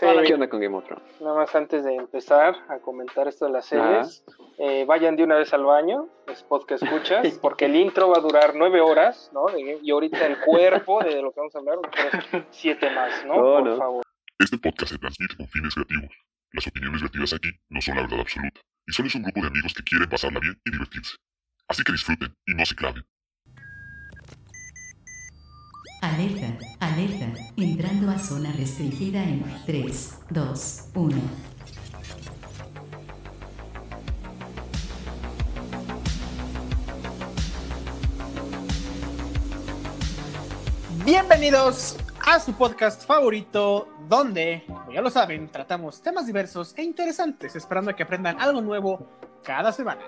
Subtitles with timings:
[0.00, 1.20] ¿Qué onda con Game of Thrones?
[1.20, 4.24] Nada más antes de empezar a comentar esto de las series,
[4.58, 8.20] eh, vayan de una vez al baño, spot que escuchas, porque el intro va a
[8.20, 9.46] durar nueve horas, ¿no?
[9.58, 11.78] Y ahorita el cuerpo de lo que vamos a hablar,
[12.50, 13.34] siete más, ¿no?
[13.34, 14.02] Por favor.
[14.38, 16.10] Este podcast se transmite con fines creativos.
[16.52, 19.48] Las opiniones vertidas aquí no son la verdad absoluta, y solo es un grupo de
[19.48, 21.16] amigos que quieren pasarla bien y divertirse.
[21.68, 23.04] Así que disfruten y no se claven.
[26.02, 26.46] Alerta,
[26.80, 27.26] alerta,
[27.58, 31.20] entrando a zona restringida en 3, 2, 1.
[41.04, 47.54] Bienvenidos a su podcast favorito, donde, como ya lo saben, tratamos temas diversos e interesantes,
[47.54, 49.06] esperando que aprendan algo nuevo
[49.42, 50.00] cada semana.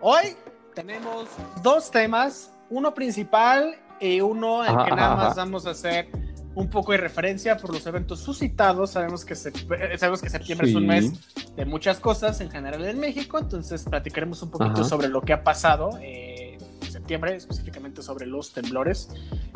[0.00, 0.36] Hoy
[0.72, 1.26] tenemos
[1.64, 6.08] dos temas, uno principal y uno en que nada más vamos a hacer
[6.54, 8.90] un poco de referencia por los eventos suscitados.
[8.90, 11.12] Sabemos que, sabemos que septiembre es un mes
[11.56, 15.44] de muchas cosas en general en México, entonces platicaremos un poquito sobre lo que ha
[15.44, 19.08] pasado eh, en septiembre, específicamente sobre los temblores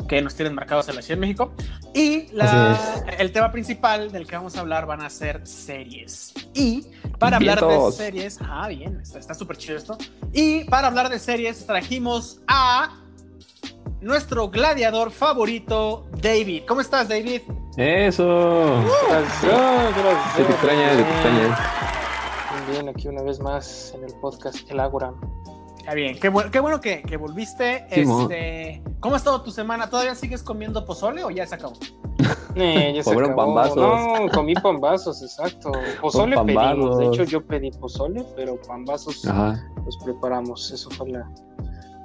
[0.07, 1.53] que nos tienen marcados en la Ciudad de México.
[1.93, 2.27] Y
[3.19, 6.33] el tema principal del que vamos a hablar van a ser series.
[6.53, 6.87] Y
[7.19, 9.97] para hablar de series, ah, bien, está súper chido esto.
[10.31, 13.03] Y para hablar de series trajimos a
[14.01, 16.63] nuestro gladiador favorito, David.
[16.67, 17.41] ¿Cómo estás, David?
[17.77, 18.83] Eso.
[19.09, 20.35] gracias, gracias.
[20.35, 21.59] Se te extraña, se te extraña.
[22.71, 25.13] Bien, aquí una vez más en el podcast El Ágora.
[25.77, 27.85] Está bien, qué bueno, qué bueno que, que volviste.
[27.89, 29.89] este, ¿Cómo ha estado tu semana?
[29.89, 31.73] ¿Todavía sigues comiendo pozole o ya se acabó?
[32.59, 33.35] Eh, ya se acabó.
[33.35, 33.75] Pambazos.
[33.77, 35.71] No, comí pambazos, exacto.
[36.01, 36.97] Pozole pedimos.
[36.97, 40.71] De hecho, yo pedí pozole, pero pambazos los preparamos.
[40.71, 41.29] Eso fue la,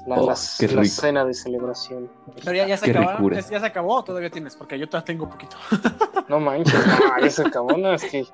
[0.07, 2.11] la, oh, cena de celebración.
[2.45, 5.31] Pero ya, se acabó, ya, se acabó o todavía tienes, porque yo todavía tengo un
[5.31, 5.57] poquito.
[6.29, 8.25] No manches, no, ya se acabó, no, es que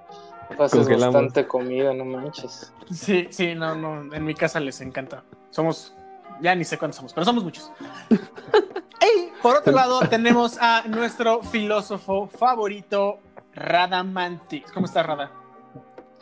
[0.57, 2.73] haces bastante comida, no manches.
[2.93, 5.25] Sí, sí, no, no, en mi casa les encanta.
[5.51, 5.95] Somos,
[6.41, 7.73] ya ni sé cuántos somos, pero somos muchos.
[8.11, 13.19] y por otro lado tenemos a nuestro filósofo favorito,
[13.55, 14.71] Radamantis.
[14.71, 15.33] ¿Cómo estás, Rada?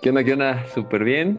[0.01, 0.65] ¿Qué onda, qué onda?
[0.73, 1.39] Súper bien.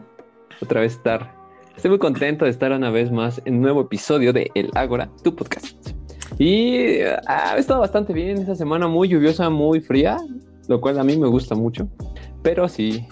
[0.62, 1.37] Otra vez estar
[1.78, 5.12] Estoy muy contento de estar una vez más en un nuevo episodio de El Ágora,
[5.24, 5.92] tu podcast.
[6.40, 10.18] Y ah, ha estado bastante bien esta semana, muy lluviosa, muy fría,
[10.68, 11.88] lo cual a mí me gusta mucho.
[12.42, 13.06] Pero sí,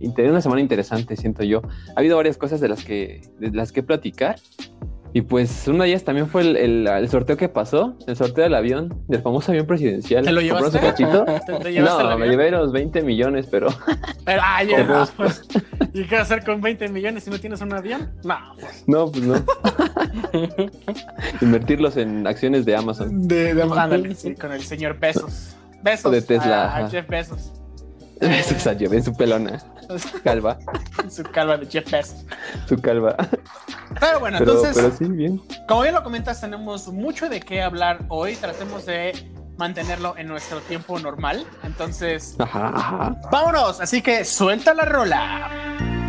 [0.00, 1.60] una semana interesante, siento yo.
[1.94, 4.36] Ha habido varias cosas de las que, de las que platicar.
[5.12, 8.54] Y pues una de ellas también fue el, el, sorteo que pasó, el sorteo del
[8.54, 10.24] avión, del famoso avión presidencial.
[10.24, 10.78] ¿Te lo llevaste?
[10.78, 11.24] Cachito?
[11.82, 13.68] no, me llevé los 20 millones, pero...
[14.24, 15.42] pero ay, no, pues,
[15.92, 18.10] ¿Y qué hacer con 20 millones si no tienes un avión?
[18.24, 18.36] No.
[18.58, 18.84] Pues.
[18.86, 19.44] No, pues no.
[21.40, 23.26] Invertirlos en acciones de Amazon.
[23.28, 24.14] De, de Amazon.
[24.14, 25.56] sí, con el señor Besos.
[25.82, 26.06] Besos.
[26.06, 26.76] O de Tesla.
[26.76, 27.52] A, Jeff Bezos.
[28.20, 29.62] Besos a Jeff en su pelona.
[30.24, 30.58] Calva.
[31.08, 32.24] su calva de Jeff Bezos.
[32.68, 33.16] Su calva.
[33.98, 34.76] Pero bueno, entonces.
[34.76, 35.42] Pero sí, bien.
[35.68, 38.36] Como bien lo comentas, tenemos mucho de qué hablar hoy.
[38.36, 39.12] Tratemos de
[39.56, 41.46] mantenerlo en nuestro tiempo normal.
[41.62, 42.36] Entonces,
[43.30, 43.80] vámonos.
[43.80, 45.99] Así que suelta la rola.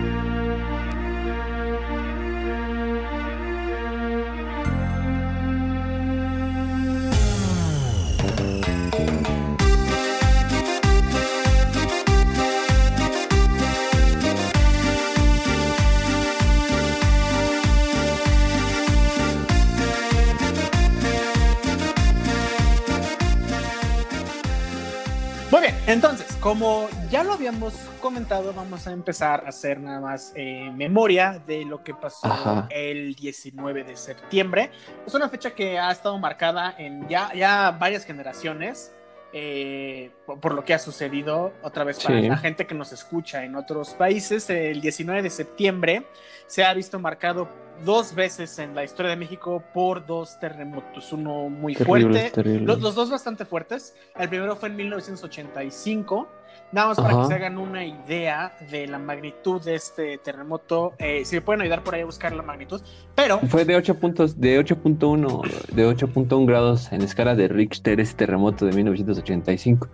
[25.87, 31.41] Entonces, como ya lo habíamos comentado, vamos a empezar a hacer nada más eh, memoria
[31.47, 34.71] de lo que pasó el 19 de septiembre.
[35.05, 38.93] Es una fecha que ha estado marcada en ya, ya varias generaciones.
[39.33, 43.55] Eh, por, lo que ha sucedido otra vez para la gente que nos escucha en
[43.55, 46.05] otros países, el 19 de septiembre
[46.47, 47.47] se ha visto marcado
[47.85, 53.09] dos veces en la historia de México por dos terremotos, uno muy fuerte, Los, dos
[53.09, 53.95] bastante fuertes.
[54.19, 56.27] El primero fue en 1985.
[56.71, 60.93] Nada más para que se hagan una idea de la magnitud de este terremoto.
[60.97, 62.81] Eh, si me pueden ayudar por ahí a buscar la magnitud.
[63.15, 63.39] Pero.
[63.39, 65.41] Fue de 8 puntos, de 8.1,
[65.73, 69.87] de 8.1 grados en escala de Richter, ese terremoto de 1985.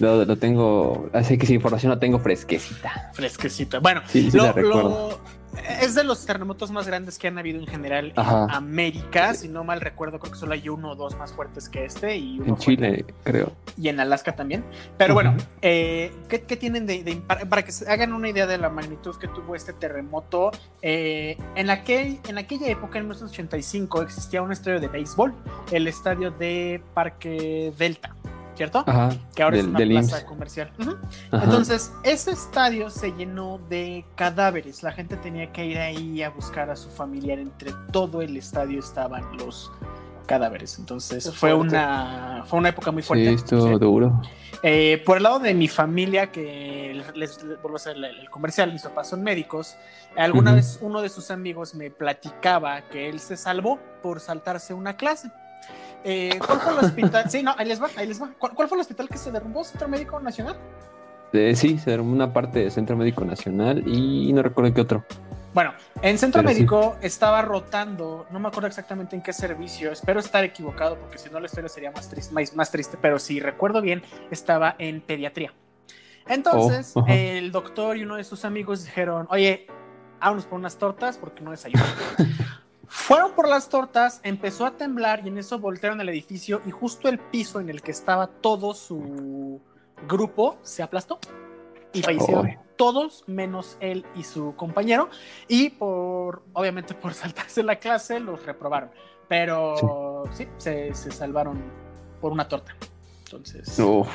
[0.00, 3.12] Lo, lo, tengo, así que esa información la tengo fresquecita.
[3.12, 3.78] Fresquecita.
[3.78, 5.20] Bueno, sí, sí la recuerdo
[5.80, 9.34] es de los terremotos más grandes que han habido en general en América.
[9.34, 12.16] Si no mal recuerdo, creo que solo hay uno o dos más fuertes que este.
[12.16, 13.52] Y en Chile, creo.
[13.76, 14.64] Y en Alaska también.
[14.96, 19.16] Pero bueno, eh, ¿qué, tienen de, para que se hagan una idea de la magnitud
[19.16, 20.50] que tuvo este terremoto?
[20.82, 25.34] Eh, en, aquel, en aquella época, en 1985, existía un estadio de béisbol,
[25.72, 28.14] el estadio de Parque Delta.
[28.56, 28.84] ¿Cierto?
[28.86, 29.10] Ajá.
[29.34, 30.24] que ahora es una plaza IMSS.
[30.24, 30.72] comercial.
[31.32, 34.82] Entonces, ese estadio se llenó de cadáveres.
[34.82, 37.38] La gente tenía que ir ahí a buscar a su familiar.
[37.38, 39.70] Entre todo el estadio estaban los
[40.26, 40.78] cadáveres.
[40.78, 43.36] Entonces, fue una, fue una época muy fuerte.
[43.38, 43.78] Sí, Sí.
[43.78, 44.20] duro.
[44.62, 48.72] Eh, por el lado de mi familia, que les, vuelvo a hacer el, el comercial,
[48.72, 49.76] mis papás son médicos,
[50.16, 54.96] alguna vez uno de sus amigos me platicaba que él se salvó por saltarse una
[54.96, 55.30] clase.
[56.04, 57.30] Eh, ¿Cuál fue el hospital?
[57.30, 58.30] Sí, no, ahí les va, ahí les va.
[58.38, 59.64] ¿Cuál, cuál fue el hospital que se derrumbó?
[59.64, 60.56] ¿Centro Médico Nacional?
[61.32, 65.04] Eh, sí, se derrumbó una parte del Centro Médico Nacional y no recuerdo qué otro.
[65.54, 65.72] Bueno,
[66.02, 66.56] en Centro Pero sí.
[66.56, 71.30] Médico estaba rotando, no me acuerdo exactamente en qué servicio, espero estar equivocado porque si
[71.30, 74.02] no la historia sería más triste, más, más triste, pero si recuerdo bien,
[74.32, 75.52] estaba en pediatría.
[76.26, 79.66] Entonces, Oh, el doctor y uno de sus amigos dijeron, oye,
[80.20, 81.86] vámonos por unas tortas porque no desayunan.
[82.96, 87.08] Fueron por las tortas, empezó a temblar y en eso voltearon el edificio y justo
[87.08, 89.60] el piso en el que estaba todo su
[90.08, 91.18] grupo se aplastó
[91.92, 95.10] y fallecieron todos menos él y su compañero
[95.48, 98.90] y por obviamente por saltarse la clase los reprobaron
[99.28, 101.62] pero sí, se, se salvaron
[102.20, 102.76] por una torta
[103.24, 104.08] entonces Uf,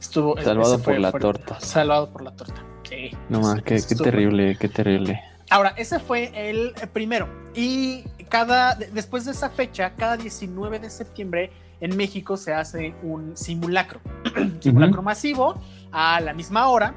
[0.00, 1.60] estuvo salvado fue por la torta.
[1.60, 5.22] salvado por la torta sí no más, qué, qué terrible, qué terrible.
[5.52, 7.28] Ahora, ese fue el primero.
[7.54, 11.52] Y cada, de- después de esa fecha, cada 19 de septiembre
[11.82, 14.00] en México se hace un simulacro.
[14.60, 15.60] simulacro masivo
[15.92, 16.94] a la misma hora.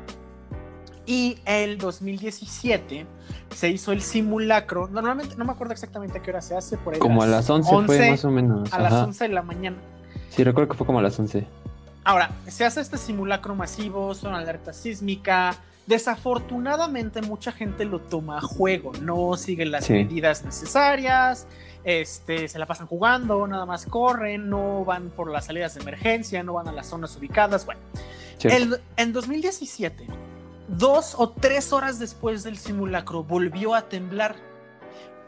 [1.05, 3.05] Y el 2017
[3.53, 4.87] se hizo el simulacro.
[4.87, 6.77] Normalmente, no me acuerdo exactamente a qué hora se hace.
[6.77, 8.73] Por ahí Como a las 11, fue 11, más o menos.
[8.73, 9.03] A las Ajá.
[9.03, 9.77] 11 de la mañana.
[10.29, 11.45] Sí, recuerdo que fue como a las 11.
[12.05, 15.55] Ahora, se hace este simulacro masivo, son alerta sísmica.
[15.87, 19.93] Desafortunadamente, mucha gente lo toma a juego, no siguen las Sí.
[19.93, 21.47] medidas necesarias,
[21.83, 26.41] este, se la pasan jugando, nada más corren, no van por las salidas de emergencia,
[26.43, 27.65] no van a las zonas ubicadas.
[27.65, 27.81] Bueno,
[28.43, 30.07] el- en 2017,
[30.67, 34.35] dos o tres horas después del simulacro, volvió a temblar.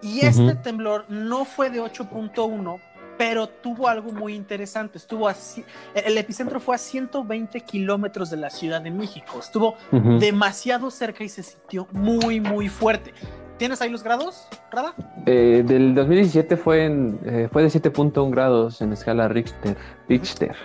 [0.01, 2.80] Y este temblor no fue de 8.1,
[3.17, 4.97] pero tuvo algo muy interesante.
[4.97, 9.39] Estuvo así, el epicentro fue a 120 kilómetros de la Ciudad de México.
[9.39, 13.13] Estuvo demasiado cerca y se sintió muy, muy fuerte.
[13.57, 14.93] ¿Tienes ahí los grados, Rada?
[15.25, 19.75] Eh, del 2017 fue, en, eh, fue de 7.1 grados en escala Richter.
[20.07, 20.55] Richter.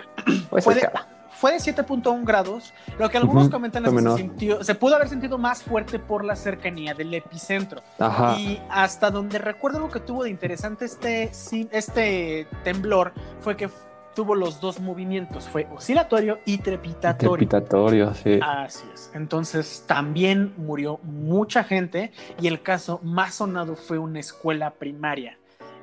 [0.49, 1.07] Fue esa Fue de, escala.
[1.43, 5.09] Fue de 7.1 grados, lo que algunos comentan es que se, sintió, se pudo haber
[5.09, 7.81] sentido más fuerte por la cercanía del epicentro.
[7.99, 8.39] Ajá.
[8.39, 11.29] Y hasta donde recuerdo lo que tuvo de interesante este,
[11.73, 13.11] este temblor
[13.41, 13.69] fue que
[14.15, 17.35] tuvo los dos movimientos, fue oscilatorio y trepitatorio.
[17.35, 18.39] Trepitatorio, sí.
[18.41, 19.11] Así es.
[19.13, 25.37] Entonces también murió mucha gente y el caso más sonado fue una escuela primaria.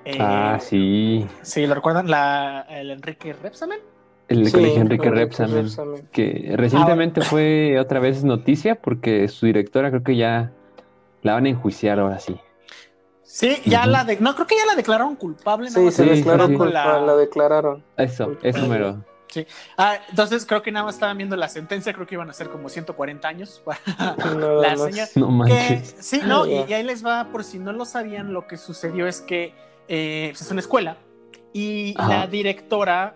[0.06, 1.26] Eh, ah, sí.
[1.42, 2.08] Sí, ¿lo recuerdan?
[2.10, 3.99] La, el Enrique Repsamen.
[4.30, 5.64] El Sí, colegio Enrique Enrique Repsamen.
[5.64, 6.08] Repsamen.
[6.12, 10.52] Que recientemente fue otra vez noticia porque su directora creo que ya
[11.22, 12.36] la van a enjuiciar ahora sí.
[13.22, 15.66] Sí, ya la de, no creo que ya la declararon culpable.
[15.68, 16.58] nada Sí, más se Sí, declaró sí, sí.
[16.58, 17.84] culpable, la declararon.
[17.96, 19.04] Eso, eso mero.
[19.76, 22.48] Ah, entonces creo que nada más estaban viendo la sentencia, creo que iban a ser
[22.50, 23.78] como 140 años para
[24.34, 24.80] Nada la más.
[24.80, 25.08] señora.
[25.14, 25.96] No Que, manches.
[26.00, 29.06] sí, no, y, y ahí les va, por si no lo sabían, lo que sucedió
[29.06, 29.54] es que
[29.88, 30.96] eh, pues, es una escuela
[31.52, 32.08] y Ajá.
[32.08, 33.14] la directora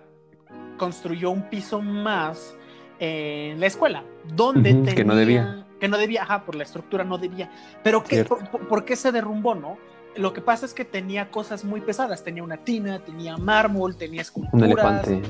[0.85, 2.55] construyó un piso más
[2.99, 4.05] en la escuela,
[4.35, 5.67] donde Ujú, tenía, que no debía.
[5.81, 7.51] que no debía, ajá, por la estructura no debía.
[7.83, 8.39] Pero ¿qué, Cierto.
[8.51, 9.79] por, por- qué se derrumbó, no?
[10.17, 14.21] Lo que pasa es que tenía cosas muy pesadas, tenía una tina, tenía mármol, tenía
[14.23, 14.63] esculturas.
[14.63, 15.23] Un elefante.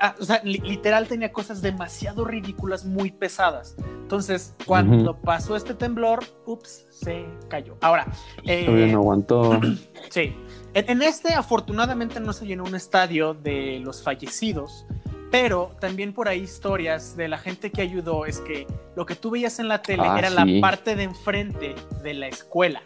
[0.00, 3.74] Ah, o sea, li- literal tenía cosas demasiado ridículas, muy pesadas.
[4.02, 7.78] Entonces, cuando pasó este temblor, ups, se cayó.
[7.80, 8.06] Ahora,
[8.44, 9.58] eh, Todavía no aguantó.
[10.10, 10.36] sí.
[10.74, 14.86] En, en este, afortunadamente, no se llenó un estadio de los fallecidos,
[15.30, 18.26] pero también por ahí historias de la gente que ayudó.
[18.26, 20.34] Es que lo que tú veías en la tele Ah, era sí.
[20.34, 22.82] la parte de enfrente de la escuela.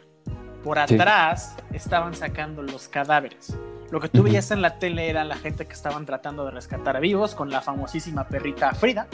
[0.64, 0.94] Por Sí.
[0.94, 3.56] atrás estaban sacando los cadáveres.
[3.92, 6.96] Lo que tú veías en la tele era la gente que estaban tratando de rescatar
[6.96, 9.06] a vivos con la famosísima perrita Frida.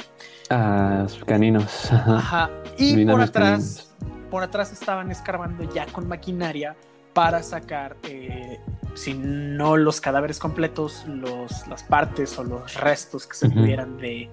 [0.49, 1.93] Ah, caninos.
[1.93, 2.49] Ajá.
[2.79, 3.95] Y Vino por atrás,
[4.31, 6.75] por atrás estaban escarbando ya con maquinaria
[7.13, 8.59] para sacar, eh,
[8.95, 13.57] si no los cadáveres completos, los, las partes o los restos que se Ujú.
[13.61, 14.31] pudieran de,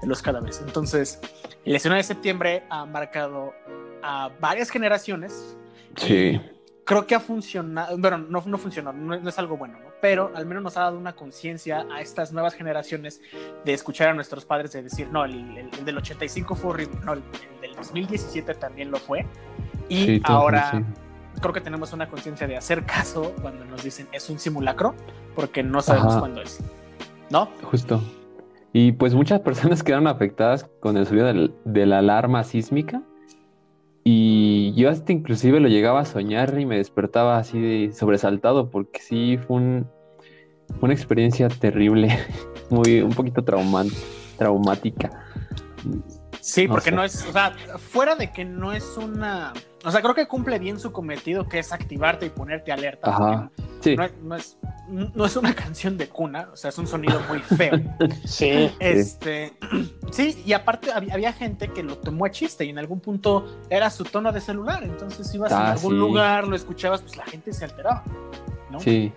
[0.00, 0.62] de los cadáveres.
[0.64, 1.20] Entonces,
[1.64, 3.52] el 19 de septiembre ha marcado
[4.02, 5.56] a varias generaciones.
[5.96, 6.40] Sí.
[6.84, 9.86] Creo que ha funcionado, bueno, no, no funcionó, no, no es algo bueno, ¿no?
[10.00, 13.20] pero al menos nos ha dado una conciencia a estas nuevas generaciones
[13.64, 17.00] de escuchar a nuestros padres de decir, no, el, el- el del 85 fue horrible,
[17.02, 17.22] no, el,
[17.54, 19.26] el del 2017 también lo fue.
[19.88, 20.84] Y Sí, ahora sí.
[21.40, 24.94] Creo que tenemos una conciencia de hacer caso cuando nos dicen es un simulacro,
[25.34, 26.20] porque no sabemos Ajá.
[26.20, 26.60] cuándo es.
[27.30, 27.48] ¿No?
[27.70, 28.00] Justo.
[28.72, 33.02] Y pues muchas personas quedaron afectadas con el sonido del- de la alarma sísmica.
[34.04, 39.00] Y yo hasta inclusive lo llegaba a soñar y me despertaba así de sobresaltado porque
[39.00, 39.86] sí fue un-
[40.80, 42.16] una experiencia terrible,
[42.70, 45.10] muy un poquito traumática.
[46.46, 46.96] Sí, No porque sé.
[46.96, 47.52] no es, o sea,
[47.90, 49.52] fuera de que no es una,
[49.84, 53.10] o sea, creo que cumple bien su cometido, que es activarte y ponerte alerta.
[53.10, 53.50] Ajá.
[53.80, 56.86] Sí, No, es- no es, no es una canción de cuna, o sea, es un
[56.86, 57.80] sonido muy feo.
[58.24, 58.70] Sí.
[58.78, 59.54] Este,
[60.12, 63.58] sí, y aparte había, había gente que lo tomó a chiste y en algún punto
[63.68, 65.98] era su tono de celular, entonces ibas Ah, a algún sí.
[65.98, 68.04] lugar, lo escuchabas, pues la gente se alteraba,
[68.70, 68.78] ¿no?
[68.78, 69.12] sí.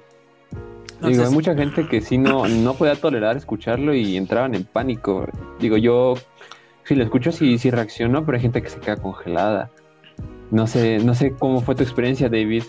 [0.99, 4.65] Digo, Entonces, hay mucha gente que sí no, no podía tolerar escucharlo y entraban en
[4.65, 5.25] pánico.
[5.57, 6.15] Digo, yo
[6.89, 9.69] si lo escucho sí, sí reacciono, pero hay gente que se queda congelada.
[10.49, 12.63] No sé, no sé cómo fue tu experiencia, David.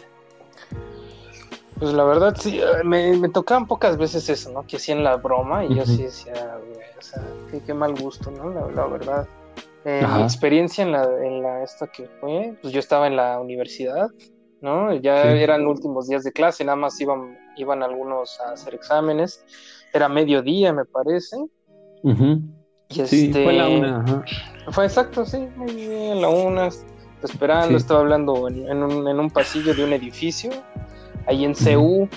[1.79, 4.67] Pues la verdad, sí, eh, me, me tocaban pocas veces eso, ¿no?
[4.67, 6.35] Que hacían la broma y yo sí decía,
[6.99, 8.51] o sea, qué, qué mal gusto, ¿no?
[8.51, 9.27] La, la verdad.
[9.87, 13.41] Eh, mi experiencia en la, en la esta que fue, pues yo estaba en la
[13.41, 14.11] universidad,
[14.61, 14.93] ¿no?
[14.97, 15.39] Ya Sí.
[15.39, 19.43] eran últimos días de clase, nada más iban, iban algunos a hacer exámenes.
[19.95, 21.39] Era mediodía, me parece.
[22.03, 22.43] Ujú.
[22.91, 24.01] Y Sí, este, fue la una.
[24.01, 24.25] ajá.
[24.73, 25.49] Fue exacto, sí,
[26.17, 26.69] la una,
[27.23, 27.77] esperando, Sí.
[27.77, 30.51] estaba hablando en, en un, en un pasillo de un edificio,
[31.27, 32.09] ahí en CU,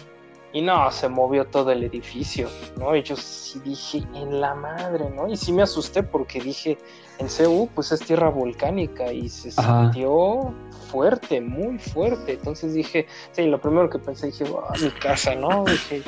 [0.51, 2.95] y no, se movió todo el edificio, ¿no?
[2.95, 5.27] Y yo sí dije, en la madre, ¿no?
[5.27, 6.77] Y sí me asusté porque dije,
[7.17, 9.83] en CU, pues es tierra volcánica y se Ajá.
[9.91, 10.53] sintió
[10.91, 12.33] fuerte, muy fuerte.
[12.33, 15.65] Entonces dije, sí, lo primero que pensé, dije, "Ah, mi casa, ¿no?
[15.65, 16.03] Dije,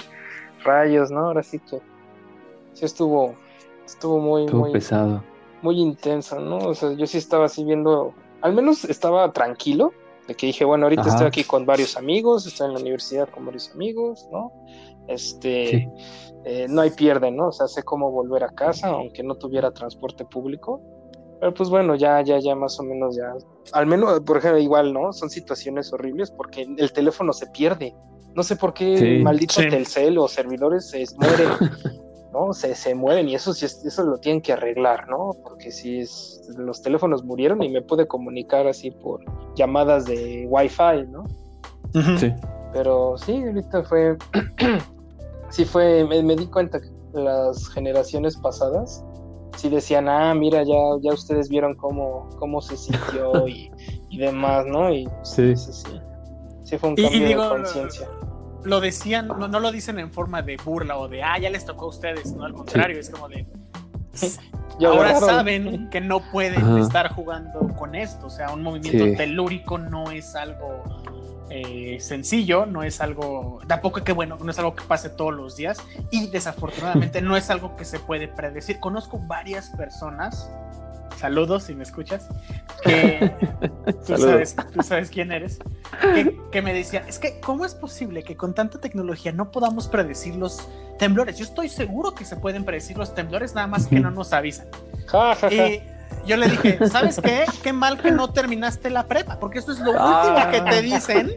[0.64, 1.22] rayos, ¿no?
[1.28, 1.80] Ahora sí que,
[2.74, 3.36] sí estuvo,
[3.86, 5.24] estuvo muy, Estuvo muy, pesado.
[5.62, 6.58] muy intenso, ¿no?
[6.58, 9.92] O sea, yo sí estaba así viendo, al menos estaba tranquilo,
[10.28, 11.10] de que dije, bueno, ahorita Ajá.
[11.12, 14.52] estoy aquí con varios amigos, estoy en la universidad con varios amigos, ¿no?
[15.08, 15.88] Este, Sí.
[16.46, 17.50] eh, no hay pierde, ¿no?
[17.50, 20.82] O sea, sé cómo volver a casa, aunque no tuviera transporte público.
[21.40, 23.34] Pero pues bueno, ya, ya, ya más o menos ya.
[23.74, 25.12] Al menos, por ejemplo, igual, ¿no?
[25.14, 27.94] Son situaciones horribles porque el teléfono se pierde.
[28.34, 29.24] No sé por qué Sí.
[29.24, 29.68] maldito Sí.
[29.70, 31.50] Telcel o servidores se mueren,
[32.36, 32.54] ¿no?
[32.54, 35.32] Se, se mueren y eso sí es- eso lo tienen que arreglar, ¿no?
[35.44, 39.22] Porque si es, los teléfonos murieron y me pude comunicar así por
[39.56, 41.24] llamadas de Wi-Fi, ¿no?
[42.20, 42.34] Sí.
[42.74, 44.18] Pero sí, ahorita fue.
[45.50, 46.06] sí, fue.
[46.06, 49.04] Me, me di cuenta que las generaciones pasadas
[49.56, 53.72] sí decían, ah, mira, ya, ya ustedes vieron cómo, cómo se sintió y,
[54.10, 54.92] y demás, ¿no?
[54.94, 55.56] Y Sí.
[55.56, 56.02] sí, sí.
[56.64, 58.10] Sí, fue un Y- y cambio digo, de conciencia.
[58.66, 61.66] Lo decían, no, no lo dicen en forma de burla o de, ah, ya les
[61.66, 63.46] tocó a ustedes, no, al contrario, es como de,
[64.80, 65.30] Ya ahora agarraron.
[65.30, 66.80] saben que no pueden Ajá.
[66.80, 68.28] estar jugando con esto.
[68.28, 69.16] O sea, un movimiento Sí.
[69.16, 70.84] telúrico no es algo
[71.52, 75.56] eh, sencillo, no es algo, tampoco que bueno, no es algo que pase todos los
[75.56, 75.78] días
[76.10, 78.80] y desafortunadamente no es algo que se puede predecir.
[78.80, 80.50] Conozco varias personas,
[81.20, 82.28] saludos si me escuchas,
[82.84, 83.32] que
[84.08, 85.60] tú, sabes, tú sabes quién eres,
[86.02, 89.88] que, que me decían, es que ¿cómo es posible que con tanta tecnología no podamos
[89.88, 90.68] predecir los
[91.00, 91.38] temblores?
[91.38, 94.68] Yo estoy seguro que se pueden predecir los temblores, nada más que no nos avisan.
[95.52, 95.82] Y
[96.28, 97.46] yo le dije, ¿sabes qué?
[97.64, 100.24] Qué mal que no terminaste la prepa, porque eso es lo Ah.
[100.28, 101.32] último que te dicen.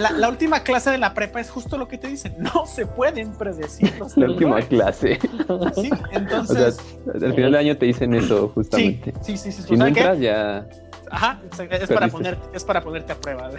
[0.00, 2.34] La, la última clase de la prepa es justo lo que te dicen.
[2.38, 5.18] No se pueden predecir los La última clase.
[5.20, 6.78] Sí, O sea, entonces.
[7.12, 9.12] al final del año te dicen eso, sí, justamente.
[9.20, 9.62] sí, sí, sí.
[9.62, 10.00] Si no ¿saben qué?
[10.00, 10.66] entras, ya.
[11.10, 11.40] Ajá,
[11.72, 13.50] es, para ponerte, es para ponerte a prueba.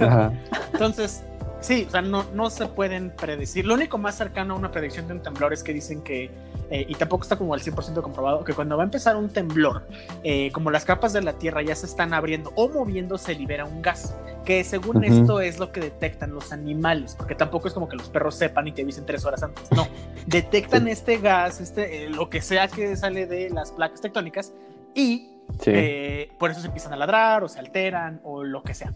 [0.00, 0.32] Ajá.
[0.72, 1.22] Entonces,
[1.64, 3.64] sí, o sea, no, no se pueden predecir.
[3.66, 6.30] Lo único más cercano a una predicción de un temblor es que dicen que,
[6.70, 9.86] eh, y tampoco está como al 100% comprobado, que cuando va a empezar un temblor,
[10.22, 13.64] eh, como las capas de la Tierra ya se están abriendo o moviendo, se libera
[13.64, 17.88] un gas, que según esto es lo que detectan los animales, porque tampoco es como
[17.88, 19.86] que los perros sepan y te avisen tres horas antes, no,
[20.26, 24.52] detectan este gas, este, eh, lo que sea que sale de las placas tectónicas
[24.94, 25.30] y
[25.60, 25.70] Sí.
[25.74, 28.92] eh, por eso se empiezan a ladrar o se alteran o lo que sea.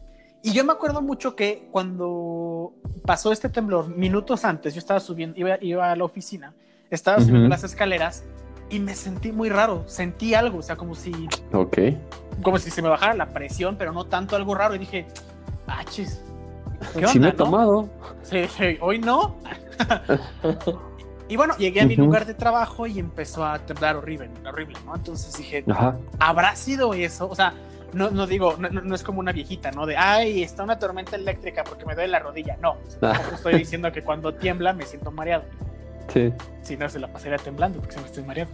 [0.48, 2.72] Y yo me acuerdo mucho que cuando
[3.04, 6.54] pasó este temblor, minutos antes, yo estaba subiendo, iba, iba a la oficina,
[6.88, 7.50] estaba subiendo Ujú.
[7.50, 8.24] las escaleras
[8.70, 11.12] y me sentí muy raro, sentí algo, o sea, como si,
[11.52, 11.76] Ok.
[12.42, 14.74] como si se me bajara la presión, pero no tanto algo raro.
[14.74, 15.06] Y dije,
[15.66, 16.22] ah, chis,
[16.96, 17.36] ¿qué Sí me onda, he no?
[17.36, 17.88] tomado.
[18.22, 19.36] Sí, sí, hoy no.
[21.28, 22.04] y bueno, llegué a mi Ujú.
[22.04, 24.96] lugar de trabajo y empezó a temblar horrible, horrible, ¿no?
[24.96, 25.94] Entonces dije, Ajá.
[26.18, 27.28] ¿habrá sido eso?
[27.28, 27.52] O sea,
[27.92, 29.86] no, no digo, no, es como una viejita, ¿no?
[29.86, 32.56] De, ay, está una tormenta eléctrica porque me duele la rodilla.
[32.60, 35.44] No, tampoco estoy diciendo que cuando tiembla me siento mareado.
[36.12, 36.32] Sí.
[36.62, 38.50] Si no, se la pasaría temblando porque se me estoy mareado.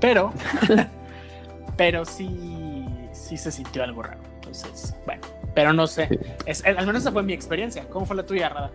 [0.00, 0.32] Pero,
[1.76, 4.20] pero sí, sí se sintió algo raro.
[4.36, 5.22] Entonces, bueno,
[5.54, 6.08] pero no sé.
[6.08, 6.18] Sí.
[6.46, 7.84] Es, al menos esa fue mi experiencia.
[7.88, 8.70] ¿Cómo fue la tuya, Rada?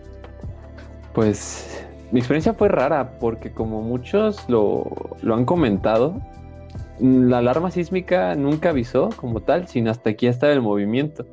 [1.13, 4.85] Pues mi experiencia fue rara porque como muchos lo,
[5.21, 6.21] lo han comentado,
[7.00, 11.25] la alarma sísmica nunca avisó como tal, sino hasta aquí estaba el movimiento.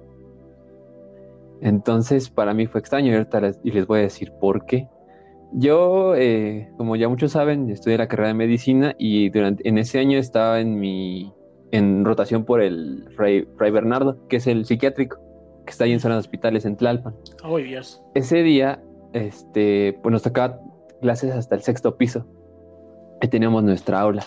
[1.61, 4.89] Entonces para mí fue extraño y ahorita les, y les voy a decir por qué.
[5.53, 10.01] Yo, eh, como ya muchos saben, estudié la carrera de medicina y durante, en ese
[10.01, 11.33] año estaba en mi
[11.71, 15.19] en rotación por el Fray, Fray Bernardo, que es el psiquiátrico,
[15.65, 17.15] que está ahí en zonas de hospitales en Tlalpan.
[17.43, 18.01] Oh, Dios.
[18.15, 18.81] Ese día,
[19.13, 20.61] este, pues nos tocaba
[21.01, 22.27] clases hasta el sexto piso.
[23.21, 24.25] Ahí teníamos nuestra aula.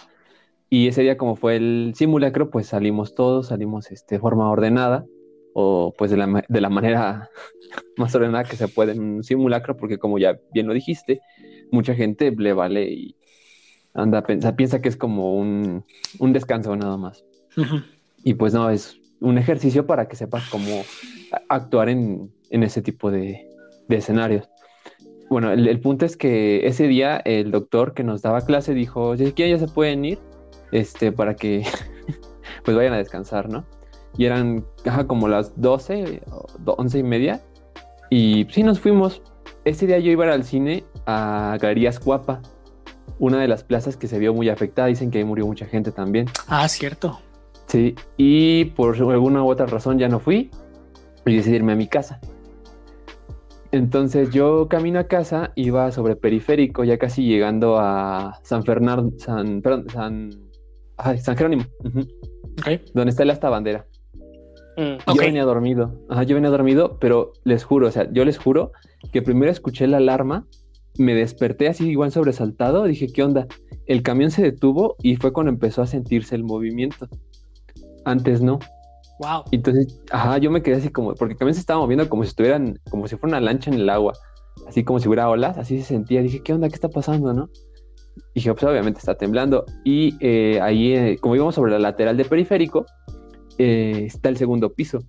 [0.69, 5.05] Y ese día, como fue el simulacro, pues salimos todos, salimos este, de forma ordenada,
[5.53, 7.29] o pues de la, de la manera
[7.97, 11.21] más ordenada que se puede en un simulacro, porque como ya bien lo dijiste,
[11.71, 13.15] mucha gente le vale y
[13.93, 15.83] anda, piensa, piensa que es como un,
[16.19, 17.25] un descanso nada más.
[18.23, 20.83] Y pues no, es un ejercicio para que sepas cómo
[21.49, 23.47] actuar en, en ese tipo de,
[23.87, 24.49] de escenarios.
[25.29, 29.17] Bueno, el, el punto es que ese día el doctor que nos daba clase dijo,
[29.17, 30.19] si quieren ya se pueden ir,
[30.71, 31.63] este, para que
[32.63, 33.65] pues vayan a descansar, ¿no?
[34.17, 37.41] Y eran ajá, como las 12, o do- 11 y media,
[38.09, 39.21] y sí nos fuimos.
[39.65, 42.41] Ese día yo iba al cine a Galerías Cuapa,
[43.19, 45.91] una de las plazas que se vio muy afectada, dicen que ahí murió mucha gente
[45.91, 46.27] también.
[46.47, 47.19] Ah, cierto.
[47.67, 50.49] Sí, y por alguna u otra razón ya no fui
[51.25, 52.19] y decidí irme a mi casa.
[53.71, 59.61] Entonces yo camino a casa, iba sobre periférico, ya casi llegando a San Fernando, San,
[59.61, 60.46] perdón, San,
[60.97, 61.99] ay, San Jerónimo, ujú,
[62.59, 62.81] Ok.
[62.93, 63.85] donde está el esta bandera.
[64.77, 64.97] Mm.
[65.07, 68.71] Yo venía dormido, ajá, yo venía dormido, pero les juro, o sea, yo les juro
[69.11, 70.45] que primero escuché la alarma,
[70.99, 73.47] me desperté así igual sobresaltado, dije, ¿qué onda?
[73.87, 77.07] El camión se detuvo y fue cuando empezó a sentirse el movimiento.
[78.05, 78.59] Antes no.
[79.19, 79.43] Wow.
[79.51, 82.23] Y Entonces, ajá, yo me quedé así como, porque el camión se estaba moviendo como
[82.23, 84.13] si estuvieran, como si fuera una lancha en el agua,
[84.67, 86.21] así como si hubiera olas, así se sentía.
[86.21, 86.67] Dije, ¿qué onda?
[86.69, 87.33] ¿Qué está pasando?
[87.33, 87.49] ¿No?
[88.35, 89.65] Dije, pues obviamente está temblando.
[89.83, 92.85] Y eh, ahí, eh, como íbamos sobre la lateral de periférico,
[93.57, 94.99] eh, está el segundo piso.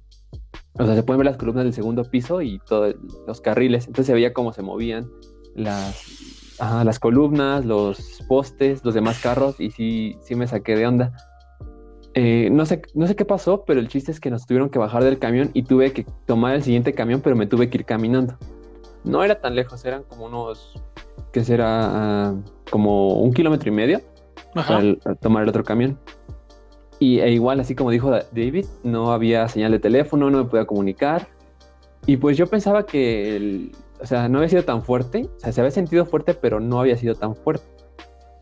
[0.79, 2.95] O sea, se pueden ver las columnas del segundo piso y todos
[3.27, 3.87] los carriles.
[3.87, 5.11] Entonces se veía cómo se movían
[5.55, 9.61] las, las columnas, los postes, los demás carros.
[9.61, 11.13] Y sí, sí me saqué de onda.
[12.15, 14.79] Eh, no, sé, no sé qué pasó, pero el chiste es que nos tuvieron que
[14.79, 17.85] bajar del camión y tuve que tomar el siguiente camión, pero me tuve que ir
[17.85, 18.37] caminando.
[19.05, 20.75] No era tan lejos, eran como unos,
[21.33, 21.67] ¿qué será?
[22.31, 22.35] Ah,
[22.71, 24.01] como un kilómetro y medio
[24.55, 24.69] Ajá.
[24.75, 25.99] para, el- tomar el otro camión.
[27.01, 30.45] Y e igual, así como dijo Da- David, no había señal de teléfono, no me
[30.45, 31.29] podía comunicar.
[32.07, 35.53] Y pues yo pensaba que, el- o sea, no había sido tan fuerte, o sea,
[35.53, 37.67] se había sentido fuerte, pero no había sido tan fuerte.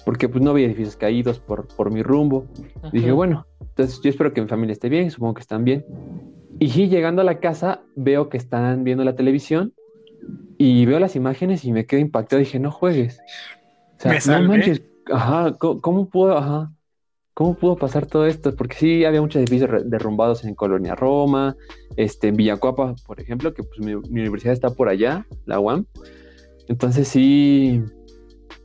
[0.05, 2.47] Porque pues no había edificios caídos por, por mi rumbo.
[2.93, 5.85] Dije, bueno, entonces yo espero que mi familia esté bien, supongo que están bien.
[6.61, 9.73] Y sí, llegando a la casa, veo que están viendo la televisión
[10.59, 12.41] y veo las imágenes y me quedo impactado.
[12.41, 13.21] Dije, no juegues.
[13.99, 16.73] O sea, Me no manches, ajá, ¿cómo, cómo pudo, ajá,
[17.35, 18.55] cómo pudo pasar todo esto?
[18.55, 21.57] Porque sí había muchos edificios derrumbados en Colonia Roma,
[21.97, 25.87] este, en Villacuapa, por ejemplo, que pues mi, mi universidad está por allá, la UAM.
[26.69, 27.83] Entonces sí,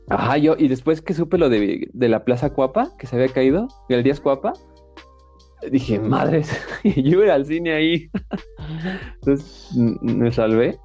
[0.08, 3.28] Ajá, yo, y después que supe lo de, de la Plaza Cuapa, que se había
[3.28, 4.52] caído, el Díaz Cuapa,
[5.70, 6.50] dije, madres,
[6.84, 8.10] yo iba al cine ahí.
[9.14, 10.78] Entonces me salvé.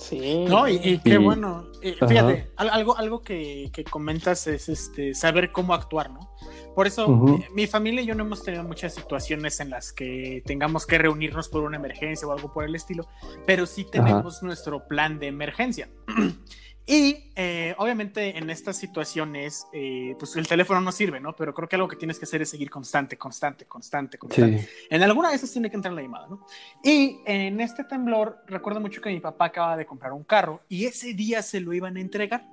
[0.00, 0.44] Sí.
[0.48, 1.66] No, y, y qué Y- bueno.
[1.82, 6.30] Eh, fíjate, al- algo, algo que, que comentas es este saber cómo actuar, ¿no?
[6.74, 7.06] Por eso,
[7.38, 10.98] eh, mi familia y yo no hemos tenido muchas situaciones en las que tengamos que
[10.98, 13.06] reunirnos por una emergencia o algo por el estilo,
[13.46, 15.90] pero sí tenemos nuestro plan de emergencia.
[16.92, 21.36] Y eh, obviamente en estas situaciones, eh, pues el teléfono no sirve, ¿no?
[21.36, 24.58] Pero creo que algo que tienes que hacer es seguir constante, constante, constante, constante.
[24.62, 24.68] Sí.
[24.90, 26.44] En alguna de esas tiene que entrar la llamada, ¿no?
[26.82, 30.86] Y en este temblor, recuerdo mucho que mi papá acaba de comprar un carro y
[30.86, 32.44] ese día se lo iban a entregar.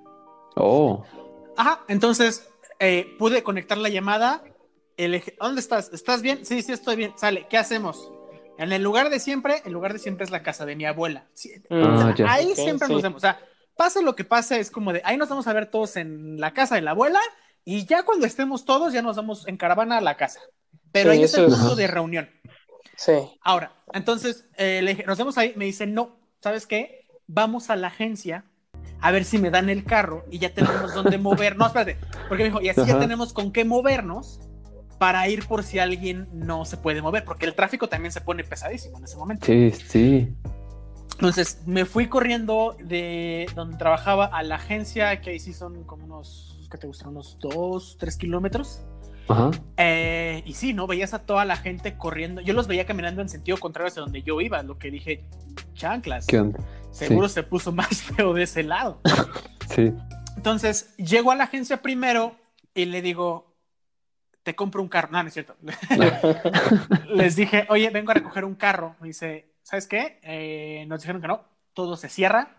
[0.56, 1.04] Oh,
[1.58, 2.47] Ajá, entonces
[2.80, 4.43] eh, pude conectar la llamada.
[4.97, 5.89] El eje- ¿Dónde estás?
[5.91, 6.45] ¿Estás bien?
[6.45, 7.13] Sí, sí, estoy bien.
[7.17, 8.12] Sale, ¿qué hacemos?
[8.60, 11.26] En el lugar de siempre, el lugar de siempre es la casa de mi abuela.
[11.34, 12.32] Sí, Mm, o sea, Ah, ya.
[12.32, 12.93] ahí siempre sí.
[12.93, 13.17] nos vemos.
[13.17, 13.39] O sea,
[13.77, 16.51] pase lo que pase, es como de ahí nos vamos a ver todos en la
[16.53, 17.19] casa de la abuela
[17.63, 20.39] y ya cuando estemos todos, ya nos vamos en caravana a la casa.
[20.91, 22.29] Pero Sí, ahí es el punto de reunión.
[22.95, 23.11] Sí.
[23.41, 25.53] Ahora, entonces, eh, le nos vemos ahí.
[25.55, 27.07] Me dice, no, ¿sabes qué?
[27.27, 28.45] Vamos a la agencia
[29.01, 31.57] a ver si me dan el carro y ya tenemos dónde mover.
[31.57, 31.97] No, espérate,
[32.29, 32.99] porque me dijo, y así ya Ajá.
[32.99, 34.39] tenemos con qué movernos
[34.97, 38.43] para ir por si alguien no se puede mover, porque el tráfico también se pone
[38.43, 39.45] pesadísimo en ese momento.
[39.45, 40.33] sí, sí.
[41.13, 46.06] Entonces, me fui corriendo de donde trabajaba a la agencia, que ahí sí son como
[46.06, 47.10] unos, ¿qué te gustan?
[47.10, 48.82] Unos dos, tres kilómetros.
[49.28, 49.52] Ajá.
[49.78, 50.88] Eh, y sí, ¿no?
[50.88, 52.41] Veías a toda la gente corriendo.
[52.41, 55.26] Yo los veía caminando en sentido contrario hacia donde yo iba, lo que dije,
[55.74, 56.28] chanclas.
[56.28, 56.60] ¿Qué onda?
[56.91, 59.02] Seguro se puso más feo de ese lado.
[59.76, 59.93] Sí.
[60.38, 62.38] Entonces, llego a la agencia primero
[62.74, 63.54] y le digo,
[64.43, 65.10] te compro un carro.
[65.12, 65.58] No, no es cierto.
[67.13, 68.96] Les dije, oye, vengo a recoger un carro.
[69.02, 70.17] Me dice, ¿sabes qué?
[70.23, 72.56] Eh, nos dijeron que no, todo se cierra.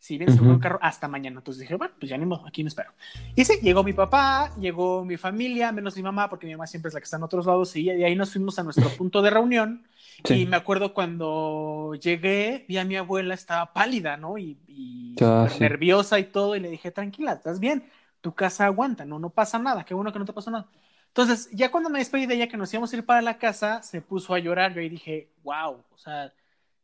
[0.00, 1.38] Si vienes a comprar un carro, hasta mañana.
[1.38, 2.92] Entonces dije, bueno, pues ya ni modo, aquí me espero.
[3.36, 6.88] Y sí, llegó mi papá, llegó mi familia, menos mi mamá, porque mi mamá siempre
[6.88, 7.74] es la que está en otros lados.
[7.76, 9.86] Y, y ahí nos fuimos a nuestro punto de reunión.
[10.24, 10.42] Sí.
[10.42, 14.36] Y me acuerdo cuando llegué, vi a mi abuela, estaba pálida, ¿no?
[14.36, 15.60] Y, y Ah, sí.
[15.60, 16.56] nerviosa y todo.
[16.56, 17.84] Y le dije, tranquila, estás bien,
[18.20, 20.66] tu casa aguanta, no, no pasa nada, qué bueno que no te pasó nada.
[21.08, 23.82] Entonces, ya cuando me despedí de ella, que nos íbamos a ir para la casa,
[23.82, 24.74] se puso a llorar.
[24.74, 26.32] Yo ahí dije, wow, o sea,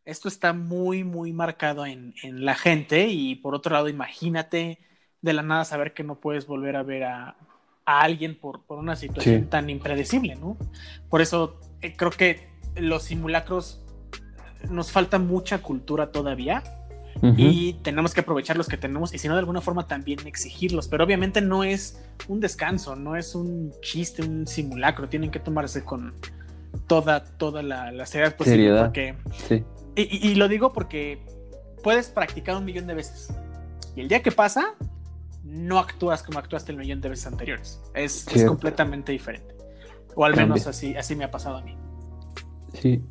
[0.04, 3.08] esto está muy, muy marcado en, en la gente.
[3.08, 4.78] Y por otro lado, imagínate
[5.22, 7.36] de la nada saber que no puedes volver a ver a,
[7.86, 9.46] a alguien por, por una situación Sí.
[9.48, 10.56] tan impredecible, ¿no?
[11.08, 13.80] Por eso eh, creo que los simulacros
[14.70, 16.62] nos falta mucha cultura todavía
[17.36, 20.88] y tenemos que aprovechar los que tenemos y si no de alguna forma también exigirlos,
[20.88, 25.84] pero obviamente no es un descanso, no es un chiste, un simulacro, tienen que tomarse
[25.84, 26.12] con
[26.86, 28.84] toda, toda la, la seriedad posible Seriedad.
[28.84, 29.14] porque
[29.48, 29.64] Sí.
[29.96, 31.18] Y, y- lo digo porque
[31.82, 33.32] puedes practicar un millón de veces
[33.94, 34.74] y el día que pasa
[35.44, 39.54] no actúas como actuaste el millón de veces anteriores, es, completamente diferente
[40.16, 40.54] o al Cambia.
[40.54, 41.76] menos así, así me ha pasado a mí.
[42.72, 43.02] Sí.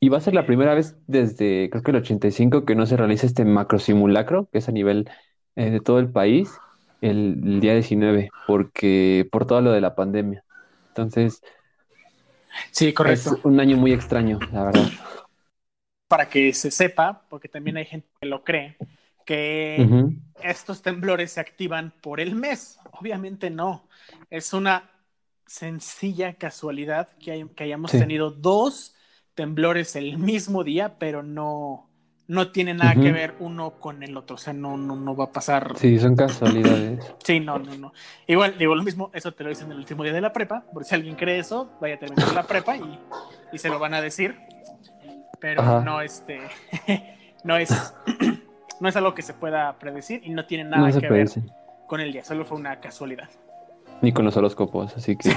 [0.00, 2.96] Y va a ser la primera vez desde, creo que el 85, que no se
[2.96, 5.08] realiza este macro simulacro, que es a nivel
[5.56, 6.50] eh, de todo el país,
[7.00, 10.44] el, el día 19, porque por todo lo de la pandemia.
[10.88, 11.42] Entonces,
[12.70, 13.34] Sí, correcto.
[13.36, 14.88] es un año muy extraño, la verdad.
[16.14, 18.76] Para que se sepa, porque también hay gente que lo cree,
[19.26, 20.14] que Ujú.
[20.44, 22.78] estos temblores se activan por el mes.
[22.92, 23.88] Obviamente no.
[24.30, 24.90] Es una
[25.44, 27.98] sencilla casualidad que, hay- que hayamos Sí.
[27.98, 28.94] tenido dos
[29.34, 31.90] temblores el mismo día, pero no,
[32.28, 33.12] no tiene nada que Ujú.
[33.14, 34.36] ver uno con el otro.
[34.36, 35.76] O sea, no, no, no va a pasar.
[35.76, 37.00] Sí, son casualidades.
[37.24, 37.92] Sí, no, no, no.
[38.28, 40.84] Igual, digo lo mismo, eso te lo dicen el último día de la prepa, por
[40.84, 43.00] si alguien cree eso, vaya a terminar la prepa y,
[43.50, 44.38] y se lo van a decir.
[45.44, 45.80] Pero Ajá.
[45.80, 46.40] no, este,
[47.44, 47.68] no es,
[48.80, 51.28] no es algo que se pueda predecir y no tiene nada No que ver
[51.86, 53.28] con el día, solo fue una casualidad.
[54.00, 55.36] Ni con los horóscopos, así que.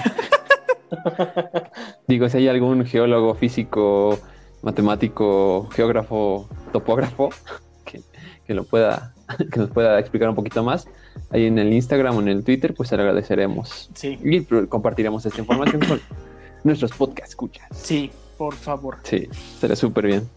[2.07, 4.17] Digo, si hay algún geólogo, físico,
[4.61, 7.27] matemático, geógrafo, topógrafo
[7.83, 7.99] que,
[8.45, 9.13] que lo pueda,
[9.51, 10.87] que nos pueda explicar un poquito más,
[11.31, 13.89] ahí en el Instagram o en el Twitter, pues se lo agradeceremos.
[13.93, 15.99] Sí, Y compartiremos esta información con
[16.63, 17.67] nuestros podcast escuchas.
[17.73, 18.97] sí, por favor.
[19.03, 19.27] Sí,
[19.59, 20.29] será súper bien.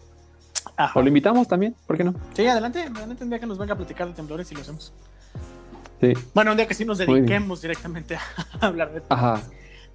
[0.77, 0.97] Ajá.
[0.99, 2.15] O lo invitamos también, ¿por qué no?
[2.33, 4.93] Sí, adelante, adelante un día que nos venga a platicar de temblores y lo hacemos.
[5.99, 8.21] Sí, Bueno, un día que sí nos dediquemos directamente a
[8.61, 9.41] hablar de ajá.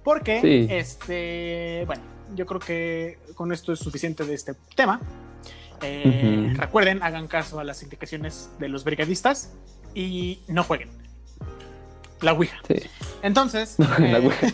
[0.03, 0.67] Porque, Sí.
[0.73, 2.01] este, bueno,
[2.35, 5.01] yo creo que con esto es suficiente de este tema.
[5.81, 6.53] Eh.
[6.55, 9.51] Recuerden, hagan caso a las indicaciones de los brigadistas
[9.93, 10.89] y no jueguen.
[12.21, 12.57] La Ouija.
[12.67, 12.75] Sí.
[13.21, 14.47] Entonces, La eh, Ouija.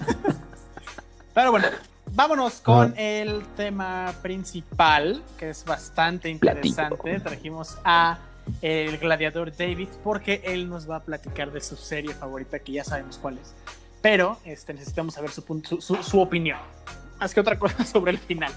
[1.36, 1.68] pero bueno,
[2.14, 6.96] vámonos con el tema principal, que es bastante interesante.
[6.96, 7.24] Platico.
[7.30, 8.20] Trajimos a
[8.62, 12.84] el gladiador David porque él nos va a platicar de su serie favorita, que ya
[12.84, 13.54] sabemos cuál es.
[14.02, 16.60] Pero este, necesitamos saber su, punto- su, su- su opinión.
[17.20, 18.52] Más que otra cosa sobre el final.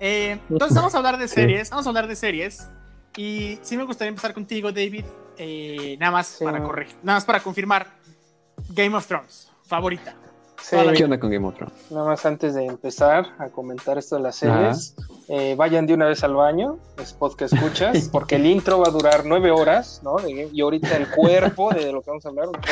[0.00, 2.68] Eh, entonces vamos a hablar de series, vamos a hablar de series.
[3.16, 5.04] Y sí me gustaría empezar contigo, David.
[5.36, 6.44] eh, nada más Sí.
[6.44, 7.88] para corregir, nada más para confirmar.
[8.68, 10.14] Game of Thrones, favorita.
[10.66, 11.74] Sí, ¿Qué onda con Game of Thrones?
[11.90, 14.94] nada más antes de empezar a comentar esto de las series,
[15.28, 18.90] eh, vayan de una vez al baño, spot que escuchas, porque el intro va a
[18.90, 20.16] durar nueve horas, ¿no?
[20.16, 22.64] De- Y ahorita el cuerpo de lo que vamos a otros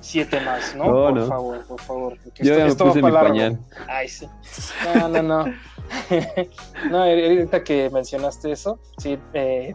[0.00, 0.84] siete más, ¿no?
[0.86, 1.26] No, por no.
[1.26, 2.14] favor, por favor.
[2.16, 3.58] Yo esto- ya me esto va mi pañal.
[3.88, 4.26] Ay, sí.
[4.94, 5.44] No, no, no.
[6.90, 9.74] no, ahorita que mencionaste eso, sí, eh,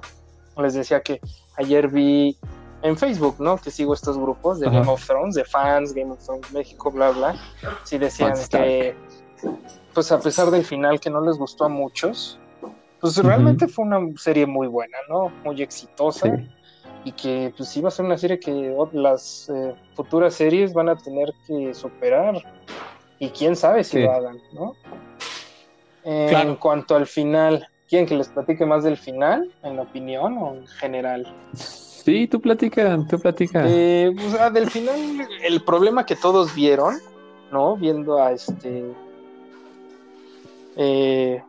[0.58, 1.22] les decía que
[1.56, 2.36] ayer vi
[2.82, 3.58] en Facebook, ¿no?
[3.58, 4.80] Que sigo estos grupos de Ajá.
[4.80, 7.36] Game of Thrones, de fans, Game of Thrones México, bla, bla.
[7.84, 8.96] Sí decían que,
[9.94, 12.40] pues a pesar del final que no les gustó a muchos,
[13.02, 15.30] pues realmente fue una serie muy buena, ¿no?
[15.44, 16.48] Muy exitosa Sí.
[17.06, 20.96] y que pues iba a ser una serie que las eh, futuras series van a
[20.98, 22.36] tener que superar
[23.20, 24.04] y quién sabe si Sí.
[24.04, 24.74] lo hagan, ¿no?
[26.04, 26.50] Eh, Claro.
[26.52, 30.54] En cuanto al final, ¿quieren que les platique más del final, en la opinión o
[30.56, 31.26] en general?
[32.10, 33.64] Sí, tú platica, tú platica.
[33.68, 36.96] Eh, pues, ah, del final, el problema que todos vieron,
[37.52, 37.78] ¿no?
[37.78, 38.84] Viendo a este.
[40.76, 41.44] eh,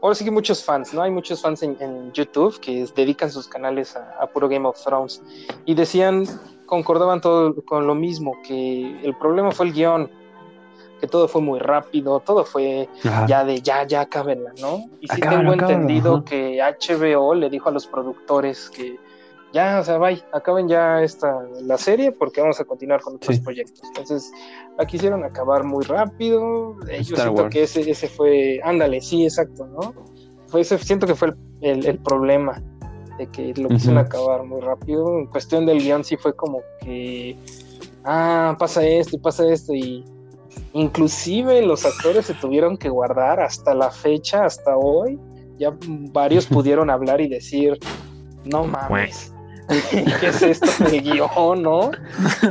[0.00, 1.02] ahora sí que muchos fans, ¿no?
[1.02, 4.82] Hay muchos fans en, en YouTube que dedican sus canales a, a puro Game of
[4.82, 5.22] Thrones
[5.66, 6.24] y decían,
[6.66, 10.10] concordaban todo con lo mismo, que el problema fue el guion,
[11.00, 13.26] que todo fue muy rápido, todo fue Ajá.
[13.26, 14.86] ya de ya, ya, cábenla, ¿no?
[15.00, 18.98] Y sí Acábalo, tengo entendido que HBO le dijo a los productores que
[19.52, 23.36] ya, o sea, bye, acaben ya esta, la serie porque vamos a continuar con otros
[23.36, 23.42] Sí.
[23.42, 23.80] proyectos.
[23.88, 24.30] Entonces,
[24.78, 26.76] la quisieron acabar muy rápido.
[26.88, 27.52] Eh, Yo siento Wars.
[27.52, 29.94] que ese, ese fue, ándale, sí, exacto, ¿no?
[30.46, 32.62] Fue ese, siento que fue el, el- el problema
[33.18, 35.18] de que lo quisieron acabar muy rápido.
[35.18, 37.36] En cuestión del guion sí fue como que,
[38.04, 40.02] ah, pasa esto y pasa esto y
[40.72, 45.18] inclusive los actores se tuvieron que guardar hasta la fecha, hasta hoy.
[45.58, 45.74] Ya
[46.12, 47.78] varios pudieron hablar y decir,
[48.44, 49.31] no mames,
[50.20, 51.90] ¿qué es esto del guion, no?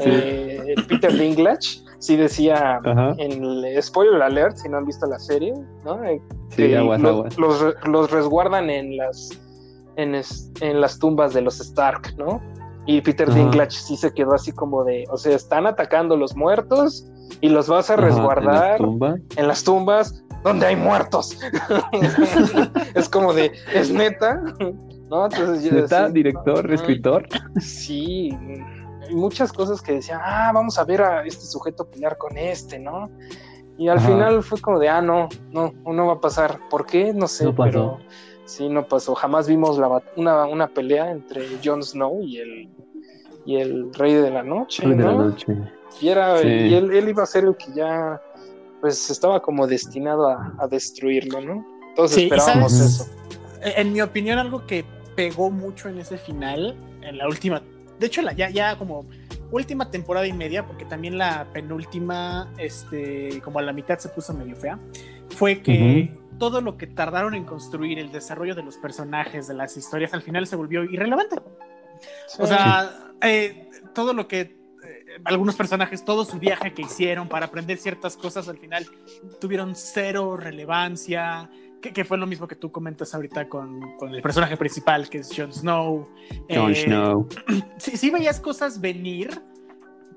[0.01, 3.13] Eh, Peter Dinklage sí decía Ajá.
[3.17, 5.53] en el spoiler alert, si no han visto la serie,
[5.85, 6.03] ¿no?
[6.03, 7.37] Eh, Sí, aguas, los, aguas.
[7.37, 9.29] Los, re- los resguardan en las
[9.95, 12.41] en, es- en las tumbas de los Stark, ¿no?
[12.87, 13.37] Y Peter Ajá.
[13.37, 17.05] Dinklage sí se quedó así como de, o sea, están atacando los muertos
[17.39, 19.19] y los vas a Ajá, en resguardar tumbas.
[19.37, 21.37] en las tumbas donde hay muertos.
[22.95, 24.41] es como de, es neta,
[25.11, 25.25] ¿no?
[25.25, 27.27] Entonces yo ¿Neta, sí, director, no, escritor?
[27.59, 28.29] Sí,
[29.11, 33.09] muchas cosas que decían, ah, vamos a ver a este sujeto pelear con este, ¿no?
[33.77, 34.07] Y al Ajá.
[34.07, 36.59] final fue como de, ah, no, no, no va a pasar.
[36.69, 37.13] ¿Por qué?
[37.13, 37.97] No sé, No pero
[38.45, 39.13] sí, no pasó.
[39.15, 42.69] Jamás vimos la, una, una pelea entre Jon Snow y el,
[43.45, 45.23] y el Rey de la Noche, Ay, de la ¿no?
[45.29, 45.45] noche.
[45.99, 46.47] Y, era, Sí.
[46.47, 48.21] y él, él iba a ser el que ya,
[48.79, 51.65] pues, estaba como destinado a, a destruirlo, ¿no?
[51.95, 53.05] Todos Sí, esperábamos eso.
[53.63, 57.61] Eh, En mi opinión, algo que pegó mucho en ese final, en la última,
[57.99, 59.05] de hecho, la, ya, ya como
[59.51, 64.33] última temporada y media, porque también la penúltima, este, como a la mitad se puso
[64.33, 64.79] medio fea,
[65.29, 69.77] fue que todo lo que tardaron en construir, el desarrollo de los personajes, de las
[69.77, 71.35] historias, al final se volvió irrelevante.
[72.39, 77.47] O sea, eh, todo lo que eh, algunos personajes, todo su viaje que hicieron para
[77.47, 78.87] aprender ciertas cosas, al final
[79.39, 81.49] tuvieron cero relevancia.
[81.81, 85.19] Que, que fue lo mismo que tú comentas ahorita con, con el personaje principal, que
[85.19, 86.07] es Jon Snow.
[86.49, 87.27] Jon Eh, Snow.
[87.77, 89.41] Sí, sí veías cosas venir,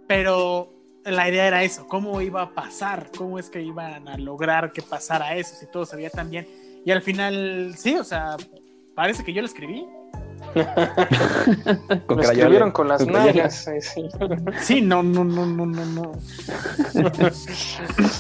[0.07, 0.73] pero
[1.05, 4.83] la idea era eso, cómo iba a pasar, cómo es que iban a lograr que
[4.83, 6.47] pasara eso, si todo se veía tan bien.
[6.85, 8.37] Y al final, sí, o sea,
[8.95, 9.87] parece que yo lo escribí.
[12.07, 13.67] Con Lo escribieron con las nalgas.
[13.69, 13.81] eh,
[14.61, 14.81] sí.
[14.81, 16.13] No, no, no, no, no, no.
[16.95, 17.33] O sea,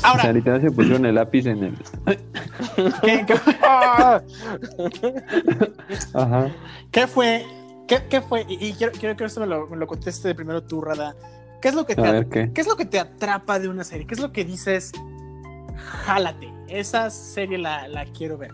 [0.02, 1.78] Ahora, literal se pusieron el lápiz en el.
[3.02, 4.20] ¿qué, qué, ¡Ah!
[6.14, 6.50] Ajá.
[6.90, 7.44] qué fue?
[7.86, 8.44] ¿Qué, qué fue?
[8.48, 11.14] Y, y quiero, quiero que esto me lo, me lo conteste primero tú, Rada.
[11.60, 12.50] ¿Qué es lo que te, ver qué.
[12.52, 14.06] ¿Qué es lo que te atrapa de una serie?
[14.06, 14.92] ¿Qué es lo que dices?
[16.04, 18.52] Jálate, esa serie la, la quiero ver.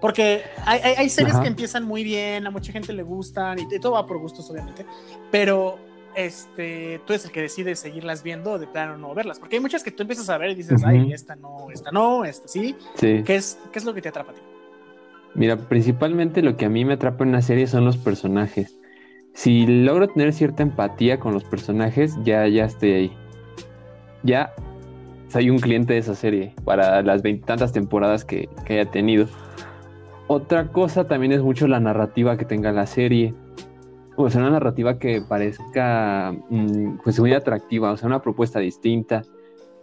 [0.00, 1.42] Porque hay, hay, hay series Ajá.
[1.42, 4.48] que empiezan muy bien, a mucha gente le gustan, y, y todo va por gustos,
[4.50, 4.86] obviamente.
[5.30, 5.78] Pero
[6.14, 9.38] este, tú eres el que decide seguirlas viendo de plano no verlas.
[9.38, 12.24] Porque hay muchas que tú empiezas a ver y dices, ay, esta no, esta no,
[12.24, 12.76] esta sí.
[12.94, 13.22] Sí.
[13.24, 14.40] ¿Qué es, ¿Qué es lo que te atrapa a ti?
[15.34, 18.78] Mira, principalmente lo que a mí me atrapa en una serie son los personajes.
[19.34, 23.16] Si logro tener cierta empatía con los personajes, ya, ya estoy ahí.
[24.24, 24.52] Ya
[25.28, 29.28] soy un cliente de esa serie para las veintitantas temporadas que, que haya tenido.
[30.28, 33.34] Otra cosa también es mucho la narrativa que tenga la serie.
[34.16, 39.22] O sea, una narrativa que parezca mm, pues muy atractiva, o sea, una propuesta distinta.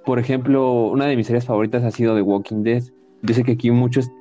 [0.05, 2.83] Por ejemplo, una de mis series favoritas ha sido The Walking Dead.
[3.23, 4.11] Yo sé que aquí muchos,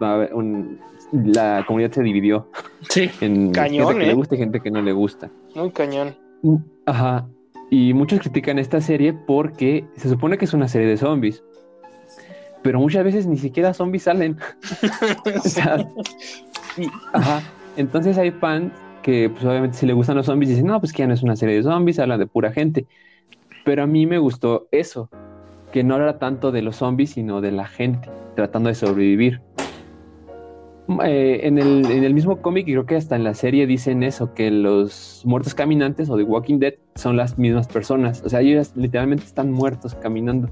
[1.13, 2.49] la comunidad se dividió
[2.89, 3.11] Sí.
[3.21, 4.09] en Cañón, gente que ¿eh?
[4.09, 5.31] le gusta y gente que no le gusta.
[5.55, 6.17] Muy cañón.
[6.87, 7.29] Ajá.
[7.71, 11.45] Y muchos critican esta serie porque se supone que es una serie de zombies.
[12.65, 14.39] Pero muchas veces ni siquiera zombies salen.
[15.37, 15.87] O sea,
[16.77, 17.43] y- ajá.
[17.77, 18.73] Entonces hay fans
[19.03, 21.23] que pues obviamente si le gustan los zombies dicen, no, pues que ya no es
[21.23, 22.87] una serie de zombies, hablan de pura gente.
[23.65, 25.11] Pero a mí me gustó eso,
[25.73, 29.43] que no era tanto de los zombies, sino de la gente tratando de sobrevivir.
[31.03, 34.03] Eh, en, el, en el mismo cómic, y creo que hasta en la serie dicen
[34.03, 38.23] eso, que los muertos caminantes o The Walking Dead son las mismas personas.
[38.25, 40.51] O sea, ellos literalmente están muertos caminando.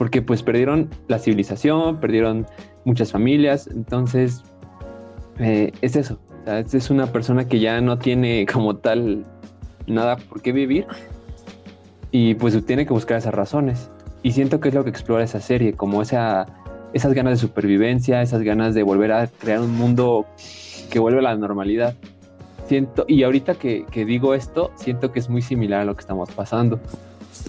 [0.00, 2.46] Porque pues perdieron la civilización, perdieron
[2.86, 3.66] muchas familias.
[3.66, 4.42] Entonces,
[5.38, 6.18] eh, es eso.
[6.40, 9.26] O sea, es una persona que ya no tiene como tal
[9.86, 10.86] nada por qué vivir.
[12.12, 13.90] Y pues tiene que buscar esas razones.
[14.22, 16.46] Y siento que es lo que explora esa serie, como esa,
[16.94, 20.24] esas ganas de supervivencia, esas ganas de volver a crear un mundo
[20.90, 21.94] que vuelve a la normalidad.
[22.66, 26.00] Siento, y ahorita que, que digo esto, siento que es muy similar a lo que
[26.00, 26.80] estamos pasando.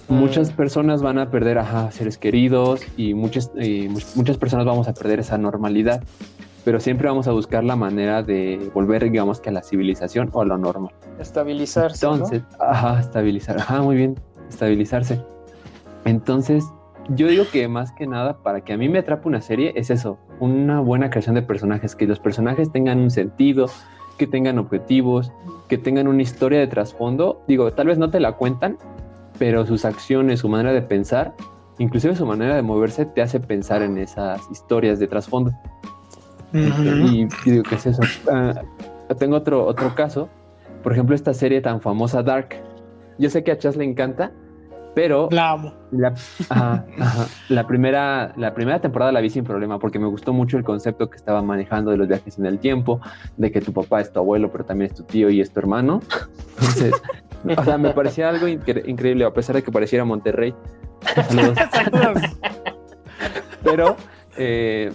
[0.07, 4.93] Muchas personas van a perder ajá, seres queridos y muchas, y muchas personas vamos a
[4.93, 6.03] perder esa normalidad,
[6.63, 10.41] pero siempre vamos a buscar la manera de volver, digamos, que a la civilización o
[10.41, 10.93] a lo normal.
[11.19, 12.05] Estabilizarse.
[12.05, 12.13] ¿no?
[12.13, 15.21] Entonces, ajá, estabilizar, ajá, muy bien, estabilizarse.
[16.05, 16.65] Entonces,
[17.09, 19.89] yo digo que más que nada, para que a mí me atrape una serie, es
[19.89, 23.67] eso, una buena creación de personajes, que los personajes tengan un sentido,
[24.17, 25.31] que tengan objetivos,
[25.67, 27.41] que tengan una historia de trasfondo.
[27.47, 28.77] Digo, tal vez no te la cuentan,
[29.41, 31.33] pero sus acciones, su manera de pensar,
[31.79, 35.51] inclusive su manera de moverse, te hace pensar en esas historias de trasfondo.
[36.53, 38.03] Y, digo, ¿qué es eso?
[38.31, 38.53] Ah,
[39.17, 40.29] tengo otro, otro caso.
[40.83, 42.49] Por ejemplo, esta serie tan famosa Dark.
[43.17, 44.31] Yo sé que a Chas le encanta,
[44.93, 45.73] pero La amo.
[45.89, 46.13] la,
[46.49, 47.25] ajá, ajá.
[47.49, 51.09] la primera, la primera temporada la vi sin problema porque me gustó mucho el concepto
[51.09, 53.01] que estaba manejando de los viajes en el tiempo,
[53.37, 55.59] de que tu papá es tu abuelo, pero también es tu tío y es tu
[55.61, 55.99] hermano.
[56.59, 56.93] Entonces,
[57.57, 60.53] o sea, me parecía algo incre- increíble, a pesar de que pareciera Monterrey.
[61.27, 61.57] Saludos.
[61.71, 62.21] Saludos.
[63.63, 63.95] Pero,
[64.37, 64.91] eh,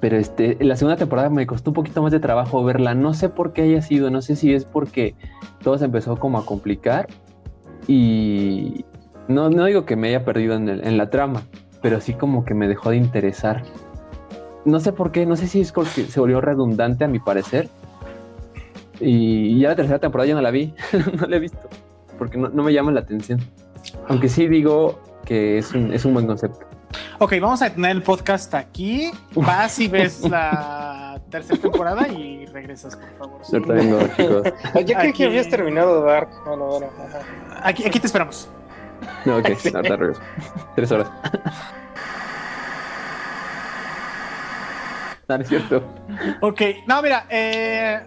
[0.00, 2.94] pero este, la segunda temporada me costó un poquito más de trabajo verla.
[2.94, 5.14] No sé por qué haya sido, no sé si es porque
[5.62, 7.06] todo se empezó como a complicar
[7.86, 8.84] y
[9.28, 11.42] no, no digo que me haya perdido en, el- en la trama,
[11.82, 13.62] pero sí como que me dejó de interesar.
[14.64, 17.68] No sé por qué, no sé si es porque se volvió redundante a mi parecer.
[19.00, 20.72] Y ya la tercera temporada ya no la vi,
[21.20, 21.58] no la he visto,
[22.18, 23.40] porque no, no me llama la atención.
[24.08, 26.66] Aunque sí digo que es un, es un buen concepto.
[27.18, 29.10] Ok, vamos a tener el podcast aquí.
[29.34, 33.40] Vas y ves la tercera temporada y regresas, por favor.
[33.52, 34.42] Ahorita vengo, chicos.
[34.44, 36.28] Yo creí Aquí- que habías terminado Dark.
[36.46, 36.86] Bueno, bueno.
[36.98, 37.20] ajá.
[37.68, 38.48] Aquí, aquí te esperamos.
[39.24, 40.20] No, ok, ahorita regreso.
[40.76, 41.10] Tres horas.
[45.28, 45.82] No, no es cierto.
[46.42, 48.00] Ok, no, mira, eh,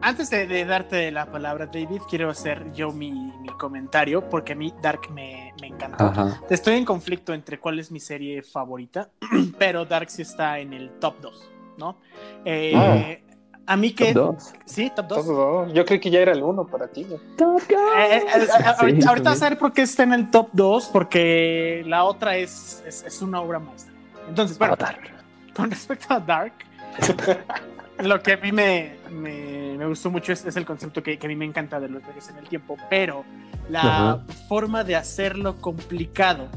[0.00, 4.56] antes de, de darte la palabra, David, quiero hacer yo mi, mi comentario porque a
[4.56, 6.04] mí Dark me, me encantó.
[6.04, 6.40] Ajá.
[6.50, 9.10] Estoy en conflicto entre cuál es mi serie favorita,
[9.58, 11.98] pero Dark sí está en el top 2, ¿no?
[12.44, 13.24] Eh, Ah.
[13.70, 14.14] A mí que...
[14.14, 14.54] Top dos.
[14.64, 15.26] Sí, top 2.
[15.26, 17.06] Todo- Yo creí que ya era el uno para ti.
[17.36, 17.74] Top Eh,
[18.16, 20.86] eh, eh, Sí, ahorita, ahorita vas a ver por qué está en el top 2,
[20.90, 23.92] porque la otra es, es, es una obra maestra.
[24.26, 24.74] Entonces, bueno,
[25.54, 26.54] con respecto a Dark,
[28.02, 31.26] lo que a mí me, me, me gustó mucho es, es el concepto que, que
[31.26, 33.24] a mí me encanta de los viajes en el tiempo, pero
[33.68, 34.24] la Ajá.
[34.48, 36.48] forma de hacerlo complicado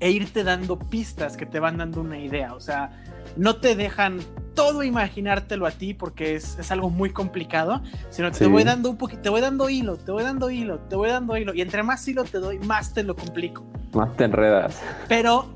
[0.00, 2.90] e irte dando pistas que te van dando una idea, o sea,
[3.36, 4.20] no te dejan
[4.54, 8.96] todo imaginártelo a ti porque es, es algo muy complicado, sino te voy dando un
[8.96, 11.84] poquito, te voy dando hilo, te voy dando hilo, te voy dando hilo, y entre
[11.84, 13.64] más hilo te doy, más te lo complico.
[13.92, 14.80] Más te enredas.
[15.08, 15.48] Pero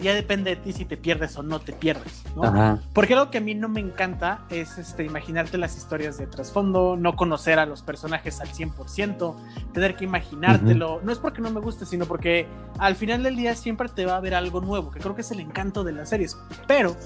[0.00, 2.44] ya depende de ti si te pierdes o no te pierdes, ¿no?
[2.44, 2.78] Ajá.
[2.92, 6.96] Porque algo que a mí no me encanta es este, imaginarte las historias de trasfondo,
[6.96, 9.34] no conocer a los personajes al 100%,
[9.72, 11.00] tener que imaginártelo.
[11.02, 12.46] No es porque no me guste, sino porque
[12.78, 15.30] al final del día siempre te va a haber algo nuevo, que creo que es
[15.30, 16.36] el encanto de las series.
[16.66, 16.96] Pero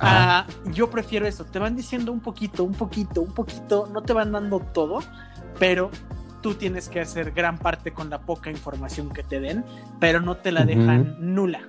[0.00, 4.12] ah, yo prefiero eso, te van diciendo un poquito, un poquito, un poquito, no te
[4.12, 5.00] van dando todo,
[5.58, 5.90] pero
[6.40, 9.64] tú tienes que hacer gran parte con la poca información que te den,
[9.98, 11.68] pero no te la dejan nula.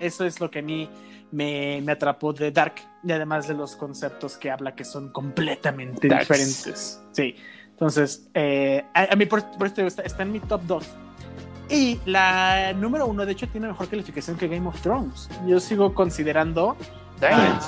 [0.00, 0.88] Eso es lo que a mí
[1.30, 6.08] me, me atrapó de Dark y además de los conceptos que habla que son completamente
[6.08, 6.28] Darks.
[6.28, 7.02] diferentes.
[7.12, 7.36] Sí,
[7.70, 10.86] entonces eh, a, a mí por, por esto está, está en mi top 2.
[11.70, 15.28] Y la número uno, de hecho, tiene mejor calificación que Game of Thrones.
[15.46, 16.76] Yo sigo considerando
[17.22, 17.60] ah,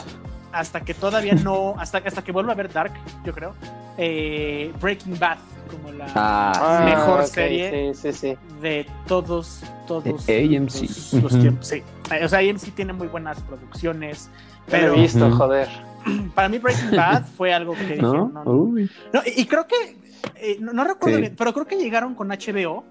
[0.51, 2.93] hasta que todavía no, hasta, hasta que vuelva a ver Dark,
[3.25, 3.55] yo creo,
[3.97, 5.39] eh, Breaking Bad
[5.71, 7.93] como la Ah, mejor ok, serie.
[7.95, 8.37] Sí, sí, sí.
[8.61, 11.23] de todos, todos De AMC.
[11.23, 11.67] los, tiempos.
[11.69, 11.83] Sí.
[12.11, 14.29] Eh, O sea, AMC tiene muy buenas producciones,
[14.67, 15.69] pero he visto, joder.
[16.35, 18.29] para mí Breaking Bad fue algo que dije, ¿No?
[18.29, 18.51] no, no.
[18.51, 18.91] Uy.
[19.13, 19.97] No, y, creo que,
[20.37, 21.21] eh, no, no recuerdo Sí.
[21.23, 22.85] bien, pero creo que llegaron con HBO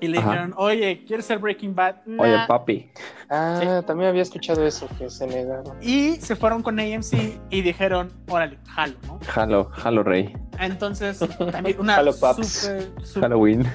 [0.00, 0.30] y le Ajá.
[0.30, 1.96] dijeron, oye, ¿quieres ser Breaking Bad?
[2.18, 2.90] Oye, papi.
[3.30, 5.76] Ah, también había escuchado eso, que se negaron.
[5.82, 7.14] Y se fueron con AMC
[7.50, 9.18] y dijeron, órale, jalo, ¿no?
[9.26, 10.32] Jalo, jalo, rey.
[10.58, 11.18] Entonces,
[11.52, 12.46] también una Jalo, paps.
[12.48, 13.66] super, super- Halloween.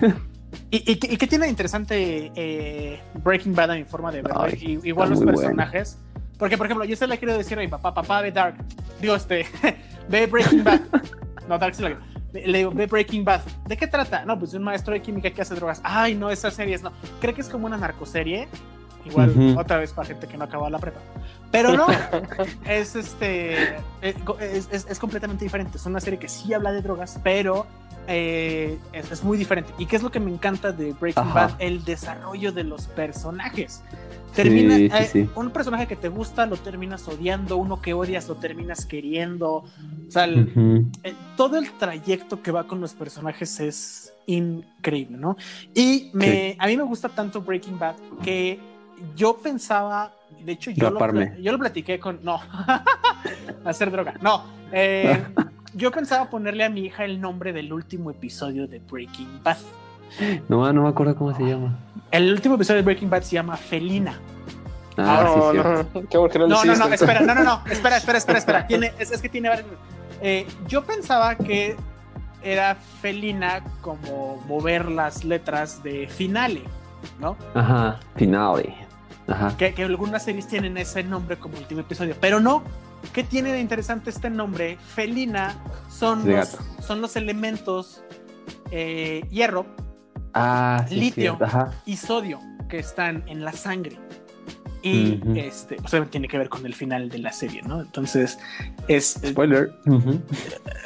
[0.69, 4.21] ¿Y, y, qué- y qué tiene de interesante eh, Breaking Bad en mi forma de
[4.21, 4.41] verlo?
[4.43, 5.97] Ay, Y- igual los personajes.
[6.38, 8.55] Porque, por ejemplo, yo se le quiero decir a mi papá, papá, ve Dark.
[8.99, 9.45] Digo, este,
[10.09, 10.81] ve Breaking Bad.
[11.47, 11.99] No, Dark sí lo digo.
[12.34, 13.41] Le ve Breaking Bad.
[13.67, 14.26] ¿De qué trata?
[14.26, 15.82] No, pues de un maestro de química que hace drogas.
[15.84, 16.91] Ay, no, esas series no.
[17.22, 18.48] Creo que es como una narcoserie.
[19.05, 20.99] Igual, otra vez para gente que no acabó la prepa.
[21.51, 21.87] Pero no,
[22.67, 23.75] es este.
[24.01, 25.77] Es, es- es- completamente diferente.
[25.77, 27.65] Es una serie que sí habla de drogas, pero
[28.07, 29.71] eh, es, es muy diferente.
[29.77, 31.47] ¿Y qué es lo que me encanta de Breaking Ajá.
[31.47, 31.51] Bad?
[31.60, 33.81] El desarrollo de los personajes.
[34.35, 35.29] Termina, Sí, sí, eh.
[35.35, 39.54] Un personaje que te gusta lo terminas odiando, uno que odias lo terminas queriendo.
[39.58, 39.65] O
[40.10, 45.37] sea, el- eh, todo el trayecto que va con los personajes es increíble, ¿no?
[45.75, 48.60] Y me, a mí me gusta tanto Breaking Bad que
[49.15, 51.00] yo pensaba, de hecho yo, lo,
[51.39, 52.39] yo lo platiqué con, no,
[53.65, 55.23] hacer droga, no, eh,
[55.73, 59.58] yo pensaba ponerle a mi hija el nombre del último episodio de Breaking Bad.
[60.48, 61.77] No, no me acuerdo cómo se llama.
[62.12, 64.19] El último episodio de Breaking Bad se llama Felina.
[64.98, 66.08] Ah, sí, no, no.
[66.08, 68.67] Qué bueno que no No, no, espera, no, no, no, espera, espera, espera, espera.
[68.67, 69.67] Tiene, es, es que tiene varios.
[70.21, 71.75] Eh, yo pensaba que
[72.44, 76.62] era felina como mover las letras de finale,
[77.19, 77.35] ¿no?
[77.54, 78.75] Ajá, finale.
[79.28, 79.56] Ajá.
[79.58, 82.63] Que, que algunas series tienen ese nombre como último episodio, pero no.
[83.12, 84.78] ¿Qué tiene de interesante este nombre?
[84.96, 85.56] Felina
[85.90, 86.63] son, De los, gato.
[86.82, 88.02] son los elementos
[88.71, 89.65] eh, hierro
[90.34, 91.38] Ah, sí, Litio.
[91.86, 94.00] y sodio que están en la sangre.
[94.82, 95.36] Y Ujú.
[95.38, 97.82] este, o sea, tiene que ver con el final de la serie, ¿no?
[97.82, 98.38] Entonces,
[98.88, 99.15] es.
[99.24, 99.71] es- Spoiler.
[99.86, 100.19] Ujú.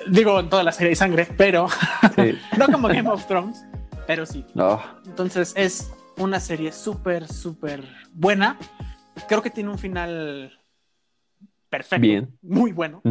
[0.10, 1.68] digo, en toda la serie hay sangre, pero
[2.16, 2.38] Sí.
[2.58, 3.64] no como Game of Thrones,
[4.06, 4.46] pero sí.
[4.56, 8.58] Oh, Entonces, es una serie súper, súper buena.
[9.28, 10.60] Creo que tiene un final
[11.70, 12.02] perfecto.
[12.02, 12.38] Bien.
[12.42, 13.02] Muy bueno.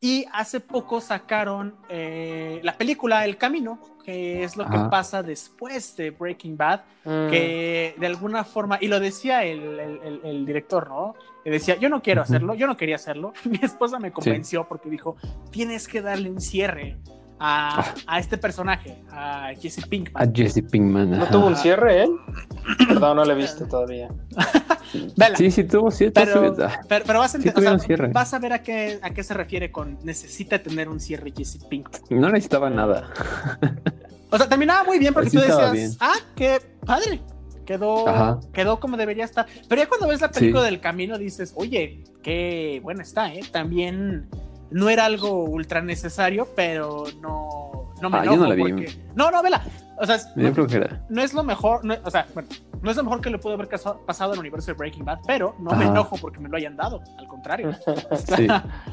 [0.00, 4.90] Y hace poco sacaron eh, la película El Camino, que es lo que Ajá.
[4.90, 7.28] pasa después de Breaking Bad, Mm.
[7.30, 11.14] que de alguna forma, y lo decía el, el- el- el director, ¿no?
[11.44, 13.34] Le decía, yo no quiero hacerlo, yo no quería hacerlo.
[13.44, 15.16] Mi esposa me convenció porque dijo,
[15.50, 16.96] tienes que darle un cierre
[17.46, 17.94] a, Ah.
[18.06, 20.34] a este personaje, a Jesse A Pinkman.
[20.34, 21.10] Jesse Pinkman.
[21.10, 21.30] ¿No ajá.
[21.30, 22.10] tuvo un cierre él?
[22.88, 24.08] Perdón, no lo he visto todavía.
[25.16, 25.36] Vela.
[25.36, 26.20] Sí, sí, tuvo cierto.
[26.20, 26.54] Pero,
[26.88, 28.08] pero, pero vas, a Sí o sea, cierre.
[28.08, 31.58] vas a ver a qué, a qué se refiere con necesita tener un cierre Jesse
[31.68, 32.00] Pinkman.
[32.10, 33.10] No necesitaba nada.
[34.30, 35.90] O sea, terminaba muy bien porque Sí tú decías, bien.
[36.00, 37.20] ah, qué padre.
[37.66, 38.40] Quedó, Ajá.
[38.52, 39.46] quedó como debería estar.
[39.68, 40.70] Pero ya cuando ves la película Sí.
[40.70, 43.40] del camino dices, oye, qué buena está, ¿eh?
[43.52, 44.28] También
[44.74, 48.62] no era algo ultra necesario, pero no, no me Ah, yo enojo no la vi.
[48.62, 48.98] porque...
[49.14, 49.62] No, no, vela.
[50.00, 50.50] O sea, Me
[51.08, 52.48] no es lo mejor, no- o sea, bueno,
[52.82, 55.04] no es lo mejor que le pudo haber caso- pasado en el universo de Breaking
[55.04, 57.70] Bad, pero no me enojo porque me lo hayan dado, al contrario.
[58.10, 58.48] Está, Sí.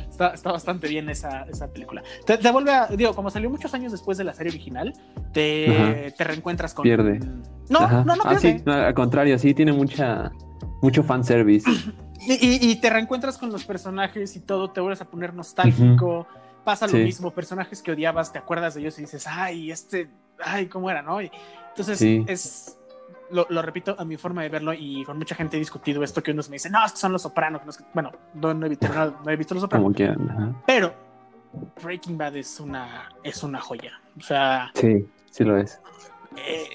[0.07, 2.03] está, está bastante bien esa, esa película.
[2.27, 4.93] Te, te vuelve a, digo, como salió muchos años después de la serie original,
[5.33, 6.83] te, te reencuentras con...
[6.83, 7.19] Pierde.
[7.69, 8.03] No, Ajá.
[8.05, 8.57] no, no Ah, pierde.
[8.59, 10.31] sí, no, al contrario, sí, tiene mucha,
[10.83, 11.67] mucho fanservice.
[12.27, 16.27] Y, te reencuentras con los personajes y todo, te vuelves a poner nostálgico.
[16.63, 16.99] Pasa lo Sí.
[17.03, 20.07] mismo, personajes que odiabas, te acuerdas de ellos y dices, ay, este,
[20.43, 21.19] ay, ¿cómo era, no?
[21.21, 21.31] Y
[21.69, 22.23] entonces Sí.
[22.27, 22.77] es,
[23.31, 26.21] lo, lo repito a mi forma de verlo y con mucha gente he discutido esto
[26.21, 27.61] que unos me dicen, no, es que son los sopranos.
[27.61, 27.85] que no es que-".
[27.93, 29.95] Bueno, no, no he visto, no, no he visto los sopranos.
[29.99, 30.53] Ajá.
[30.67, 30.93] pero
[31.81, 33.93] Breaking Bad es una, es una joya.
[34.19, 35.79] O sea, Sí, sí lo es.
[36.37, 36.67] eh,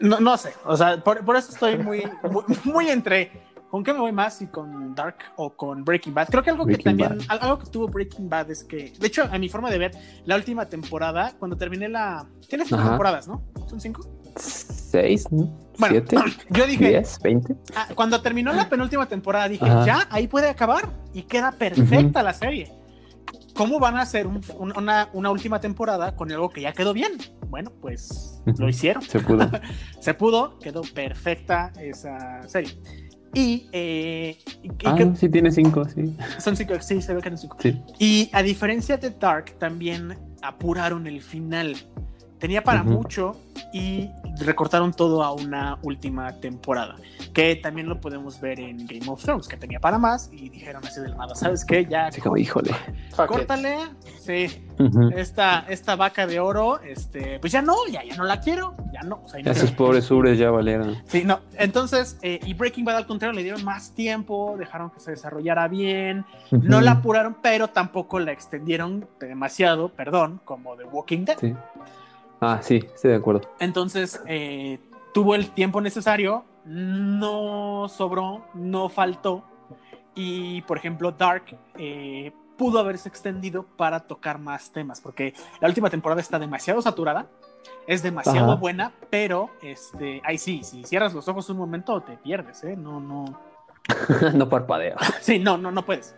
[0.00, 3.30] no, no sé, o sea, por, por eso estoy muy, muy, muy entre
[3.72, 6.28] con qué me voy más, si con Dark o con Breaking Bad.
[6.28, 7.26] Creo que algo que Breaking también, Bad.
[7.30, 9.92] al- algo que tuvo Breaking Bad es que, de hecho, a mi forma de ver,
[10.26, 12.26] la última temporada, cuando terminé la...
[12.50, 12.90] Tiene cinco Ajá.
[12.90, 13.42] temporadas, ¿no?
[13.66, 14.06] ¿Son cinco?
[14.36, 15.26] ¿Seis?
[15.32, 15.46] ¿no?
[15.78, 16.16] Bueno, ¿Siete?
[16.50, 17.18] Yo dije, ¿Diez?
[17.22, 17.56] ¿Veinte?
[17.74, 19.86] ah, cuando terminó la penúltima temporada, dije, Ajá.
[19.86, 22.70] ya, ahí puede acabar y queda perfecta la serie.
[23.54, 26.92] ¿Cómo van a hacer un- un- una, una última temporada con algo que ya quedó
[26.92, 27.12] bien?
[27.48, 29.02] Bueno, pues lo hicieron.
[29.02, 29.50] Se pudo.
[30.00, 32.78] se pudo, quedó perfecta esa serie.
[33.34, 36.14] Y, eh, y- y Ah, que- sí, tiene cinco, sí.
[36.38, 37.56] son cinco, sí, se ve que eran cinco.
[37.60, 37.80] Sí.
[37.98, 41.74] Y a diferencia de Dark, también apuraron el final.
[42.42, 43.36] Tenía para mucho
[43.72, 46.96] y recortaron todo a una última temporada.
[47.32, 50.84] Que también lo podemos ver en Game of Thrones, que tenía para más y dijeron
[50.84, 51.86] así de la nada, ¿sabes qué?
[51.86, 52.72] Ya, Así como, híjole.
[53.14, 53.76] Córtale.
[54.18, 54.66] Sí,
[55.14, 59.02] esta, esta vaca de oro, este, pues ya no, ya, ya no la quiero, ya
[59.02, 59.20] no.
[59.24, 60.96] O sea, Esos pobres ubres ya valieron.
[61.06, 61.42] Sí, no.
[61.58, 65.68] Entonces, eh, y Breaking Bad al contrario, le dieron más tiempo, dejaron que se desarrollara
[65.68, 71.38] bien, no la apuraron, pero tampoco la extendieron demasiado, perdón, como The Walking Dead.
[71.38, 71.54] Sí.
[72.44, 73.42] Ah, sí, estoy de acuerdo.
[73.60, 74.80] Entonces, eh,
[75.14, 79.44] tuvo el tiempo necesario, no sobró, no faltó.
[80.16, 85.88] Y, por ejemplo, Dark eh, pudo haberse extendido para tocar más temas, porque la última
[85.88, 87.26] temporada está demasiado saturada,
[87.86, 88.60] es demasiado Ajá.
[88.60, 92.76] buena, pero este, ahí sí, si cierras los ojos un momento te pierdes, ¿eh?
[92.76, 93.38] No, no.
[94.34, 94.96] no parpadea.
[95.20, 96.16] Sí, no, no, no puedes.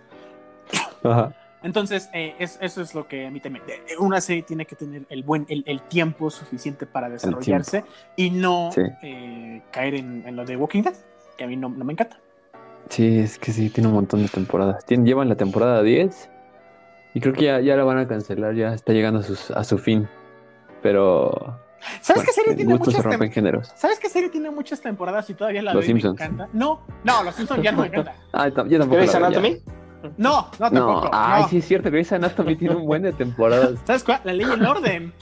[1.02, 1.34] Ajá.
[1.64, 3.64] Entonces, eh, es- eso es lo que a mí también.
[3.68, 7.84] eh, Una serie tiene que tener el buen, el, el tiempo suficiente para desarrollarse
[8.16, 8.82] y no Sí.
[9.02, 10.94] eh, caer en, en lo de Walking Dead,
[11.36, 12.18] que a mí no, no me encanta.
[12.90, 14.84] Sí, es que sí, tiene un montón de temporadas.
[14.86, 16.28] Tien- llevan la temporada 10
[17.14, 19.64] y creo que ya, ya la van a cancelar, ya está llegando a, sus- a
[19.64, 20.06] su fin.
[20.82, 21.30] Pero
[22.02, 23.72] ¿Sabes bueno, qué serie tiene muchas rompen tem- géneros.
[23.74, 26.20] ¿Sabes qué serie tiene muchas temporadas y todavía la Los veo y me Simpsons.
[26.20, 26.48] encanta?
[26.52, 28.14] No, no, los Simpsons ya no me encanta.
[28.32, 28.96] Ah, yo tampoco.
[28.96, 29.14] ¿Grey's.
[29.14, 29.62] Anatomy?
[30.16, 31.04] No, no tampoco.
[31.04, 31.48] No, ay, no.
[31.48, 33.78] sí es cierto, Grey's Anatomy tiene un buen de temporadas.
[33.86, 34.20] ¿Sabes cuál?
[34.24, 35.12] La ley y el orden.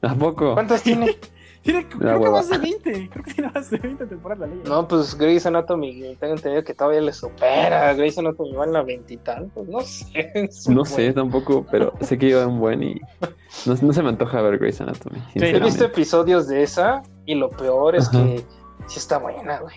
[0.00, 0.54] ¿Tampoco?
[0.54, 1.16] ¿Cuántas tiene?
[1.60, 3.10] Tiene, La creo que más de 20.
[3.10, 4.62] Creo que tiene más de 20 temporadas la ley.
[4.64, 7.92] No, pues Grey's Anatomy, tengo entendido que todavía le supera.
[7.94, 10.32] Grey's Anatomy va en la veintitantos, no sé.
[10.68, 10.86] No buen.
[10.86, 12.94] sé tampoco, pero sé que lleva un buen y
[13.66, 15.18] no, no se me antoja ver Grey's Anatomy.
[15.34, 18.22] He visto episodios de esa y lo peor es Ajá.
[18.24, 18.44] que
[18.88, 19.76] sí está buena, güey.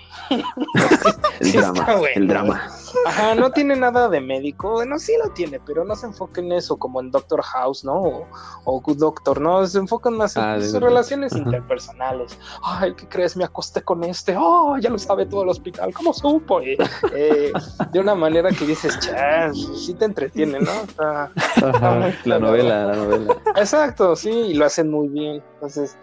[1.40, 2.14] El sí drama, está bueno.
[2.16, 2.62] el drama.
[3.06, 4.72] Ajá, no tiene nada de médico.
[4.72, 7.94] Bueno, sí lo tiene, pero no se enfoca en eso como en Doctor House, ¿no?
[8.02, 8.28] O,
[8.66, 9.66] o Good Doctor, ¿no?
[9.68, 11.42] Se enfocan más en Ah, sus relaciones Ajá.
[11.44, 12.38] interpersonales.
[12.64, 13.36] Ay, ¿qué crees?
[13.38, 14.36] Me acosté con este.
[14.38, 15.94] Oh, ya lo sabe todo el hospital.
[15.94, 16.62] ¿Cómo supo?
[16.62, 16.78] Eh,
[17.14, 17.52] eh,
[17.92, 20.72] de una manera que dices, chas, sí te entretiene, ¿no?
[20.72, 23.36] Está- Ajá, la novela, la novela.
[23.56, 25.44] Exacto, sí, y lo hacen muy bien.
[25.56, 25.98] Entonces,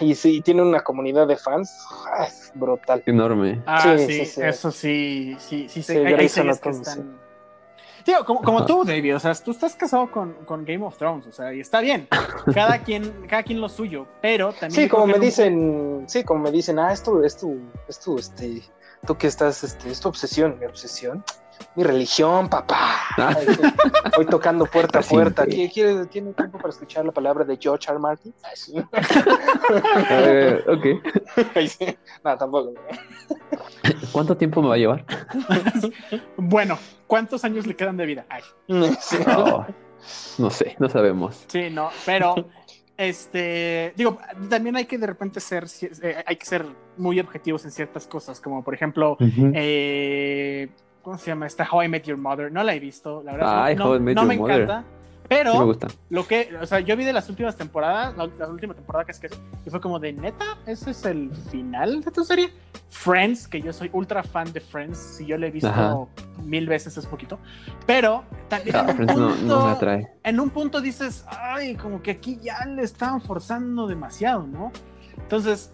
[0.00, 1.70] y sí, tiene una comunidad de fans
[2.12, 3.02] ah, es brutal.
[3.06, 3.62] Enorme.
[3.66, 4.40] Ah, Sí, sí, sí, sí.
[4.42, 7.18] eso sí, sí, sí, Sí, hay- hay, series que están...
[8.04, 11.26] Tío, como, como tú, David, o sea, tú estás casado con, con Game of Thrones,
[11.26, 12.08] o sea, y está bien,
[12.54, 14.72] cada quien, cada quien lo suyo, pero también...
[14.84, 18.00] Sí, como me en un- dicen, sí, como me dicen, ah, esto es tu, es
[18.00, 18.62] tu, este,
[19.06, 21.24] tú que estás, este, es tu obsesión, mi obsesión,
[21.76, 22.94] mi religión, papá.
[23.18, 23.36] Ah.
[24.16, 25.44] Voy tocando puerta a puerta.
[25.46, 27.98] ¿Quiere, quiere- tiene tiempo para escuchar la palabra de George R.
[27.98, 28.34] Martin?
[28.42, 28.74] Ay, sí.
[30.10, 31.46] Eh, ok.
[31.54, 31.98] Ay, sí.
[32.24, 32.74] No, tampoco.
[34.12, 35.04] ¿Cuánto tiempo me va a llevar?
[36.36, 38.26] Bueno, ¿cuántos años le quedan de vida?
[38.28, 38.42] Ay,
[39.00, 39.18] Sí.
[39.26, 39.66] No,
[40.38, 41.44] no sé, no sabemos.
[41.48, 42.34] sí, no, pero...
[43.00, 44.18] Este, digo,
[44.50, 45.64] también hay que de repente ser,
[46.02, 46.66] eh, hay que ser
[46.98, 49.16] muy objetivos en ciertas cosas, como por ejemplo,
[49.54, 50.68] eh,
[51.00, 51.46] ¿cómo se llama?
[51.46, 52.52] Esta How I Met Your Mother.
[52.52, 53.64] No la he visto, la verdad.
[53.64, 54.62] Ay, no, How I Met no Your me Mother.
[54.62, 54.84] encanta.
[55.30, 55.86] Pero Sí me gusta.
[56.10, 59.12] lo que, o sea, yo vi de las últimas temporadas, la, la última temporada que
[59.12, 59.28] es que
[59.64, 62.50] y fue como de neta, ese es el final de tu serie.
[62.88, 65.96] Friends, que yo soy ultra fan de Friends, si yo le he visto Ajá.
[66.44, 67.38] mil veces es poquito,
[67.86, 70.08] pero también Ah, en, un no, punto, no me atrae.
[70.24, 74.72] en un punto dices, ay, como que aquí ya le estaban forzando demasiado, ¿no?
[75.16, 75.70] Entonces.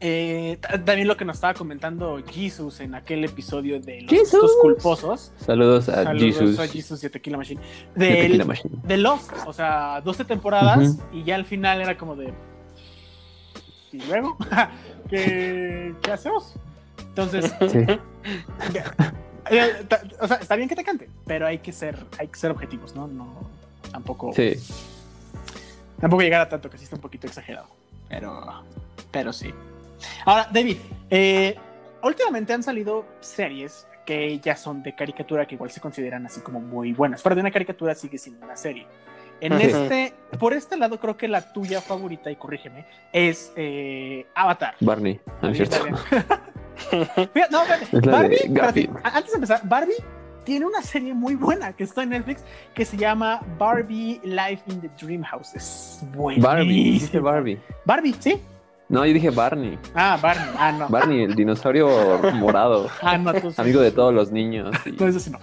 [0.00, 4.30] Eh, ta- también lo que nos estaba comentando Jesus en aquel episodio de los Jesus.
[4.40, 5.32] gustos culposos.
[5.44, 6.58] Saludos a Saludos Jesus.
[6.58, 7.60] a Jesus y a Tequila Machine.
[7.94, 8.74] de Tequila Machine.
[8.84, 12.32] de Lost, o sea, 12 temporadas y ya al final era como de.
[13.92, 14.36] ¿Y luego?
[15.10, 16.54] ¿Qué, qué hacemos?
[17.08, 17.78] Entonces, Sí.
[19.50, 19.86] eh,
[20.20, 22.94] o sea, está bien que te cante, pero hay que ser, hay que ser objetivos,
[22.94, 23.08] ¿no?
[23.08, 23.34] No,
[23.90, 24.52] tampoco, Sí.
[26.00, 27.66] tampoco llegar a tanto, que sí está un poquito exagerado.
[28.08, 28.62] Pero,
[29.10, 29.52] pero sí.
[30.24, 30.76] Ahora, David,
[31.10, 31.56] eh,
[32.02, 36.60] últimamente han salido series que ya son de caricatura que igual se consideran así como
[36.60, 37.22] muy buenas.
[37.22, 38.86] Pero de una caricatura sigue siendo una serie.
[39.40, 44.74] En este, por este lado, creo que la tuya favorita, y corrígeme, es eh, Avatar.
[44.80, 45.20] Barney.
[45.42, 45.76] No, es cierto.
[47.50, 49.96] No, de Barbie, espérate, antes de empezar, Barbie
[50.44, 54.80] tiene una serie muy buena que está en Netflix que se llama Barbie Life in
[54.80, 55.54] the Dream House.
[55.54, 56.54] Es buenísima.
[56.54, 56.92] Barbie.
[56.92, 57.60] Dije Barbie.
[57.84, 58.40] Barbie, ¿sí?
[58.88, 59.78] No, yo dije Barney.
[59.94, 60.54] Ah, Barney.
[60.58, 60.88] Ah, no.
[60.88, 61.88] Barney, el dinosaurio
[62.34, 62.88] morado.
[63.02, 63.60] Ah, no, tú sí.
[63.60, 64.74] Amigo de todos los niños.
[64.86, 65.38] y- No, eso sí no.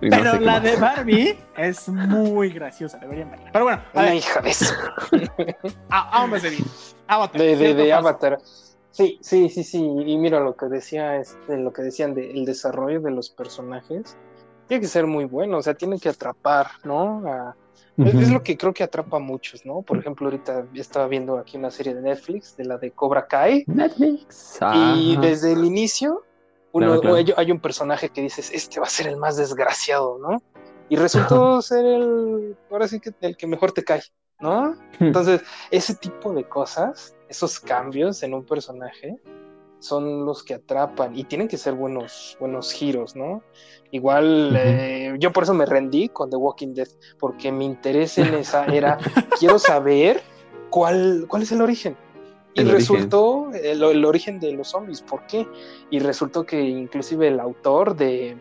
[0.00, 3.50] y no Pero sé la de Barbie es muy graciosa, deberían verla.
[3.52, 4.74] Pero bueno, a Una ver, hija de eso.
[5.90, 6.60] a- vamos, David.
[7.06, 7.40] Avatar.
[7.40, 7.92] De, de, ¿cierto de?
[7.92, 8.38] Avatar.
[8.90, 9.78] Sí, sí, sí, sí.
[9.78, 14.16] Y mira lo que decía, este, lo que decían del desarrollo de los personajes.
[14.68, 17.22] Tiene que ser muy bueno, o sea, tiene que atrapar, ¿no?
[17.26, 17.54] A-
[17.98, 19.82] es, lo que creo que atrapa a muchos, ¿no?
[19.82, 23.64] Por ejemplo, ahorita estaba viendo aquí una serie de Netflix, de la de Cobra Kai,
[23.66, 24.58] Netflix.
[24.74, 26.24] y desde el inicio
[26.72, 27.16] uno, Claro, claro.
[27.16, 30.42] Hay, hay un personaje que dices, este va a ser el más desgraciado, ¿no?
[30.88, 34.02] Y resultó ser el, ahora sí que el que mejor te cae,
[34.40, 34.74] ¿no?
[34.98, 39.18] Entonces, ese tipo de cosas, esos cambios en un personaje,
[39.82, 43.42] son los que atrapan y tienen que ser buenos, buenos giros, ¿no?
[43.90, 48.32] Igual, eh, yo por eso me rendí con The Walking Dead, porque mi interés en
[48.34, 48.96] esa era,
[49.38, 50.22] quiero saber
[50.70, 51.96] cuál, cuál es el origen.
[52.54, 52.96] Y El origen.
[52.96, 55.46] resultó el, el origen de los zombies, ¿por qué?
[55.90, 58.36] Y resultó que inclusive el autor de,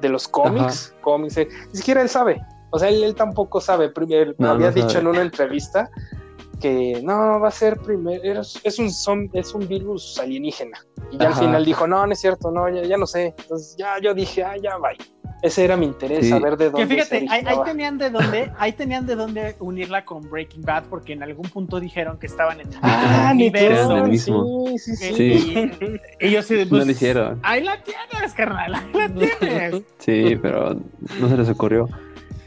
[0.00, 2.40] de los cómics, cómics, eh, ni siquiera él sabe.
[2.70, 3.90] O sea, él, él tampoco sabe.
[3.90, 5.00] Primero, No, había no dicho sabe.
[5.00, 5.90] en una entrevista
[6.60, 10.78] que no, va a ser primero, es, es un zom- es un virus alienígena.
[11.10, 13.34] Y ya al final dijo, no, no es cierto, no, ya, ya no sé.
[13.38, 14.90] Entonces ya yo dije, ah, ya va.
[15.42, 16.30] Ese era mi interés, Sí.
[16.30, 20.02] saber de dónde Que fíjate, ahí, ahí tenían de dónde, ahí tenían de dónde unirla
[20.06, 24.04] con Breaking Bad, porque en algún punto dijeron que estaban en el Ah, universo.
[24.06, 24.66] mismo.
[24.78, 25.72] Sí, sí, sí.
[26.20, 27.38] Y, y yo sí, No pues, lo hicieron.
[27.42, 29.82] Ahí la tienes, carnal, ahí la tienes.
[29.98, 30.74] Sí, pero
[31.20, 31.86] no se les ocurrió.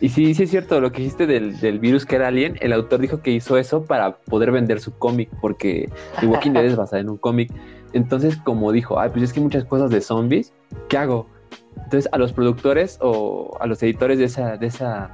[0.02, 2.72] Y sí, sí es cierto, lo que dijiste del, del virus que era alien, el
[2.72, 5.90] autor dijo que hizo eso para poder vender su cómic, porque
[6.22, 7.52] The Walking Dead es basada en un cómic.
[7.92, 10.54] Entonces, como dijo, ay, pues es que hay muchas cosas de zombies,
[10.88, 11.28] ¿qué hago?
[11.76, 15.12] Entonces, a los productores o a los editores de esa, de esa,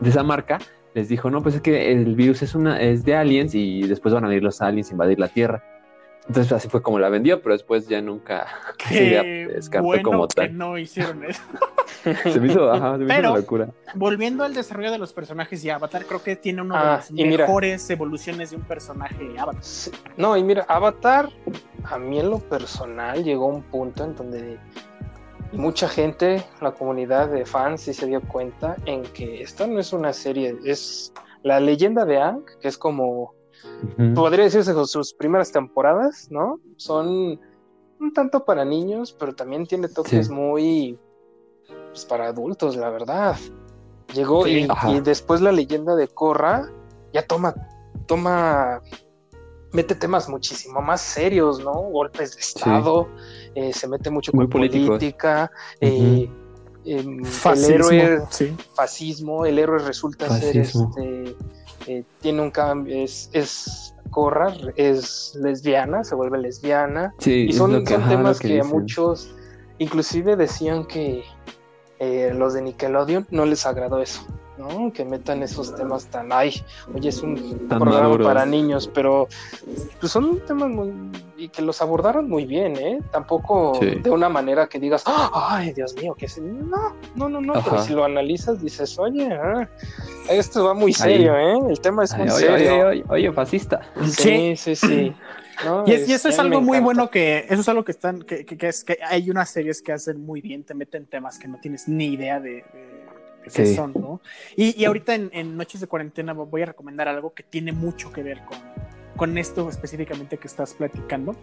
[0.00, 0.58] de esa marca,
[0.94, 4.14] les dijo, no, pues es que el virus es una, es de aliens y después
[4.14, 5.62] van a venir los aliens a invadir la Tierra.
[6.26, 8.46] Entonces así fue como la vendió, pero después ya nunca
[8.88, 10.56] se descartó bueno como que tal.
[10.56, 11.42] no hicieron eso.
[12.04, 13.68] Se me hizo, ajá, se me hizo una locura.
[13.94, 17.10] Volviendo al desarrollo de los personajes y Avatar, creo que tiene una Ah, de las
[17.10, 17.46] y mira.
[17.46, 19.62] mejores evoluciones de un personaje Avatar.
[19.64, 19.90] Sí.
[20.18, 21.30] No, y mira, Avatar,
[21.84, 24.58] a mí en lo personal llegó un punto en donde
[25.52, 29.92] mucha gente, la comunidad de fans, sí se dio cuenta en que esta no es
[29.94, 31.12] una serie, es
[31.42, 33.34] la leyenda de Ang, que es como,
[34.14, 36.60] Podría decirse con sus primeras temporadas, ¿no?
[36.76, 37.40] Son
[38.00, 40.32] un tanto para niños, pero también tiene toques Sí.
[40.32, 40.98] muy
[41.90, 43.36] pues, para adultos, la verdad.
[44.14, 44.66] Llegó Sí.
[44.88, 46.68] y, después la leyenda de Korra
[47.12, 47.54] ya toma,
[48.06, 48.80] toma,
[49.72, 51.72] mete temas muchísimo más serios, ¿no?
[51.72, 53.08] Golpes de Estado,
[53.54, 54.88] eh, se mete mucho Muy con políticos.
[54.88, 55.50] política,
[55.80, 56.28] eh,
[56.84, 58.54] em, el Fascismo, héroe sí.
[58.74, 60.92] fascismo, el héroe resulta Fascismo.
[60.92, 61.36] ser este,
[61.86, 67.84] eh, tiene un cambio, es, es Korra, es lesbiana, se vuelve lesbiana, Sí, y son,
[67.84, 68.78] que- son temas que que, a dicen.
[68.80, 69.34] muchos,
[69.78, 71.24] inclusive decían que
[71.98, 74.22] eh, los de Nickelodeon no les agradó eso,
[74.56, 74.92] ¿no?
[74.92, 76.54] Que metan esos temas tan, ay,
[76.94, 77.36] oye, es un
[77.68, 78.26] Tan programa maduros.
[78.26, 79.26] para niños, pero
[80.00, 80.92] pues son temas muy,
[81.36, 83.00] y que los abordaron muy bien, ¿eh?
[83.10, 83.96] Tampoco Sí.
[84.02, 86.38] de una manera que digas, ay, Dios mío, que es...
[86.38, 89.68] No, no, no, no, pero si lo analizas dices, oye, ah,
[90.28, 91.58] esto va muy serio, ¿eh?
[91.70, 92.56] El tema es Ay, muy oye, serio.
[92.72, 93.80] oye, oye, oye, fascista.
[94.08, 95.14] Sí, sí, sí.
[95.64, 98.22] No, Y, es- y eso es algo muy bueno que eso es algo que están
[98.22, 101.38] que, que- que es que hay unas series que hacen muy bien, te meten temas
[101.38, 102.93] que no tienes ni idea de, de-
[103.50, 103.74] Sí.
[103.74, 104.20] son, ¿no?
[104.56, 108.12] Y, y ahorita en, en Noches de Cuarentena voy a recomendar algo que tiene mucho
[108.12, 108.58] que ver con,
[109.16, 111.36] con esto específicamente que estás platicando.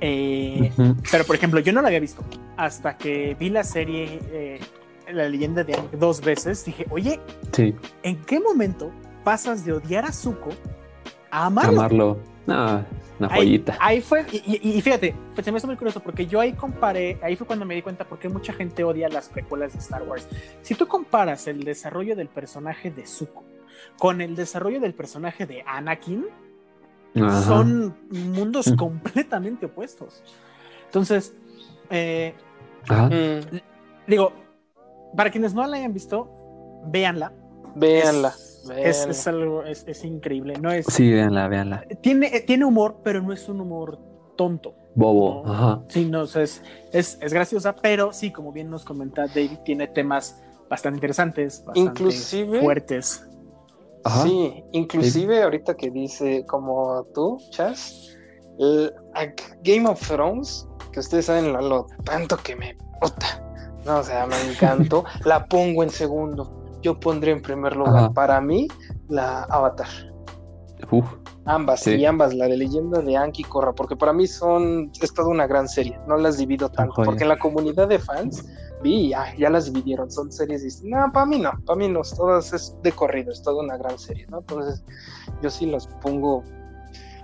[0.00, 0.70] Eh,
[1.10, 2.22] pero por ejemplo, yo no la había visto
[2.56, 4.60] hasta que vi la serie eh,
[5.12, 6.64] La leyenda de Aang dos veces.
[6.64, 7.20] Dije, oye,
[7.52, 8.92] Sí, ¿en qué momento
[9.24, 10.50] pasas de odiar a Zuko
[11.30, 11.72] a amarlo?
[11.80, 12.18] amarlo.
[12.48, 12.84] No,
[13.18, 13.76] una joyita.
[13.80, 17.36] ahí fue, y, fíjate, pues se me hizo muy curioso porque yo ahí comparé, ahí
[17.36, 20.26] fue cuando me di cuenta por qué mucha gente odia las precuelas de Star Wars.
[20.62, 23.44] Si tú comparas el desarrollo del personaje de Zuko
[23.98, 26.24] con el desarrollo del personaje de Anakin,
[27.16, 27.42] Ajá.
[27.42, 28.76] son mundos Mm.
[28.76, 30.22] completamente opuestos.
[30.86, 31.34] Entonces,
[31.90, 32.34] eh.
[32.88, 33.56] Mm,
[34.06, 34.32] digo,
[35.16, 36.30] para quienes no la hayan visto,
[36.86, 37.32] véanla.
[37.74, 38.28] véanla.
[38.28, 40.54] Es, es, es algo, es, es increíble.
[40.60, 41.84] No es, Sí, véanla, véanla.
[42.02, 43.98] tiene, eh, tiene humor, pero no es un humor
[44.36, 44.74] tonto.
[44.94, 45.42] Bobo.
[45.46, 45.52] No.
[45.52, 45.82] Ajá.
[45.88, 46.62] Sí, no, o sea, es,
[46.92, 51.80] es, es graciosa, pero sí, como bien nos comenta David, tiene temas bastante interesantes, bastante
[52.02, 53.24] Inclusive- fuertes.
[54.04, 54.22] Ajá.
[54.22, 58.16] Sí, inclusive ahorita que dice como tú, Chas,
[58.58, 59.26] el- a
[59.62, 63.44] Game of Thrones, que ustedes saben lo, lo tanto que me puta,
[63.84, 66.57] no, o sea, me encantó, la pongo en segundo.
[66.82, 68.12] Yo pondré en primer lugar Ajá.
[68.12, 68.68] para mí
[69.08, 69.88] la Avatar.
[70.90, 71.06] Uf.
[71.44, 71.94] Ambas, Sí.
[71.94, 75.28] y ambas, la de leyenda de Anki y Korra, porque para mí son, es toda
[75.28, 77.06] una gran serie, no las divido tanto, joya.
[77.06, 78.44] porque en la comunidad de fans
[78.82, 81.06] vi, ya, ya las dividieron, son series distintas.
[81.06, 83.98] No, para mí no, para mí no, todas es de corrido, es toda una gran
[83.98, 84.38] serie, ¿no?
[84.38, 84.84] Entonces,
[85.42, 86.44] yo sí las pongo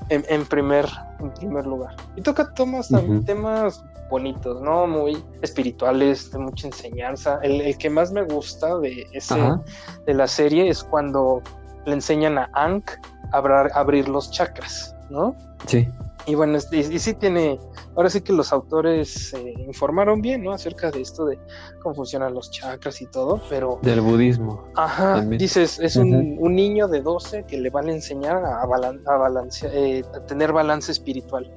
[0.08, 0.86] en, en primer,
[1.20, 1.94] en primer lugar.
[2.16, 3.22] Y toca temas, Ujú.
[3.24, 4.86] temas bonitos, ¿no?
[4.86, 7.38] Muy espirituales, de mucha enseñanza.
[7.42, 9.60] El, el que más me gusta de ese, Ajá.
[10.06, 11.42] de la serie es cuando
[11.86, 12.90] le enseñan a Ankh
[13.32, 15.34] a abrar- abrir los chakras, ¿no?
[15.66, 15.88] Sí.
[16.26, 17.58] Y bueno, y, y sí tiene,
[17.96, 20.52] ahora sí que los autores eh, informaron bien, ¿no?
[20.52, 21.38] Acerca de esto de
[21.82, 24.64] cómo funcionan los chakras y todo, pero, Del budismo.
[24.74, 25.38] ajá, También.
[25.38, 29.16] dices, es un, un niño de 12 que le van a enseñar a, balan- a,
[29.16, 31.50] balancear, eh, a tener balance espiritual.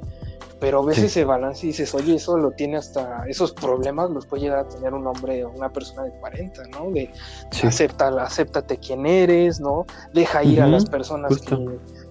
[0.59, 1.05] Pero ves Sí.
[1.05, 4.67] ese balance y dices, oye, eso lo tiene hasta, esos problemas los puede llegar a
[4.67, 6.89] tener un hombre o una persona de 40, ¿no?
[6.91, 7.11] De,
[7.51, 7.67] Sí.
[7.67, 9.85] acepta, acéptate quién eres, ¿no?
[10.13, 11.57] Deja ir a las personas que,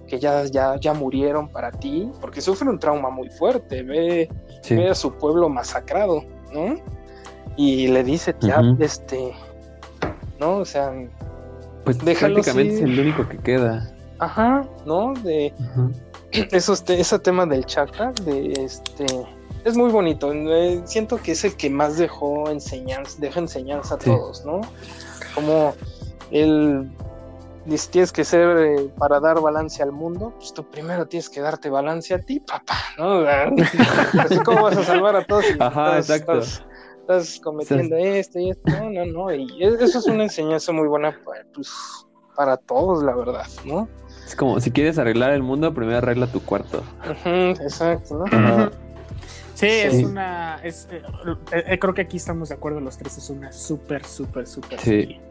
[0.07, 4.29] que ya, ya, ya murieron para ti, porque sufre un trauma muy fuerte, ve,
[4.61, 4.75] Sí.
[4.75, 6.23] ve a su pueblo masacrado,
[6.53, 6.75] ¿no?
[7.57, 8.81] Y le dice, ya, Ujú.
[8.81, 9.33] este,
[10.39, 10.59] ¿no?
[10.59, 10.93] O sea,
[11.83, 13.91] Pues déjalo prácticamente es el único que queda.
[14.19, 15.13] ajá, ¿no?
[15.15, 15.53] De.
[16.51, 19.05] esos te- ese tema del chakra, de este,
[19.65, 20.31] es muy bonito.
[20.33, 24.09] eh, siento que es el que más dejó enseñanza, deja enseñanza a Sí.
[24.09, 24.61] todos, ¿no?
[25.35, 25.73] Como
[26.31, 26.89] el
[27.65, 31.41] dice, tienes que ser eh, para dar balance al mundo, pues tú primero tienes que
[31.41, 33.25] darte balance a ti, papá, ¿no?
[34.21, 35.45] Así como vas a salvar a todos.
[35.45, 36.39] si Ajá, estás- exacto.
[36.39, 36.63] Estás,
[37.01, 39.33] estás cometiendo esto y esto, no, no, no.
[39.33, 41.17] Y es- eso es una enseñanza muy buena
[41.53, 41.69] pues,
[42.35, 43.87] para todos, la verdad, ¿no?
[44.27, 46.83] Es como si quieres arreglar el mundo, primero arregla tu cuarto.
[47.25, 48.69] Exacto, ¿no?
[49.53, 50.59] Sí, es una.
[50.63, 51.01] Es, eh,
[51.51, 53.17] eh, creo que aquí estamos de acuerdo los tres.
[53.17, 54.79] Es una súper, súper, súper.
[54.79, 54.85] Sí.
[54.85, 55.21] serie.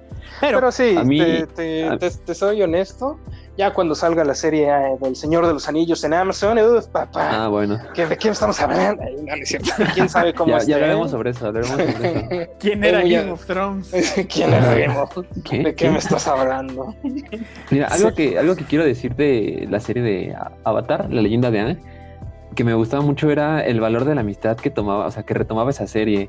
[0.40, 3.18] Pero, Pero sí, a mí- te, te- a- te- te soy honesto.
[3.56, 7.44] Ya cuando salga la serie eh, del Señor de los Anillos en Amazon, uf, papá,
[7.44, 7.78] Ah, bueno.
[7.94, 9.02] ¿qué- ¿de qué estamos hablando?
[9.02, 9.70] Ay, no, no es cierto.
[9.94, 10.70] ¿Quién sabe cómo Ya, esté?
[10.70, 12.50] ya hablaremos sobre eso, hablaremos sobre eso.
[12.60, 13.90] ¿quién era Game of Thrones?
[14.32, 15.58] ¿Quién era Game of- ¿Qué?
[15.62, 16.94] ¿De qué me estás hablando?
[17.70, 18.14] Mira, algo, Sí.
[18.14, 21.78] que, algo que quiero decir de la serie de Avatar, la leyenda de Aang,
[22.54, 25.32] que me gustaba mucho era el valor de la amistad que tomaba, o sea, que
[25.34, 26.28] retomaba esa serie.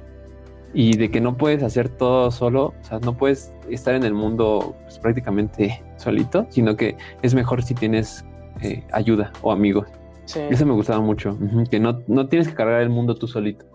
[0.73, 4.13] Y de que no puedes hacer todo solo, o sea, no puedes estar en el
[4.13, 8.25] mundo pues, prácticamente solito, sino que es mejor si tienes
[8.61, 9.87] eh, ayuda o amigos.
[10.25, 10.39] Sí.
[10.49, 11.37] Eso me gustaba mucho,
[11.69, 13.65] que no, no tienes que cargar el mundo tú solito,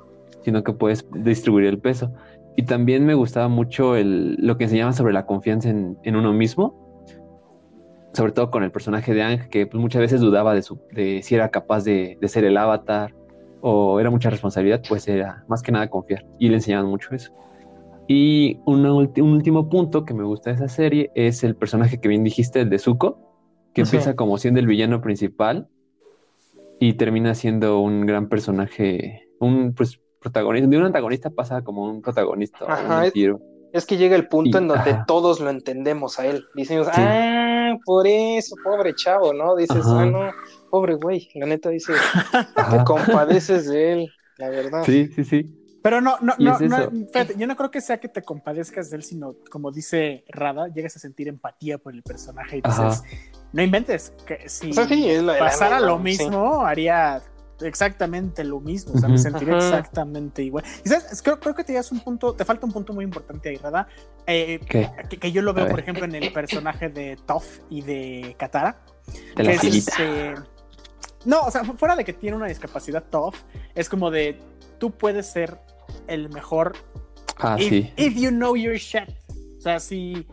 [0.42, 2.12] sino que puedes distribuir el peso.
[2.56, 6.34] Y también me gustaba mucho el, lo que enseñaba sobre la confianza en, en uno
[6.34, 6.82] mismo,
[8.12, 11.22] sobre todo con el personaje de Ang, que pues, muchas veces dudaba de, su, de
[11.22, 13.14] si era capaz de, de ser el avatar
[13.62, 16.26] o era mucha responsabilidad, pues era más que nada confiar.
[16.38, 17.32] Y le enseñaban mucho eso.
[18.08, 22.08] Y ulti- un último punto que me gusta de esa serie es el personaje que
[22.08, 23.18] bien dijiste, el de Zuko,
[23.72, 23.88] que Ujú.
[23.88, 25.68] empieza como siendo el villano principal
[26.80, 32.02] y termina siendo un gran personaje, un pues, protagonista, de un antagonista pasa como un
[32.02, 33.12] protagonista, o un Ajá, es-.
[33.72, 35.04] Es que llega el punto Y- en donde ajá.
[35.06, 36.44] todos lo entendemos a él.
[36.54, 37.00] Decimos, Sí.
[37.02, 39.56] ah, por eso, pobre chavo, ¿no?
[39.56, 40.02] Dices, Ajá.
[40.02, 40.30] ah, no,
[40.72, 41.28] pobre güey.
[41.34, 41.96] La neta dices,
[42.70, 44.82] te compadeces de él, la verdad.
[44.84, 45.58] Sí, sí, sí.
[45.82, 48.88] Pero no, no, no, es no, fíjate, yo no creo que sea que te compadezcas
[48.88, 52.88] de él, sino como dice Rada, llegas a sentir empatía por el personaje y Ajá.
[52.88, 53.02] dices,
[53.52, 56.04] no inventes, que si O sea, sí, es la- la pasara lo sí.
[56.04, 57.20] mismo, haría
[57.60, 59.78] exactamente lo mismo, o sea, me sentiría Ajá.
[59.78, 60.64] exactamente igual.
[60.84, 63.04] Y sabes, Es- creo, creo que te das un punto, te falta un punto muy
[63.04, 63.88] importante ahí, Rada,
[64.26, 68.36] eh, que, que yo lo veo, por ejemplo, en el personaje de Toph y de
[68.38, 68.80] Katara,
[69.34, 69.90] De que la es sillita.
[69.90, 70.34] este-
[71.24, 73.36] No, o sea, fu- fuera de que tiene una discapacidad Toph,
[73.74, 74.38] es como de
[74.78, 75.58] tú puedes ser
[76.08, 76.72] el mejor
[77.38, 77.92] Ah, if, sí.
[77.96, 79.08] if you know your shit.
[79.58, 80.26] O sea, si,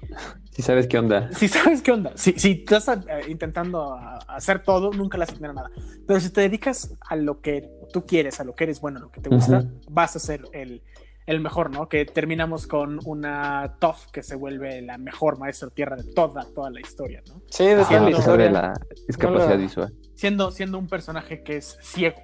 [0.52, 1.30] Sí sabes qué onda.
[1.34, 5.26] si sabes qué onda, si, si estás eh, intentando a- a hacer todo, nunca le
[5.26, 5.70] vas a tener nada.
[6.08, 9.02] Pero si te dedicas a lo que tú quieres, a lo que eres bueno, a
[9.04, 10.82] lo que te gusta, vas a ser el,
[11.28, 11.88] el mejor, ¿no?
[11.88, 16.72] Que terminamos con una Toph que se vuelve la mejor maestro tierra de toda, toda
[16.72, 17.42] la historia, ¿no?
[17.52, 18.46] Sí, de toda la a pesar historia.
[18.48, 18.74] de la
[19.08, 19.94] discapacidad visual.
[20.20, 22.22] Siendo, siendo un personaje que es ciego,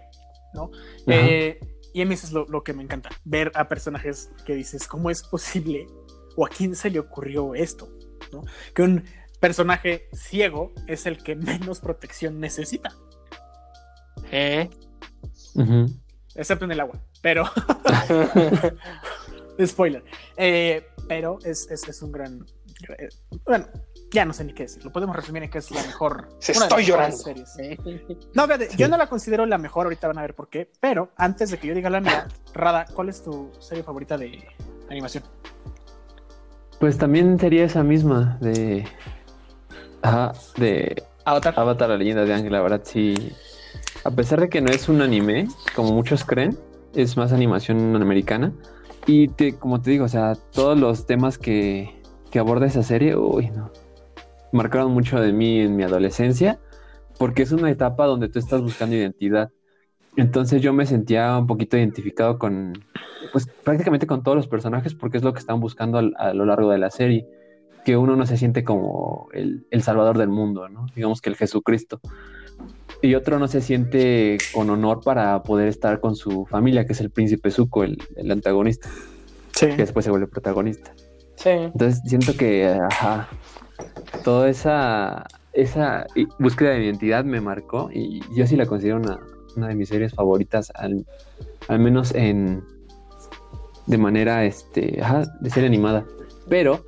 [0.54, 0.70] ¿no?
[1.08, 1.58] Eh,
[1.94, 4.86] y a mí eso es lo, lo que me encanta, ver a personajes que dices,
[4.86, 5.88] ¿cómo es posible?
[6.36, 7.88] ¿O a quién se le ocurrió esto?
[8.34, 8.44] ¿no?
[8.74, 9.06] Que un
[9.40, 12.94] personaje ciego es el que menos protección necesita,
[14.30, 14.70] ¿Eh?
[15.54, 15.86] Ujú.
[16.36, 17.00] excepto en el agua.
[17.22, 17.46] Pero,
[19.66, 20.04] spoiler.
[20.36, 22.46] Eh, pero es, es, es un gran...
[22.98, 23.08] eh,
[23.46, 23.68] bueno,
[24.12, 24.84] ya no sé ni qué decir.
[24.86, 26.30] Lo podemos resumir en que es la mejor...
[26.40, 27.18] Se una de las estoy llorando.
[27.18, 27.80] mejores series.
[28.34, 31.10] No, fíjate, yo no la considero la mejor, ahorita van a ver por qué, pero
[31.18, 34.48] antes de que yo diga la mía, Rada, ¿cuál es tu serie favorita de
[34.90, 35.24] animación?
[36.80, 38.86] Pues también sería esa misma de.
[40.02, 41.54] Ajá, de Avatar.
[41.58, 43.34] Avatar, la leyenda de Ángel, la verdad sí.
[44.04, 46.58] A pesar de que no es un anime, como muchos creen,
[46.94, 48.52] es más animación americana.
[49.08, 53.16] Y te- como te digo, o sea, todos los temas que, que aborda esa serie,
[53.16, 53.72] uy, no.
[54.56, 56.60] Marcaron mucho de mí en mi adolescencia,
[57.20, 59.52] porque es una etapa donde tú estás buscando identidad.
[60.18, 62.74] Entonces yo me sentía un poquito identificado con,
[63.34, 66.46] pues prácticamente con todos los personajes, porque es lo que están buscando al- a lo
[66.46, 67.26] largo de la serie
[67.84, 70.88] que uno no se siente como el, el salvador del mundo, ¿no?
[70.96, 72.00] Digamos que el Jesucristo.
[73.02, 77.02] Y otro no se siente con honor para poder estar con su familia, que es
[77.02, 78.90] el príncipe Zuko, el, el antagonista,
[79.52, 79.68] Sí.
[79.68, 80.94] que después se vuelve protagonista.
[81.36, 81.50] Sí.
[81.50, 83.28] Entonces siento que, ajá,
[84.24, 86.06] toda esa, esa
[86.40, 89.20] búsqueda de identidad me marcó y yo sí la considero una,
[89.56, 91.06] una de mis series favoritas, al,
[91.68, 92.64] al menos en
[93.88, 96.06] de manera, este, ajá, de serie animada.
[96.50, 96.86] Pero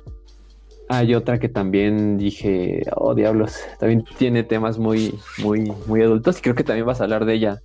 [0.88, 6.42] hay otra que también dije, oh diablos, también tiene temas muy, muy, muy adultos y
[6.42, 7.60] creo que también vas a hablar de ella,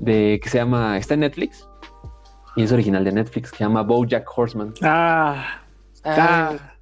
[0.00, 1.68] de que se llama, está en Netflix
[2.56, 4.72] y es original de Netflix, que se llama BoJack Horseman.
[4.82, 5.60] Ah,
[6.04, 6.73] Ah,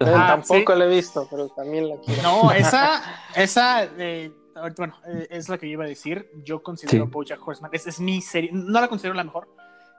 [0.00, 0.78] ah, tampoco sí.
[0.78, 2.22] la he visto, pero también la quiero.
[2.22, 3.02] no, esa,
[3.34, 4.30] esa, eh,
[4.76, 6.30] bueno, eh, es la que yo iba a decir.
[6.44, 7.10] Yo considero Sí.
[7.10, 9.48] BoJack Horseman, esa es mi serie, no la considero la mejor.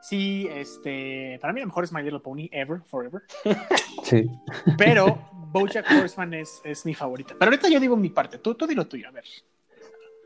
[0.02, 3.24] Sí, este, para mí la mejor es My Little Pony ever, forever.
[4.04, 4.30] Sí.
[4.78, 5.20] Pero
[5.52, 7.36] BoJack Horseman es, es mi favorita.
[7.38, 9.26] Pero ahorita yo digo mi parte, tú, tú dilo tuyo, a ver.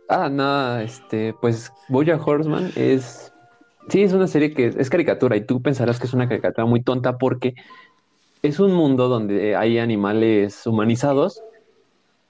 [0.07, 3.33] Ah, no, este, pues BoJack Horseman es,
[3.89, 6.83] sí, es una serie que es caricatura y tú pensarás que es una caricatura muy
[6.83, 7.55] tonta porque
[8.43, 11.41] es un mundo donde hay animales humanizados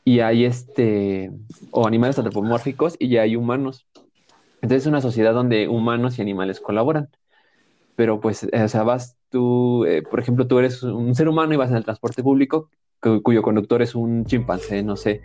[0.05, 1.31] y hay este,
[1.71, 3.87] o animales antropomórficos y ya hay humanos.
[4.61, 7.09] Entonces es una sociedad donde humanos y animales colaboran.
[7.95, 11.53] Pero pues, eh, o sea, vas tú, eh, por ejemplo, tú eres un ser humano
[11.53, 12.69] y vas en el transporte público
[13.01, 15.21] cu- cuyo conductor es un chimpancé, no sé,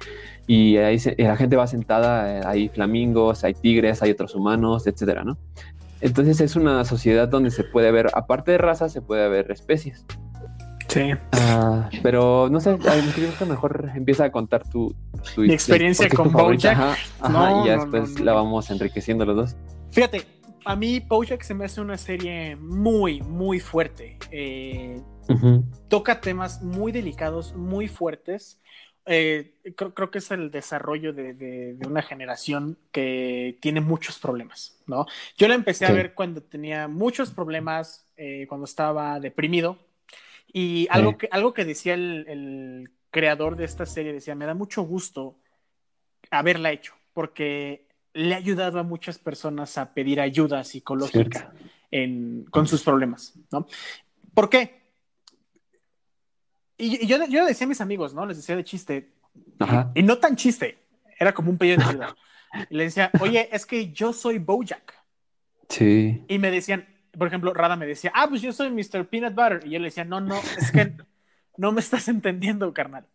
[0.47, 5.24] y ahí la gente va sentada, eh, hay flamingos, hay tigres, hay otros humanos, etcétera,
[5.24, 5.39] ¿no?
[6.01, 10.05] Entonces es una sociedad donde se puede ver, aparte de razas, se puede ver especies.
[10.89, 11.12] Sí.
[11.32, 12.78] Ah, pero no sé,
[13.14, 14.95] creo que mejor empieza a contar tu,
[15.34, 16.64] tu Mi experiencia con BoJack.
[16.78, 19.57] Ajá, ajá, No, y ya no, después no, la vamos enriqueciendo los dos.
[19.91, 20.22] Fíjate,
[20.64, 24.18] a mí Bojack se me hace una serie muy, muy fuerte.
[24.30, 25.01] Eh,
[25.89, 28.59] toca temas muy delicados, muy fuertes.
[29.11, 34.18] Eh, creo, creo que es el desarrollo de, de- de una generación que tiene muchos
[34.18, 35.07] problemas, ¿no?
[35.39, 39.78] Yo la empecé a ver cuando tenía muchos problemas, eh, cuando estaba deprimido.
[40.51, 44.55] Y algo, que, algo que decía el, el creador de esta serie, decía, me da
[44.55, 45.38] mucho gusto
[46.30, 51.53] haberla hecho, porque le ha ayudado a muchas personas a pedir ayuda psicológica
[51.90, 53.66] en- con sus problemas, ¿no?
[54.34, 54.78] ¿Por qué?
[56.76, 58.24] Y, y yo, yo le decía a mis amigos, ¿no?
[58.26, 59.12] Les decía de chiste,
[59.59, 59.90] Ajá.
[59.94, 60.78] y no tan chiste,
[61.18, 62.16] era como un pedido de ayuda.
[62.70, 64.94] Y le decía, oye, es que yo soy Bojack.
[65.68, 66.24] Sí.
[66.28, 66.88] Y me decían,
[67.19, 69.07] por ejemplo, Rada me decía, ah, pues yo soy Mr.
[69.07, 69.61] Peanut Butter.
[69.66, 70.93] Y yo le decía, no, no, es que
[71.57, 73.07] no me estás entendiendo, carnal.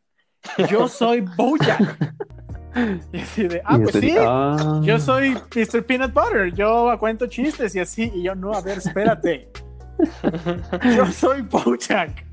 [0.70, 1.98] Yo soy Bojack.
[3.12, 4.82] Y así de, ah, pues usted- sí, ah.
[4.84, 5.86] yo soy Mr.
[5.86, 6.54] Peanut Butter.
[6.54, 8.12] Yo cuento chistes y así.
[8.16, 9.50] Y yo, no, a ver, espérate.
[10.96, 12.26] Yo soy Bojack.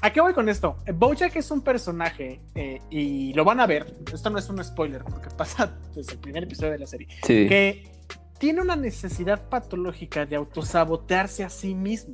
[0.00, 0.76] ¿A qué voy con esto?
[0.94, 3.96] Bojack es un personaje eh, y lo van a ver.
[4.12, 7.08] Esto no es un spoiler porque pasa desde el primer episodio de la serie.
[7.24, 7.48] Sí.
[7.48, 7.90] Que
[8.38, 12.12] tiene una necesidad patológica de autosabotearse a sí mismo.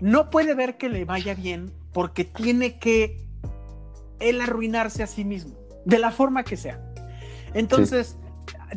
[0.00, 3.20] No puede ver que le vaya bien porque tiene que
[4.20, 5.54] él arruinarse a sí mismo,
[5.84, 6.80] de la forma que sea.
[7.52, 8.16] Entonces,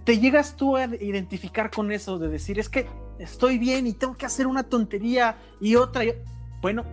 [0.03, 2.87] te llegas tú a identificar con eso de decir, es que
[3.19, 6.05] estoy bien y tengo que hacer una tontería y otra.
[6.05, 6.13] y-
[6.61, 6.83] Bueno,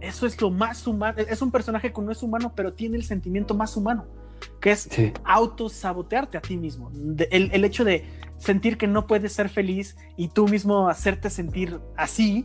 [0.00, 1.18] eso es lo más humano.
[1.18, 4.06] Es un personaje que no es humano, pero tiene el sentimiento más humano,
[4.60, 5.12] que es Sí.
[5.24, 6.90] autosabotearte a ti mismo.
[6.92, 8.04] De- el, el hecho de
[8.38, 12.44] sentir que no puedes ser feliz y tú mismo hacerte sentir así,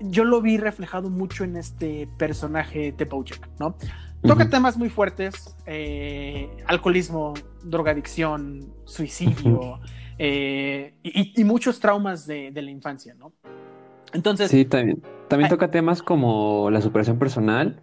[0.00, 3.76] yo lo vi reflejado mucho en este personaje de Bojack, ¿no?
[4.22, 4.50] Toca Ujú.
[4.50, 9.80] temas muy fuertes, eh, alcoholismo, drogadicción, suicidio
[10.18, 13.32] eh, y, y muchos traumas de, de la infancia, ¿no?
[14.12, 15.02] Entonces, Sí, también.
[15.28, 17.82] También toca temas como la superación personal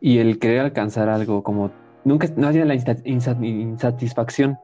[0.00, 1.70] y el querer alcanzar algo, como
[2.04, 4.58] nunca no hay la insatisfacción.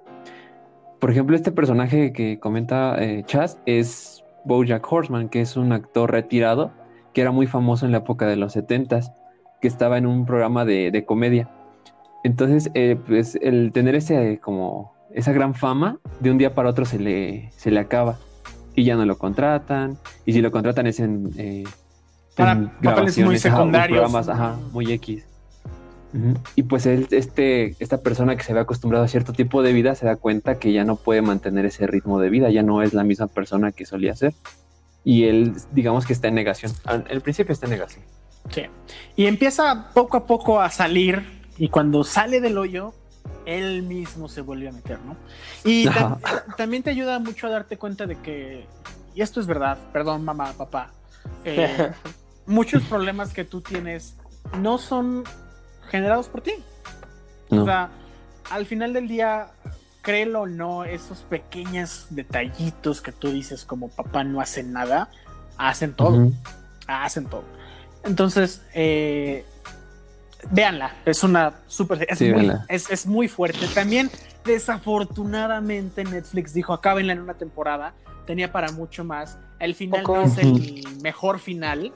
[0.99, 6.11] Por ejemplo, este personaje que comenta eh, Chas es Bojack Horseman, que es un actor
[6.11, 6.73] retirado
[7.13, 9.13] que era muy famoso en la época de los 70s,
[9.61, 11.49] que estaba en un programa de, de comedia.
[12.23, 16.85] Entonces, eh, pues el tener ese como esa gran fama, de un día para otro
[16.85, 18.17] se le, se le acaba
[18.75, 19.99] y ya no lo contratan.
[20.25, 21.65] Y si lo contratan es en, eh,
[22.37, 23.99] Para en papeles muy secundarios.
[23.99, 25.27] programas, ajá, muy X.
[26.57, 29.95] Y pues él, este, esta persona que se ve acostumbrado a cierto tipo de vida
[29.95, 32.95] se da cuenta que ya no puede mantener ese ritmo de vida, ya no es
[32.95, 34.35] la misma persona que solía ser.
[35.05, 36.73] Y él, digamos que está en negación.
[36.85, 38.05] Al principio está en negación.
[38.51, 38.63] Sí.
[39.17, 42.93] Y empieza poco a poco a salir y cuando sale del hoyo,
[43.47, 45.17] él mismo se vuelve a meter, ¿no?
[45.65, 46.19] Y tam-
[46.57, 48.67] también te ayuda mucho a darte cuenta de que,
[49.15, 50.91] y esto es verdad, perdón mamá, papá,
[51.45, 51.93] eh,
[52.47, 54.17] muchos problemas que tú tienes
[54.59, 55.25] no son
[55.91, 56.53] generados por ti.
[57.51, 57.63] No.
[57.63, 57.91] O sea,
[58.51, 59.49] al final del día,
[60.03, 65.11] créelo o no, esos pequeños detallitos que tú dices como papá no hacen nada,
[65.59, 66.31] hacen todo
[66.91, 67.45] hacen todo.
[68.05, 69.45] Entonces, eh,
[70.51, 72.07] véanla, es una súper.
[72.09, 72.33] Es, Sí,
[72.69, 73.67] es, es muy fuerte.
[73.69, 74.11] También,
[74.45, 77.95] desafortunadamente, Netflix dijo: acábenla en una temporada.
[78.27, 79.39] Tenía para mucho más.
[79.59, 80.17] El final Poco.
[80.17, 81.93] no es el mejor final,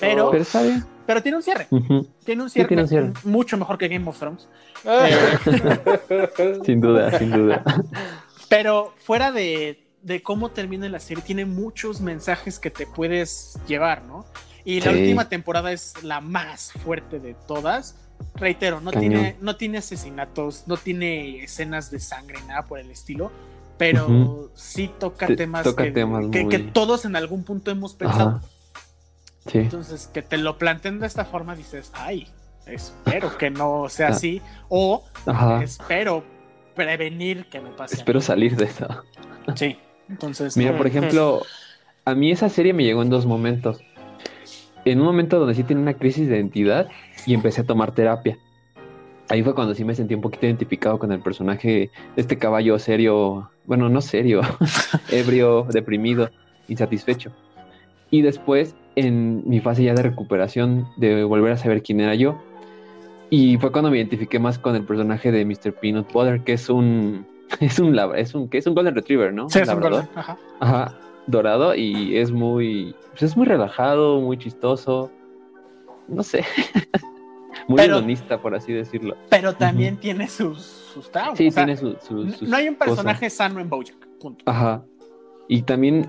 [0.00, 0.84] pero, Pero está bien.
[1.06, 1.68] pero tiene un cierre.
[2.24, 3.12] Tiene un cierre, tiene un cierre.
[3.24, 4.48] mucho mejor que Game of Thrones.
[6.64, 7.62] Sin duda, sin duda.
[8.48, 14.02] Pero fuera de, de cómo termina la serie, tiene muchos mensajes que te puedes llevar,
[14.04, 14.24] ¿no?
[14.64, 14.98] Y la Sí.
[15.00, 17.96] última temporada es la más fuerte de todas.
[18.34, 19.10] Reitero, no Cañón.
[19.12, 23.30] tiene, no tiene asesinatos, no tiene escenas de sangre, nada por el estilo,
[23.78, 27.70] pero sí toca Te- temas, toca que, temas que- muy- que todos en algún punto
[27.70, 28.28] hemos pensado.
[28.30, 28.40] Ajá.
[29.46, 29.58] Sí.
[29.58, 32.28] Entonces, que te lo planteen de esta forma, dices, ay,
[32.66, 34.10] espero que no sea Ah.
[34.10, 35.62] así, o Ajá.
[35.62, 36.24] espero
[36.74, 37.96] prevenir que me pase.
[37.96, 38.86] Espero salir de eso.
[39.54, 39.76] Sí,
[40.08, 40.56] entonces.
[40.56, 41.42] Mira, por ejemplo,
[42.04, 43.80] a mí esa serie me llegó en dos momentos.
[44.84, 46.88] En un momento donde sí tenía una crisis de identidad
[47.26, 48.38] y empecé a tomar terapia.
[49.28, 53.50] Ahí fue cuando sí me sentí un poquito identificado con el personaje este caballo serio,
[53.66, 54.40] bueno, no serio,
[55.10, 56.30] ebrio, deprimido,
[56.68, 57.30] insatisfecho.
[58.10, 62.38] Y después, en mi fase ya de recuperación, de volver a saber quién era yo,
[63.30, 65.72] y fue cuando me identifiqué más con el personaje de Mr.
[65.80, 67.26] Peanut Butter, que es un,
[67.60, 69.48] es un, es un, que es un Golden Retriever, ¿no?
[69.48, 70.36] Sí, es un golden, ajá.
[70.60, 75.10] Ajá, dorado y es muy, pues es muy relajado, muy chistoso,
[76.08, 76.44] no sé,
[77.68, 79.16] muy Pero- hedonista, por así decirlo.
[79.28, 81.38] Pero también tiene sus, sus traumas.
[81.38, 82.94] Sí, o sea, tiene su, su- sus no hay un cosas.
[82.96, 84.08] personaje sano en Bojack.
[84.18, 84.42] Punto.
[84.46, 84.82] Ajá,
[85.48, 86.06] Y también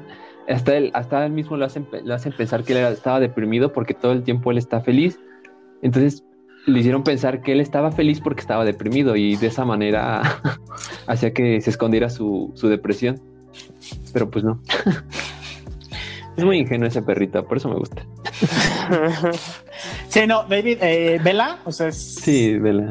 [0.47, 3.93] hasta él, hasta él mismo lo hacen, lo hacen pensar que él estaba deprimido porque
[3.93, 5.19] todo el tiempo él está feliz.
[5.81, 6.23] Entonces
[6.65, 10.21] le hicieron pensar que él estaba feliz porque estaba deprimido y de esa manera
[11.07, 13.19] hacía que se escondiera su, su depresión.
[14.13, 14.61] Pero pues no.
[16.37, 18.05] es muy ingenuo ese perrito, por eso me gusta.
[20.09, 21.95] Sí, no, David, eh, Vela, o sea, es...
[21.95, 22.89] Sí, vela.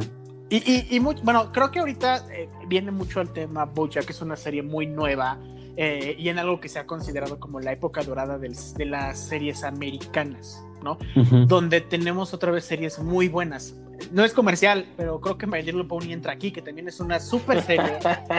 [0.50, 4.20] Y, y, y bueno, creo que ahorita eh, viene mucho el tema Bojack, que es
[4.20, 5.38] una serie muy nueva
[5.76, 9.18] eh, y en algo que se ha considerado como la época dorada del- de las
[9.18, 10.98] series americanas, ¿no?
[11.46, 13.74] Donde tenemos otra vez series muy buenas.
[14.12, 17.20] No es comercial, pero creo que My Little Pony entra aquí, que también es una
[17.20, 17.98] super serie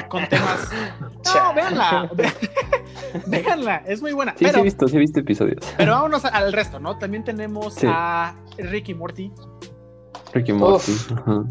[0.09, 0.70] con temas.
[1.34, 2.09] No, véanla,
[3.28, 4.34] véanla, es muy buena.
[4.34, 5.59] Sí, sí pero, he visto, sí he visto episodios.
[5.78, 6.97] pero vámonos al resto, ¿no?
[6.97, 7.88] También tenemos Sí.
[7.89, 9.32] a Ricky Morty,
[10.34, 10.91] Ricky Morty.
[11.16, 11.43] ajá.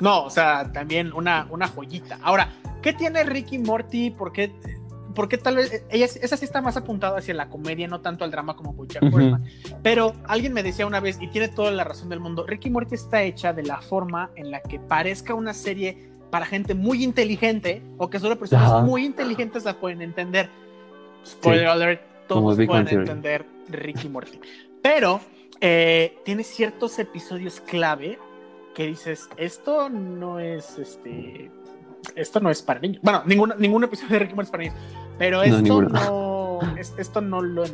[0.00, 2.18] No, o sea, también una, una joyita.
[2.22, 4.10] Ahora, ¿qué tiene Ricky Morty?
[4.10, 4.52] ¿Por qué,
[5.14, 8.24] por qué tal vez ella, esa sí está más apuntada hacia la comedia, no tanto
[8.24, 9.16] al drama como BoJack Ujú.
[9.16, 9.44] Horseman?
[9.82, 12.94] Pero alguien me decía una vez, y tiene toda la razón del mundo, Ricky Morty
[12.94, 17.80] está hecha de la forma en la que parezca una serie para gente muy inteligente
[17.96, 20.50] o que solo personas muy inteligentes la pueden entender.
[21.24, 24.40] Spoiler alert, Como todos pueden entender Ricky Morty.
[24.82, 25.20] Pero
[25.60, 28.18] eh, tiene ciertos episodios clave
[28.74, 31.50] que dices, esto no es este.
[32.16, 33.00] Esto no es para niños.
[33.02, 34.76] Bueno, ningún, ningún episodio de Ricky Morty es para niños.
[35.18, 36.60] Pero esto no.
[36.76, 37.68] es- esto no lo va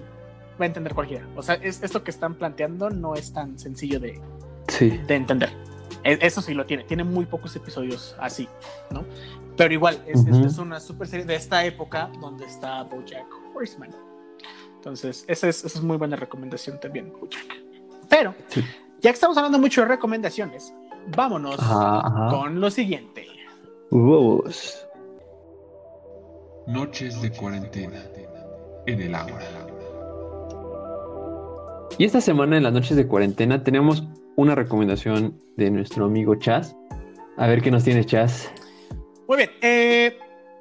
[0.60, 1.26] a entender cualquiera.
[1.36, 4.20] O sea, es, esto que están planteando no es tan sencillo de,
[4.68, 4.90] Sí.
[5.06, 5.50] de entender.
[6.04, 6.84] E- Eso sí lo tiene.
[6.84, 8.48] Tiene muy pocos episodios así,
[8.90, 9.04] ¿no?
[9.56, 10.24] Pero igual, es,
[10.58, 13.90] una super serie de esta época donde está Bojack Horseman.
[14.76, 17.44] Entonces, esa es, esa es muy buena recomendación también, Bojack.
[18.08, 18.60] Pero, Sí.
[19.00, 20.72] ya que estamos hablando mucho de recomendaciones,
[21.08, 22.28] vámonos Ajá, ajá.
[22.30, 23.26] con lo siguiente.
[23.90, 24.86] Huevos.
[26.66, 28.02] Noches de cuarentena
[28.86, 29.44] en el Ágora.
[31.98, 34.04] Y esta semana en las noches de cuarentena tenemos
[34.36, 36.76] una recomendación de nuestro amigo Chas.
[37.36, 38.50] A ver qué nos tiene Chas.
[39.28, 40.16] Muy bien, eh,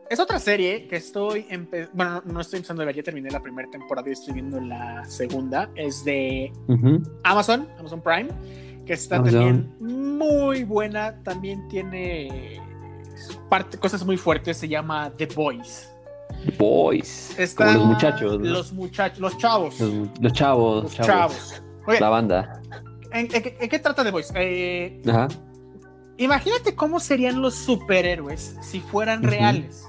[0.09, 1.45] es otra serie que estoy,
[1.93, 4.59] bueno, no, no estoy empezando a ver, ya terminé la primera temporada y estoy viendo
[4.59, 5.69] la segunda.
[5.75, 6.51] Es de.
[7.23, 8.29] Amazon, Amazon Prime,
[8.89, 11.21] que está también muy buena.
[11.23, 12.59] También tiene
[13.49, 14.57] parte, cosas muy fuertes.
[14.57, 15.87] Se llama The Boys.
[16.57, 17.37] Boys.
[17.37, 18.39] Está Como los muchachos.
[18.39, 18.45] ¿no?
[18.45, 19.79] Los muchachos, los chavos.
[19.79, 20.83] Los, los chavos.
[20.83, 21.61] Los chavos.
[21.99, 22.61] La banda.
[23.11, 24.31] ¿en, en qué- en qué trata The Boys?
[24.35, 25.27] Eh, Ajá.
[26.17, 29.85] imagínate cómo serían los superhéroes si fueran reales.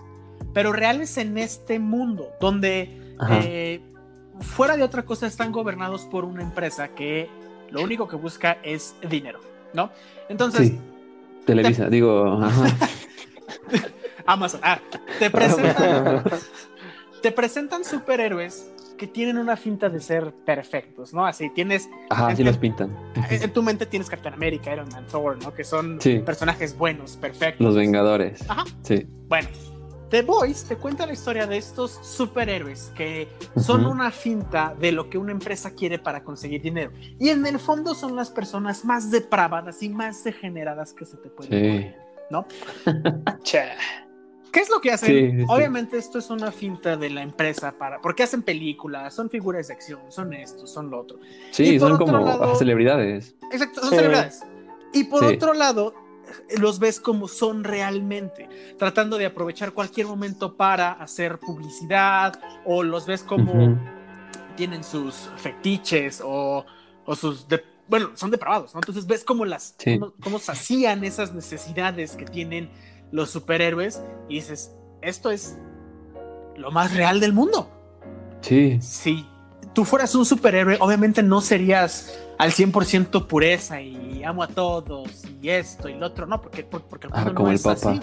[0.52, 3.80] Pero reales en este mundo, donde eh,
[4.40, 7.30] fuera de otra cosa están gobernados por una empresa que
[7.72, 9.40] lo único que busca es dinero,
[9.74, 9.90] ¿no?
[10.28, 10.78] Entonces, sí.
[11.46, 12.76] Televisa, digo, ajá.
[14.26, 14.78] Amazon, ah,
[15.18, 16.22] te presentan,
[17.22, 21.24] te presentan superhéroes que tienen una finta de ser perfectos, ¿no?
[21.24, 22.94] Así tienes, Ajá, sí los pintan.
[23.30, 25.54] en tu mente tienes Captain America, Iron Man, Thor, ¿no?
[25.54, 26.18] Que son Sí.
[26.18, 27.64] personajes buenos, perfectos.
[27.64, 28.48] Los Vengadores.
[28.48, 28.64] Ajá.
[28.82, 29.06] Sí.
[29.28, 29.48] Bueno,
[30.10, 33.92] The Boys te cuenta la historia de estos superhéroes que son Ujú.
[33.92, 36.90] una finta de lo que una empresa quiere para conseguir dinero.
[37.20, 41.28] Y en el fondo son las personas más depravadas y más degeneradas que se te
[41.30, 41.68] pueden Sí.
[41.68, 41.94] ocurrir,
[42.30, 42.46] ¿no?
[43.44, 43.76] Cha.
[44.50, 45.08] ¿Qué es lo que hacen?
[45.08, 45.44] Sí, sí.
[45.48, 49.74] Obviamente esto es una finta de la empresa para porque hacen películas, son figuras de
[49.74, 51.20] acción, son esto, son lo otro.
[51.52, 53.36] Sí, Y son como lado- celebridades.
[53.52, 53.94] Exacto, son Sí.
[53.96, 54.40] celebridades.
[54.92, 55.36] Y por Sí.
[55.36, 55.94] otro lado,
[56.58, 63.06] los ves como son realmente, tratando de aprovechar cualquier momento para hacer publicidad, o los
[63.06, 63.76] ves como Ujú.
[64.56, 66.64] tienen sus fetiches o,
[67.06, 67.48] o sus...
[67.48, 68.80] de- bueno, son depravados, ¿no?
[68.80, 69.74] Entonces ves cómo las...
[69.78, 69.98] Sí.
[69.98, 72.70] Cómo, cómo sacían esas necesidades que tienen
[73.10, 74.70] los superhéroes y dices,
[75.02, 75.56] esto es
[76.56, 77.68] lo más real del mundo
[78.42, 78.78] Sí.
[78.80, 79.26] si
[79.74, 85.48] tú fueras un superhéroe, obviamente no serías al 100% pureza y amo a todos y
[85.48, 87.62] esto y lo otro, no, porque, por- porque el Ah, mundo como no el es
[87.62, 87.90] Papa.
[87.92, 88.00] así.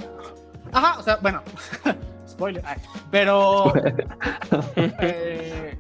[0.72, 1.42] Ajá, o sea, bueno,
[2.28, 2.78] spoiler, ay,
[3.12, 3.74] pero,
[4.76, 5.78] eh,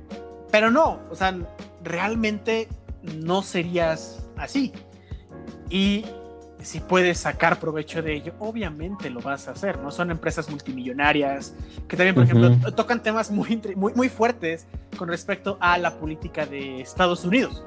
[0.51, 1.35] pero no, o sea,
[1.83, 2.67] realmente
[3.01, 4.71] no serías así.
[5.69, 6.05] Y
[6.61, 9.91] si puedes sacar provecho de ello, obviamente lo vas a hacer, ¿no?
[9.91, 11.53] Son empresas multimillonarias
[11.87, 14.65] que también, por ejemplo, tocan temas muy, muy, muy fuertes
[14.97, 17.63] con respecto a la política de Estados Unidos.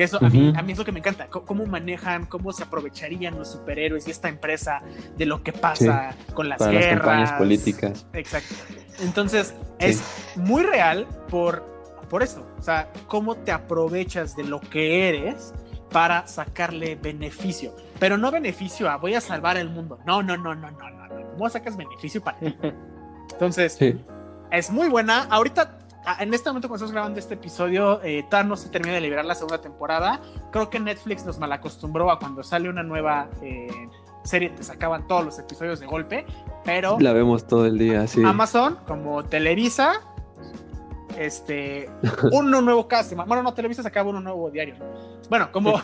[0.00, 2.54] Que eso a, mí, a mí es lo que me encanta, c- cómo manejan, cómo
[2.54, 4.80] se aprovecharían los superhéroes y esta empresa
[5.18, 7.00] de lo que pasa con las Para las guerras.
[7.00, 8.06] campañas políticas.
[8.14, 8.54] Exacto.
[9.00, 10.02] Entonces, es
[10.36, 11.62] muy real por,
[12.08, 12.46] por eso.
[12.58, 15.52] O sea, cómo te aprovechas de lo que eres
[15.90, 17.76] para sacarle beneficio.
[17.98, 19.98] Pero no beneficio a voy a salvar el mundo.
[20.06, 21.08] No, no, no, no, no, no.
[21.08, 21.30] no.
[21.32, 22.56] ¿Cómo sacas beneficio para ti?
[23.32, 24.00] Entonces, Sí.
[24.50, 25.24] Es muy buena.
[25.24, 25.78] Ahorita,
[26.18, 29.24] en este momento cuando estamos grabando este episodio, eh, todavía no se termina de liberar
[29.24, 30.20] la segunda temporada.
[30.50, 33.88] Creo que Netflix nos malacostumbró a cuando sale una nueva eh,
[34.24, 36.26] serie, te sacaban todos los episodios de golpe,
[36.64, 38.22] pero La vemos todo el día, sí.
[38.24, 40.00] Amazon, como Televisa,
[41.18, 41.90] este,
[42.32, 43.28] uno nuevo cada semana.
[43.28, 44.76] Bueno, no, Televisa sacaba uno nuevo diario.
[45.28, 45.80] Bueno, como,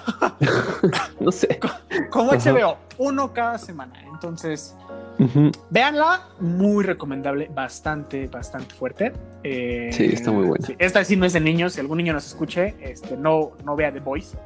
[1.20, 1.60] No sé.
[2.10, 2.52] como Ajá.
[2.52, 4.02] HBO, uno cada semana.
[4.12, 4.74] Entonces,
[5.18, 5.50] Ujú.
[5.70, 9.12] véanla, muy recomendable, bastante, bastante fuerte.
[9.42, 10.66] Eh, Sí, está muy buena.
[10.66, 13.76] sí, esta sí no es de niños, si algún niño nos escuche, este, no, no
[13.76, 14.36] vea The Voice.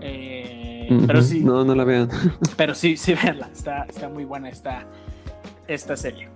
[0.00, 2.08] Eh, pero sí, No, no la vean.
[2.56, 4.84] pero sí, sí, véanla, está, está muy buena esta,
[5.66, 6.28] esta serie.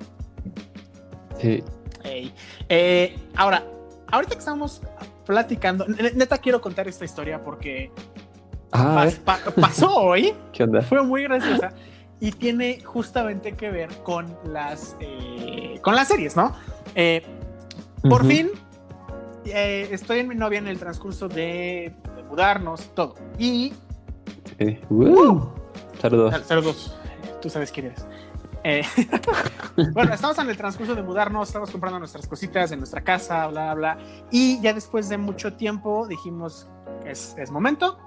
[1.41, 1.63] Sí.
[2.05, 2.33] Ey.
[2.69, 3.63] Eh, ahora,
[4.11, 4.83] ahorita que estamos
[5.27, 7.91] platicando, ne- neta quiero contar esta historia porque
[8.73, 10.81] Ah, pas- pa- pasó hoy, ¿qué onda?
[10.83, 11.73] fue muy graciosa
[12.21, 16.55] y tiene justamente que ver con las, eh, con las series, ¿no?
[16.95, 17.23] Eh,
[18.09, 18.51] por fin,
[19.47, 23.15] eh, estoy en mi novia en el transcurso de, de mudarnos todo.
[23.39, 23.73] Y
[24.59, 24.79] Sí.
[24.91, 25.41] Uh.
[26.01, 26.31] Saludos.
[26.33, 26.97] Sal- Saludos,
[27.41, 28.05] tú sabes quién eres.
[28.63, 28.83] Eh,
[29.95, 33.75] bueno, estamos en el transcurso de mudarnos, estamos comprando nuestras cositas en nuestra casa, bla,
[33.75, 33.99] bla, bla.
[34.31, 36.69] Y ya después de mucho tiempo dijimos,
[37.07, 37.99] es, es momento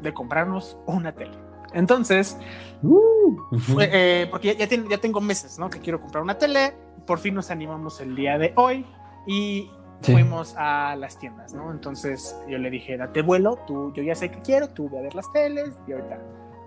[0.00, 1.36] de comprarnos una tele.
[1.74, 2.36] Entonces,
[2.84, 3.36] Uh.
[3.80, 5.70] Eh, porque ya, ya, ten- ya tengo meses, ¿no?
[5.70, 6.74] Que quiero comprar una tele.
[7.06, 8.84] Por fin nos animamos el día de hoy
[9.26, 9.70] y
[10.00, 10.12] Sí.
[10.12, 11.70] fuimos a las tiendas, ¿no?
[11.70, 15.02] Entonces yo le dije, date vuelo, tú, yo ya sé que quiero, tú ve a
[15.02, 16.18] ver las teles y ahorita.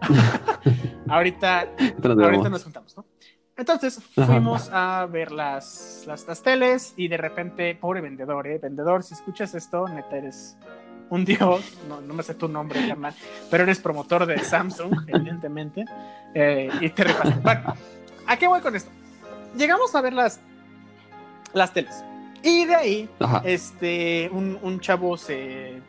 [1.10, 1.68] ahorita,
[2.04, 3.06] Ahorita nos juntamos, ¿no?
[3.58, 4.26] Entonces Ajá.
[4.28, 8.58] fuimos a ver las, las, las teles y de repente, pobre vendedor, ¿eh?
[8.58, 10.58] Vendedor, si escuchas esto, neta eres
[11.10, 13.14] un dios, no, no me sé tu nombre, carnal,
[13.50, 15.86] pero eres promotor de Samsung, evidentemente,
[16.34, 17.40] eh, y te rifaste.
[17.42, 17.76] Bueno,
[18.28, 18.90] ¿a qué voy con esto?
[19.58, 20.40] Llegamos a ver las,
[21.54, 22.04] las teles
[22.44, 23.42] y de ahí Ajá.
[23.46, 25.82] este, un, un chavo se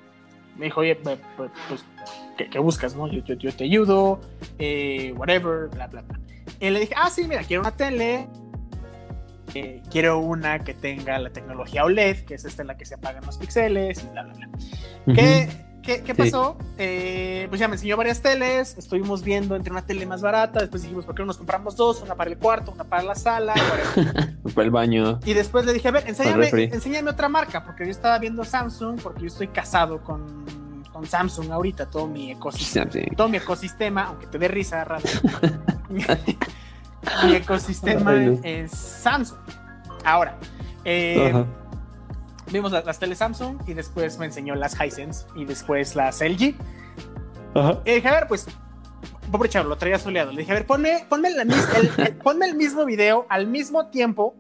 [0.56, 1.18] me dijo, oye, pues,
[1.68, 1.84] pues,
[2.36, 2.94] ¿qué, qué buscas?
[2.94, 3.08] No?
[3.08, 4.20] Yo, yo, yo te ayudo,
[4.58, 6.18] eh, whatever, bla, bla, bla.
[6.60, 8.26] Y le dije, ah, sí, mira, quiero una tele,
[9.59, 12.94] eh, quiero una que tenga la tecnología OLED, que es esta en la que se
[12.94, 14.48] apagan los píxeles y bla, bla, bla.
[15.14, 15.48] ¿Qué,
[15.82, 16.18] qué, qué Sí.
[16.30, 16.59] pasó?
[16.78, 20.82] Eh, pues ya me enseñó varias teles, estuvimos viendo entre una tele más barata, después
[20.82, 22.02] dijimos, ¿por qué no nos compramos dos?
[22.02, 23.54] Una para el cuarto, una para la sala.
[24.54, 25.20] Para el baño.
[25.24, 29.00] Y después le dije, a ver, enséñame, enséñame otra marca, porque yo estaba viendo Samsung,
[29.02, 34.26] porque yo estoy casado con, con Samsung ahorita, todo mi ecosistema, todo mi ecosistema, aunque
[34.28, 35.09] te dé risa, Rafa,
[37.24, 39.38] mi ecosistema es Samsung.
[40.04, 40.36] Ahora,
[40.84, 41.44] eh,
[42.52, 46.54] vimos las, las teles Samsung y después me enseñó las Hisense y después las LG.
[47.54, 47.80] Ajá.
[47.84, 48.46] Y dije, a ver, pues,
[49.32, 50.30] pobre chavo, lo traía soleado.
[50.32, 51.50] Le dije, a ver, ponme, ponme, la el,
[51.98, 54.34] el- ponme el mismo video al mismo tiempo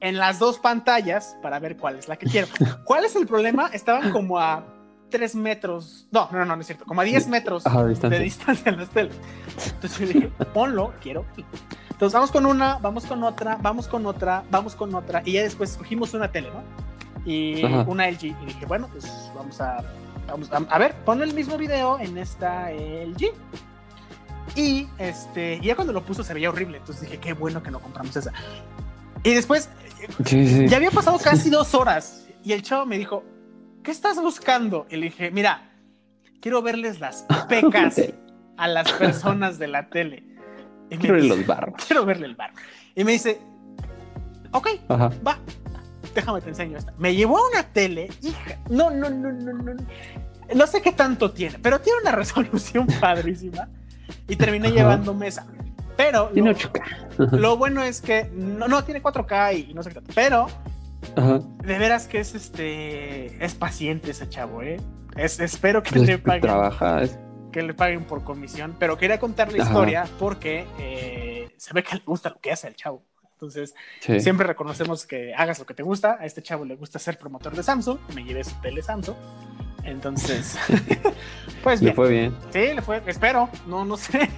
[0.00, 2.48] en las dos pantallas para ver cuál es la que quiero.
[2.84, 3.68] ¿Cuál es el problema?
[3.72, 4.64] Estaban como a
[5.12, 8.18] 3 metros, no, no, no, no es cierto, como a 10 metros Ajá, de distancia.
[8.20, 9.14] distancia en las teles.
[9.74, 11.24] Entonces yo dije, ponlo, quiero.
[11.90, 15.42] Entonces vamos con una, vamos con otra, vamos con otra, vamos con otra, y ya
[15.42, 16.62] después escogimos una tele, ¿no?
[17.30, 17.84] Y Ajá.
[17.86, 18.24] una LG.
[18.24, 19.04] Y dije, bueno, pues
[19.36, 19.84] vamos a,
[20.26, 23.32] vamos a, a ver, pon el mismo video en esta LG.
[24.56, 27.78] Y este, ya cuando lo puso se veía horrible, entonces dije, qué bueno que no
[27.80, 28.32] compramos esa.
[29.22, 29.68] Y después,
[30.26, 30.66] Sí, sí.
[30.68, 33.22] ya había pasado casi dos horas, y el chavo me dijo,
[33.82, 34.86] ¿qué estás buscando?
[34.90, 35.70] Y le dije, mira,
[36.40, 38.00] quiero verles las pecas
[38.56, 40.24] a las personas de la tele.
[40.90, 41.82] Y Quiero ver dice, los barbos.
[41.86, 42.52] quiero verle el bar.
[42.94, 43.40] Y me dice,
[44.52, 45.10] ok, Ajá.
[45.26, 45.38] va,
[46.14, 46.92] déjame te enseño esta.
[46.98, 49.72] Me llevó a una tele, hija, no, no, no, no, no.
[50.54, 53.68] No sé qué tanto tiene, pero tiene una resolución padrísima.
[54.28, 54.76] Y terminé Ajá.
[54.76, 55.46] llevándome esa.
[55.96, 57.30] Pero Tiene lo, 8K.
[57.38, 60.12] lo bueno es que no, no tiene 4K y no sé qué tanto.
[60.14, 60.46] Pero
[61.16, 61.40] Ajá.
[61.64, 64.78] de veras que es este es paciente ese chavo, ¿eh?
[65.16, 67.02] Es, espero que le paguen trabaja.
[67.02, 67.18] es-
[67.52, 69.72] que le paguen por comisión, pero quería contar la Ajá.
[69.72, 73.04] historia porque eh, se ve que le gusta lo que hace al chavo.
[73.34, 74.20] Entonces, Sí.
[74.20, 76.16] siempre reconocemos que hagas lo que te gusta.
[76.20, 77.98] A este chavo le gusta ser promotor de Samsung.
[78.14, 79.16] Me llevé su tele Samsung.
[79.84, 80.56] Entonces,
[81.62, 81.96] pues Le bien.
[81.96, 82.36] fue bien.
[82.52, 83.02] Sí, le fue.
[83.06, 83.48] Espero.
[83.66, 84.30] No, no sé.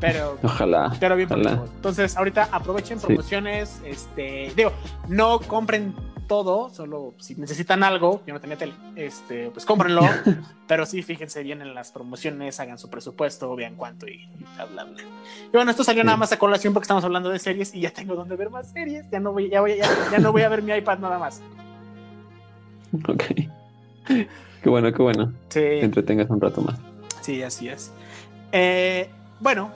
[0.00, 0.96] Pero, Ojalá.
[0.98, 1.62] pero bien Ojalá.
[1.76, 3.06] Entonces, ahorita aprovechen Sí.
[3.06, 3.80] promociones.
[3.84, 4.72] Este, digo,
[5.08, 5.94] no compren
[6.26, 10.02] todo, solo si necesitan algo, yo no tenía tele, este, pues cómprenlo,
[10.68, 14.64] pero sí fíjense bien en las promociones, hagan su presupuesto, vean cuánto y, y bla,
[14.66, 15.02] bla, bla.
[15.02, 16.06] Y bueno, esto salió Sí.
[16.06, 18.70] nada más a colación porque estamos hablando de series y ya tengo donde ver más
[18.70, 21.18] series, ya no voy, ya voy, ya, ya no voy a ver mi iPad nada
[21.18, 21.42] más.
[23.08, 23.24] Ok.
[24.62, 25.32] Qué bueno, qué bueno.
[25.48, 26.78] Sí, Te entretengas un rato más.
[27.22, 27.92] sí, así es.
[28.52, 29.10] Eh,
[29.40, 29.70] bueno,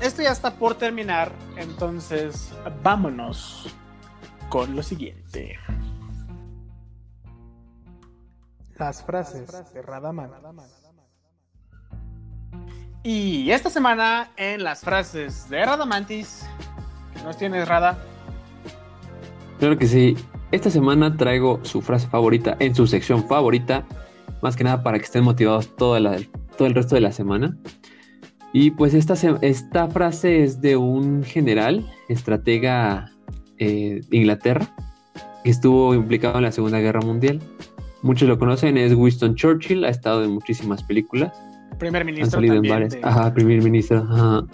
[0.00, 2.52] esto ya está por terminar, entonces
[2.82, 3.66] vámonos
[4.48, 5.58] con lo siguiente.
[8.78, 10.30] Las frases de Radaman.
[13.02, 16.46] Y esta semana en las frases de Radamantis,
[17.14, 17.98] ¿qué nos tienes, Rada?
[19.58, 20.16] Claro que sí.
[20.50, 23.84] Esta semana traigo su frase favorita en su sección favorita,
[24.42, 26.16] más que nada para que estén motivados toda la-
[26.56, 27.56] todo el resto de la semana.
[28.56, 33.10] Y pues esta, esta frase es de un general, estratega
[33.58, 34.72] eh, de Inglaterra,
[35.42, 37.40] que estuvo implicado en la Segunda Guerra Mundial.
[38.02, 41.36] Muchos lo conocen, es Winston Churchill, ha estado en muchísimas películas.
[41.80, 42.92] Primer Han ministro salido en varias.
[42.92, 44.06] de- Ajá, primer ministro.
[44.08, 44.46] Ajá.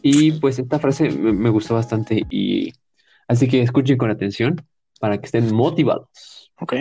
[0.00, 2.72] Y pues esta frase me, me gustó bastante y
[3.28, 4.64] así que escuchen con atención
[4.98, 6.50] para que estén motivados.
[6.58, 6.72] Ok.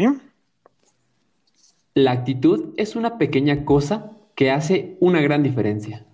[1.95, 6.05] La actitud es una pequeña cosa que hace una gran diferencia.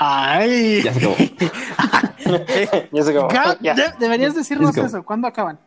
[0.00, 0.82] Ay.
[0.82, 1.16] Ya se acabó.
[2.92, 3.28] ya se acabó.
[3.60, 3.74] Ya.
[3.74, 4.86] de- deberías decirnos acabó.
[4.86, 5.02] eso.
[5.04, 5.58] ¿Cuándo acaban?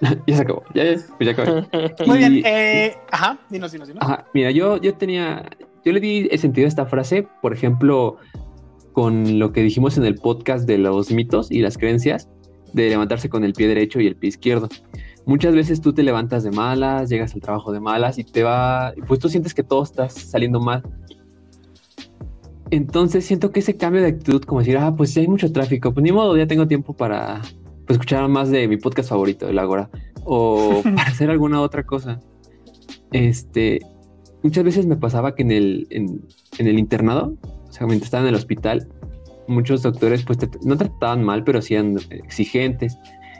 [0.26, 0.62] ya se acabó.
[0.74, 1.66] Ya, ya, pues ya acabé.
[2.06, 2.42] Muy Y- bien.
[2.46, 4.02] eh, ajá, dinos, dinos, dinos.
[4.02, 5.44] Ajá, mira, yo, yo tenía,
[5.84, 8.16] yo le di el sentido a esta frase, por ejemplo,
[8.92, 12.28] con lo que dijimos en el podcast de los mitos y las creencias,
[12.72, 14.68] de levantarse con el pie derecho y el pie izquierdo.
[15.24, 18.92] Muchas veces tú te levantas de malas, llegas al trabajo de malas y te va,
[19.08, 20.82] pues tú sientes que todo está saliendo mal.
[22.70, 25.92] Entonces siento que ese cambio de actitud, como decir, ah, pues si hay mucho tráfico,
[25.94, 27.40] pues ni modo, ya tengo tiempo para
[27.86, 29.88] pues, escuchar más de mi podcast favorito, el Agora,
[30.24, 32.20] o para hacer alguna otra cosa.
[33.12, 33.80] Este,
[34.42, 36.22] muchas veces me pasaba que en el, en,
[36.58, 37.36] en el internado,
[37.68, 38.88] o sea, mientras estaba en el hospital,
[39.48, 42.98] muchos doctores pues no trataban mal, pero sí eran exigentes.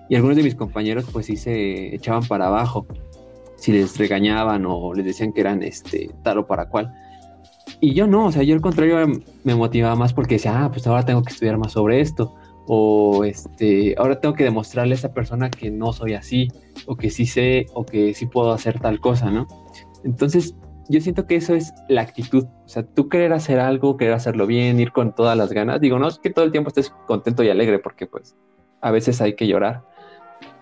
[0.09, 2.87] Y algunos de mis compañeros pues sí se echaban para abajo
[3.57, 6.93] si les regañaban o les decían que eran este tal o para cual.
[7.81, 9.07] Y yo no, o sea, yo al contrario
[9.45, 12.35] me motivaba más porque decía, ah, pues ahora tengo que estudiar más sobre esto.
[12.67, 16.49] O este, ahora tengo que demostrarle a esa persona que no soy así,
[16.87, 19.47] o que sí sé, o que sí puedo hacer tal cosa, ¿no?
[20.05, 20.55] Entonces,
[20.89, 22.45] yo siento que eso es la actitud.
[22.45, 25.81] O sea, tú querer hacer algo, querer hacerlo bien, ir con todas las ganas.
[25.81, 28.37] Digo, no es que todo el tiempo estés contento y alegre, porque pues
[28.81, 29.83] a veces hay que llorar.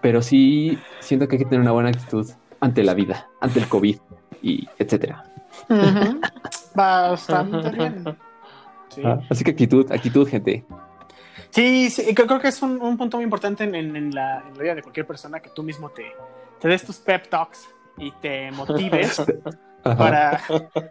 [0.01, 2.29] Pero sí siento que hay que tener una buena actitud
[2.61, 3.97] ante la vida, ante el COVID
[4.43, 5.25] y etcétera.
[5.69, 6.21] Ujú.
[6.75, 8.05] Bastante bien.
[8.89, 9.03] Sí.
[9.05, 10.65] Ah, Así que actitud, actitud, gente.
[11.51, 14.43] Sí, sí, creo, creo que es un, un punto muy importante en, en- en la,
[14.49, 16.05] en la vida de cualquier persona que tú mismo te,
[16.61, 17.69] te des tus pep talks
[17.99, 19.23] y te motives
[19.83, 20.41] para...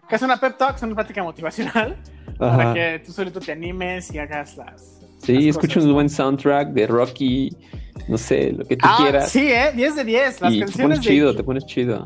[0.08, 0.76] ¿Qué es una pep talk?
[0.78, 1.98] Es una práctica motivacional
[2.40, 2.58] ajá.
[2.58, 5.00] para que tú solito te animes y hagas las...
[5.20, 5.86] Sí, las escucha cosas.
[5.88, 7.56] un buen soundtrack de Rocky,
[8.10, 9.30] no sé, lo que tú Ah, quieras.
[9.30, 9.72] sí, ¿eh?
[9.74, 10.42] 10 de 10.
[10.42, 12.04] Las y te canciones pones chido, te pones chido.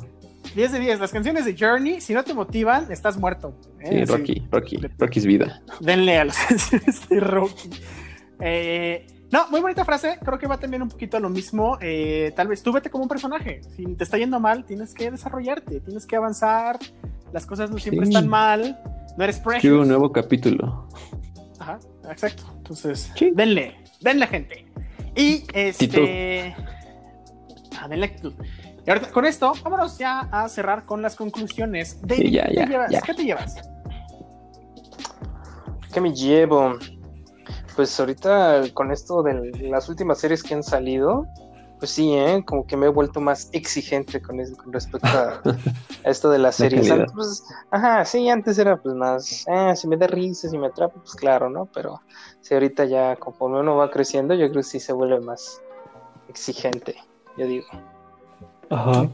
[0.58, 1.00] 10 de 10.
[1.00, 3.56] Las canciones de Journey, si no te motivan, estás muerto.
[3.80, 4.06] Sí, ¿eh?
[4.06, 4.12] Sí.
[4.14, 5.62] Rocky, Rocky, Rocky es vida.
[5.80, 7.70] Denle a las canciones de Rocky.
[8.42, 10.18] Eh, no, muy bonita frase.
[10.24, 11.78] Creo que va también un poquito a lo mismo.
[11.82, 13.62] Eh, tal vez tú vete como un personaje.
[13.76, 16.80] Si te está yendo mal, tienes que desarrollarte, tienes que avanzar.
[17.32, 18.14] Las cosas no siempre Sí.
[18.14, 18.80] están mal.
[19.18, 19.62] No eres precious.
[19.62, 20.88] Quiero un nuevo capítulo.
[21.60, 21.78] Ajá,
[22.10, 22.44] exacto.
[22.58, 23.32] Entonces, Sí.
[23.34, 24.66] denle, denle gente.
[25.16, 26.56] Y este.
[27.80, 28.34] Ah, denle actitud.
[28.88, 32.00] Y ahorita, con esto, vámonos ya a cerrar con las conclusiones.
[32.02, 32.92] David, Sí, ya, ¿qué, ya, te llevas?
[32.92, 33.02] ya.
[33.02, 33.56] ¿Qué te llevas?
[35.94, 36.78] ¿Qué me llevo?
[37.76, 41.28] Pues ahorita con esto de las últimas series que han salido,
[41.80, 42.42] pues sí, ¿eh?
[42.46, 45.42] como que me he vuelto más exigente con, eso, con respecto a,
[46.06, 46.90] a esto de las series.
[46.90, 50.68] Antes, pues, ajá, sí, antes era pues más, eh, si me da risa, si me
[50.68, 51.66] atrapa, pues claro, ¿no?
[51.74, 52.02] Pero
[52.40, 55.62] sí, ahorita ya conforme uno va creciendo, yo creo que sí se vuelve más
[56.30, 56.96] exigente,
[57.38, 57.68] yo digo.
[58.70, 59.10] Ajá.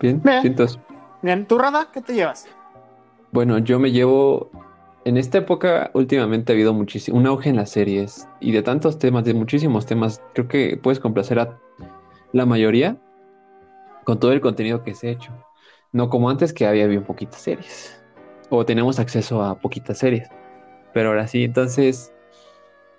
[0.00, 0.40] Bien, Bien.
[0.42, 0.78] cientos.
[1.22, 2.48] Bien, ¿tú, Rada, qué te llevas?
[3.32, 4.50] Bueno, yo me llevo.
[5.04, 8.98] En esta época, últimamente ha habido muchísimo, un auge en las series y de tantos
[8.98, 10.20] temas, de muchísimos temas.
[10.34, 11.58] Creo que puedes complacer a
[12.32, 12.98] la mayoría
[14.04, 15.32] con todo el contenido que se ha hecho.
[15.92, 18.02] No como antes, que había bien poquitas series.
[18.50, 20.28] O tenemos acceso a poquitas series.
[20.92, 22.12] Pero ahora sí, entonces.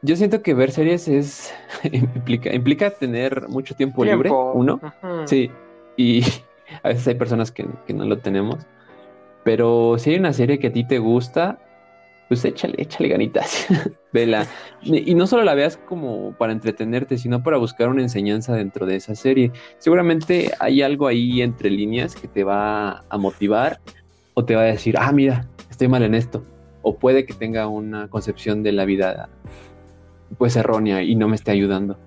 [0.03, 1.53] Yo siento que ver series es.
[1.91, 4.79] implica, implica tener mucho tiempo, libre, uno.
[5.25, 5.51] Sí,
[5.97, 6.23] y
[6.83, 8.65] a veces hay personas que, que no lo tenemos.
[9.43, 11.59] Pero si hay una serie que a ti te gusta,
[12.31, 13.67] pues échale, échale ganitas.
[14.13, 14.47] Vela.
[14.83, 18.95] Y no solo la veas como para entretenerte, sino para buscar una enseñanza dentro de
[18.95, 19.51] esa serie.
[19.79, 23.81] Seguramente hay algo ahí entre líneas que te va a motivar
[24.33, 26.41] o te va a decir, ah, mira, estoy mal en esto.
[26.83, 29.27] O puede que tenga una concepción de la vida
[30.37, 31.97] pues errónea y no me esté ayudando.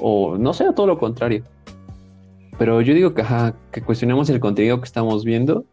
[0.00, 1.44] O no sé, todo lo contrario.
[2.58, 5.64] Pero yo digo que, ajá, que cuestionemos el contenido que estamos viendo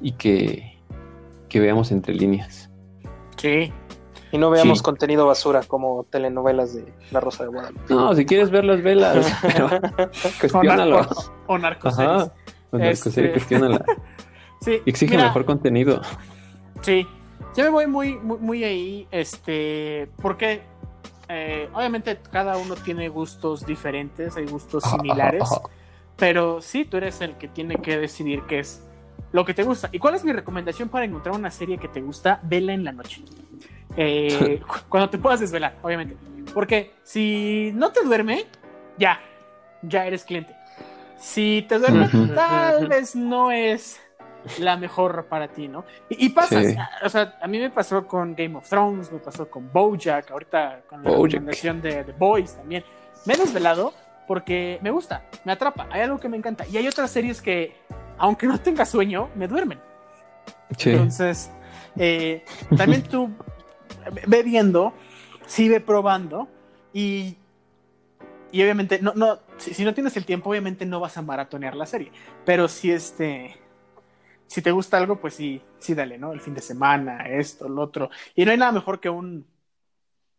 [0.00, 0.78] y que,
[1.48, 2.70] que veamos entre líneas.
[3.36, 3.72] Sí.
[4.30, 4.84] Y no veamos Sí.
[4.84, 7.82] contenido basura como telenovelas de La Rosa de Guadalupe.
[7.88, 11.00] No, si quieres ver las velas, pero O, cuestiónalo.
[11.00, 12.10] o- o narcoseries.
[12.22, 12.32] Ajá.
[12.72, 13.84] La Este- cuestiónala.
[14.60, 16.02] Sí, exige mira, mejor contenido.
[16.80, 17.06] Sí,
[17.56, 20.62] yo me voy muy, muy, muy ahí, este, porque
[21.28, 25.48] eh, obviamente cada uno tiene gustos diferentes, hay gustos similares,
[26.16, 28.84] pero sí, tú eres el que tiene que decidir qué es
[29.32, 29.88] lo que te gusta.
[29.92, 32.40] ¿Y cuál es mi recomendación para encontrar una serie que te gusta?
[32.42, 33.22] Vela en la noche.
[33.96, 36.16] Eh, cu- cuando te puedas desvelar, obviamente.
[36.54, 38.46] Porque si no te duerme,
[38.96, 39.20] ya,
[39.82, 40.54] ya eres cliente.
[41.18, 44.00] Si te duerme, tal vez no es
[44.58, 45.84] la mejor para ti, ¿no?
[46.08, 46.76] Y, y pasa, Sí.
[47.04, 50.82] o sea, a mí me pasó con Game of Thrones, me pasó con Bojack, ahorita
[50.88, 51.32] con la Bojack.
[51.40, 52.84] recomendación de The Boys también.
[53.26, 53.92] Me he desvelado
[54.26, 56.66] porque me gusta, me atrapa, hay algo que me encanta.
[56.66, 57.74] Y hay otras series que,
[58.18, 59.80] aunque no tenga sueño, me duermen.
[60.76, 60.90] Sí.
[60.90, 61.50] Entonces,
[61.96, 62.44] eh,
[62.76, 63.30] también tú
[64.26, 64.92] ve viendo,
[65.46, 66.46] sí ve probando
[66.92, 67.36] y,
[68.52, 71.74] y obviamente, no, no, si, si no tienes el tiempo, obviamente no vas a maratonear
[71.74, 72.12] la serie,
[72.44, 73.56] pero si este,
[74.48, 76.32] si te gusta algo, pues sí, sí dale, ¿no?
[76.32, 78.10] El fin de semana, esto, lo otro.
[78.34, 79.46] Y no hay nada mejor que un,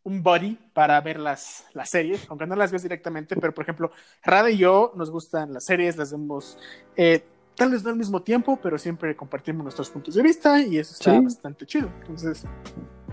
[0.03, 3.91] un buddy para ver las, las series, aunque no las ves directamente, pero por ejemplo,
[4.23, 6.57] Rada y yo nos gustan las series, las vemos
[6.98, 7.23] eh,
[7.56, 10.94] tal vez no al mismo tiempo, pero siempre compartimos nuestros puntos de vista y eso
[10.94, 11.19] está Sí.
[11.19, 11.90] bastante chido.
[12.02, 12.45] Entonces,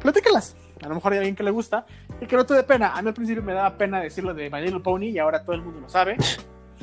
[0.01, 0.57] platícalas.
[0.83, 1.85] A lo mejor hay alguien que le gusta
[2.21, 2.97] y que no te dé pena.
[2.97, 5.55] A mí al principio me daba pena decirlo de My Little Pony y ahora todo
[5.57, 6.17] el mundo lo sabe.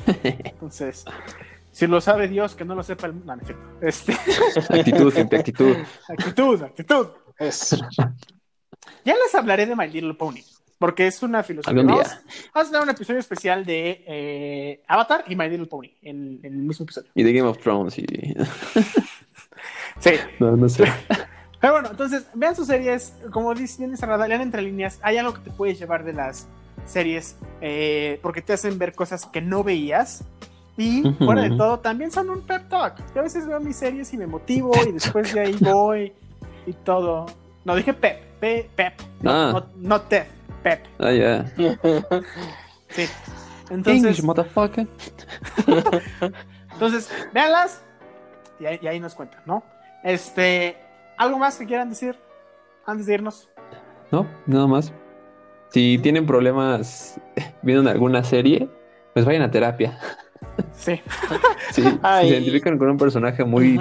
[0.22, 1.04] Entonces,
[1.74, 3.34] si lo sabe Dios, que no lo sepa el mundo.
[3.36, 3.42] No.
[3.86, 4.12] Este,
[4.70, 5.76] Actitud, gente, actitud.
[6.08, 7.08] actitud, actitud.
[7.38, 7.76] Es-
[9.04, 10.40] Ya les hablaré de My Little Pony,
[10.78, 11.80] porque es una filosofía.
[11.80, 12.22] Algún Vamos, día.
[12.54, 16.52] vamos a tener un episodio especial de eh, Avatar y My Little Pony en, en
[16.52, 17.10] el mismo episodio.
[17.14, 17.98] Y de Game of Thrones.
[17.98, 18.06] Y...
[20.00, 20.10] Sí.
[20.40, 20.84] No, no sé.
[21.60, 23.14] Pero bueno, entonces, vean sus series.
[23.32, 24.98] Como dice bien dice Rada, lean entre líneas.
[25.02, 26.46] Hay algo que te puedes llevar de las
[26.84, 30.24] series eh, porque te hacen ver cosas que no veías.
[30.76, 32.96] Y fuera de todo, también son un pep talk.
[33.14, 36.12] Yo a veces veo mis series y me motivo y después de ahí voy
[36.66, 37.26] y todo.
[37.64, 39.52] No, dije pep, pe- pep, no, Ah.
[39.52, 40.26] no, no Tef,
[40.62, 40.84] pep.
[40.98, 41.46] Ah, ya.
[42.90, 43.02] Sí.
[43.70, 44.86] English, Entonces, motherfucker.
[46.72, 47.82] entonces véanlas
[48.60, 49.62] y ahí, y ahí nos cuentan, ¿no?
[50.02, 50.76] Este,
[51.16, 52.16] ¿algo más que quieran decir
[52.86, 53.48] antes de irnos?
[54.10, 54.92] No, nada más.
[55.70, 57.18] Si tienen problemas
[57.62, 58.68] viendo alguna serie,
[59.14, 59.98] pues vayan a terapia.
[60.72, 61.00] Sí.
[61.72, 63.80] Sí, se identifican con un personaje muy,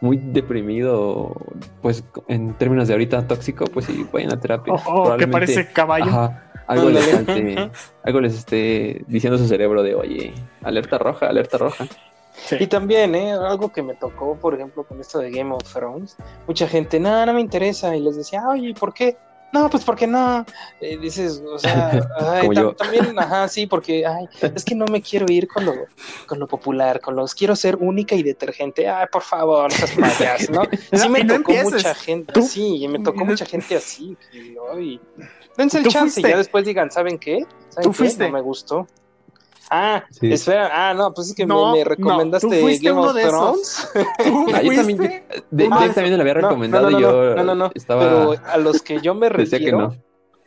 [0.00, 1.34] muy deprimido,
[1.82, 4.74] pues en términos de ahorita tóxico, pues sí, vayan a terapia.
[4.74, 6.06] O, o que parece caballo.
[6.06, 7.54] ajá, algo les, Ándale.
[7.56, 7.70] salte-
[8.04, 10.32] algo les esté diciendo su cerebro de, oye,
[10.62, 11.86] alerta roja, alerta roja.
[12.34, 12.56] Sí.
[12.58, 13.32] Y también, ¿eh?
[13.32, 16.16] Algo que me tocó, por ejemplo, con esto de Game of Thrones.
[16.48, 17.96] Mucha gente, no, no me interesa.
[17.96, 19.16] Y les decía, oye, ¿y ¿por qué?
[19.52, 20.44] No, pues porque no.
[20.80, 22.72] Eh, dices, o sea, ay, tam- yo.
[22.74, 25.74] también, ajá, sí, porque, ay, es que no me quiero ir con lo,
[26.26, 28.88] con lo popular, con los quiero ser única y detergente.
[28.88, 30.62] Ay, por favor, esas payas, ¿no?
[30.92, 31.72] Sí me no tocó empieces.
[31.74, 34.16] mucha gente, Tú- sí, y me tocó mucha gente así.
[34.32, 35.00] que, ay,
[35.56, 37.46] dense el chance y ya después digan, ¿saben qué?
[37.68, 37.96] ¿Saben Tú qué?
[37.96, 38.24] fuiste.
[38.26, 38.88] No me gustó.
[39.70, 40.32] Ah, Sí.
[40.32, 43.10] espera, ah, no, pues es que No, me, me no, recomendaste tú fuiste Game uno
[43.10, 43.22] of de.
[43.28, 43.88] Thrones.
[44.24, 44.98] ¿Tú Ah, yo también-?
[45.50, 48.00] De, de también le había No, recomendado no, no, y yo no, no, no, estaba...
[48.02, 49.96] Pero a los que yo me refiero, no.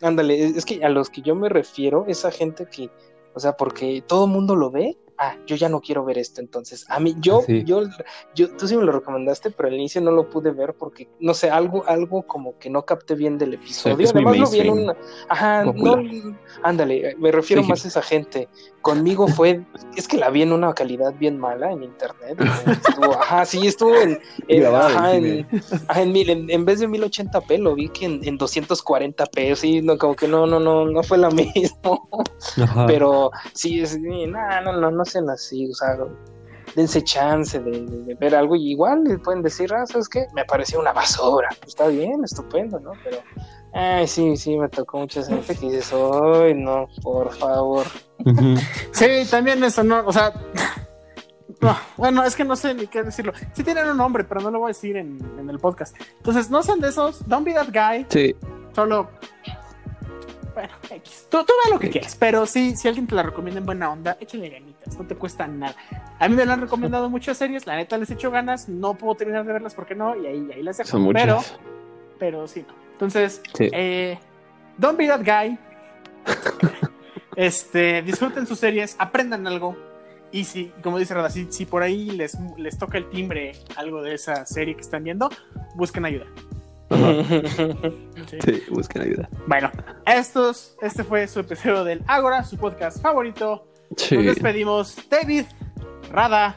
[0.01, 2.89] ándale, es que a los que yo me refiero, esa gente que,
[3.33, 6.41] o sea, porque todo el mundo lo ve, ah, yo ya no quiero ver esto,
[6.41, 7.63] entonces, a mí, yo, Sí.
[7.63, 7.81] yo,
[8.35, 11.33] yo, tú sí me lo recomendaste, pero al inicio no lo pude ver porque, no
[11.33, 14.77] sé, algo, algo como que no capté bien del episodio, además lo vi en mainstream.
[14.83, 14.97] una,
[15.29, 16.03] ajá, Popular.
[16.03, 17.69] no, ándale, me refiero Sí.
[17.69, 18.47] más a esa gente,
[18.81, 19.65] conmigo fue,
[19.95, 22.37] es que la vi en una calidad bien mala en internet,
[22.67, 25.47] estuvo, ajá, sí, estuvo en, en- ajá, en,
[25.87, 29.81] Ajá, en, mil- en, en vez de 1080p lo vi que en, en 240p, sí,
[29.81, 32.07] no, como que no, no, no, no fue lo mismo.
[32.61, 32.85] Ajá.
[32.87, 35.97] Pero sí, es, no, no, no, no sean así, o sea,
[36.75, 40.27] dense chance de, de- de ver algo y igual le pueden decir, ah, ¿sabes qué?
[40.35, 41.49] Me pareció una basura.
[41.59, 42.91] Pues está bien, estupendo, ¿no?
[43.03, 43.17] Pero,
[43.73, 47.85] ay, sí, sí, me tocó mucha gente que dices, ay, no, por favor.
[48.91, 50.33] Sí, también eso, no, o sea.
[51.59, 53.33] No, bueno, es que no sé ni qué decirlo.
[53.53, 55.95] Sí tienen un nombre, pero no lo voy a decir en, en el podcast.
[56.17, 57.27] Entonces, no sean de esos.
[57.27, 58.05] Don't be that guy.
[58.09, 58.35] Sí,
[58.75, 59.09] Solo.
[60.57, 61.27] Bueno, X.
[61.29, 61.91] Tú, tú ve lo que X.
[61.93, 62.15] quieras.
[62.19, 64.97] Pero sí, si alguien te la recomienda en buena onda, échale ganitas.
[64.97, 65.75] No te cuesta nada.
[66.17, 67.67] A mí me la han recomendado muchas series.
[67.67, 68.67] La neta les echo ganas.
[68.67, 70.15] No puedo terminar de verlas porque no.
[70.15, 70.89] Y ahí, ahí las dejo.
[70.89, 71.59] son Pero, muchas.
[72.17, 72.73] pero sí, no.
[72.93, 73.69] Entonces, Sí.
[73.71, 74.17] eh,
[74.79, 75.59] don't be that guy.
[77.35, 79.77] este, disfruten sus series, aprendan algo.
[80.31, 84.01] Y si, como dice Rada, si, si por ahí les, les toca el timbre algo
[84.01, 85.29] de esa serie que están viendo,
[85.75, 86.25] busquen ayuda.
[86.89, 88.37] Sí.
[88.43, 89.29] Sí, busquen ayuda.
[89.47, 89.71] Bueno,
[90.05, 93.67] estos, este fue su episodio del Ágora, su podcast favorito.
[93.95, 94.15] Sí.
[94.15, 95.45] Nos despedimos, David,
[96.11, 96.55] Rada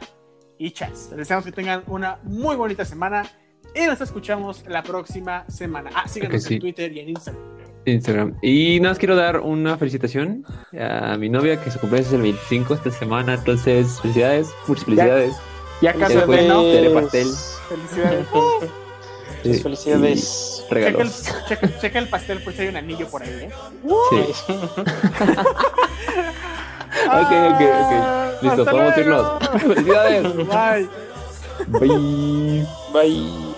[0.59, 1.09] y Chas.
[1.11, 3.25] Les deseamos que tengan una muy bonita semana
[3.75, 5.91] y nos escuchamos la próxima semana.
[5.95, 6.55] Ah, síganos sí.
[6.55, 7.43] en Twitter y en Instagram.
[7.87, 8.37] Instagram.
[8.43, 10.45] Y nada más quiero dar una felicitación
[10.79, 13.35] a mi novia que su cumpleaños es el 25 esta semana.
[13.35, 15.35] Entonces, felicidades, muchas felicidades.
[15.81, 16.43] Ya casi Ya fue.
[16.43, 17.27] de pastel.
[17.69, 18.27] Felicidades.
[19.43, 19.55] Sí.
[19.61, 20.63] Felicidades.
[20.67, 21.23] Y Checa el, Regalos.
[21.49, 23.51] checa, checa el pastel, pues hay un anillo por ahí, ¿eh?
[24.11, 24.53] Sí.
[27.07, 28.43] Ok, ok, ok.
[28.43, 29.39] Listo, Hasta podemos irnos.
[29.63, 30.37] Felicidades.
[30.37, 30.89] Bye.
[31.69, 32.67] Bye.
[32.93, 33.50] Bye.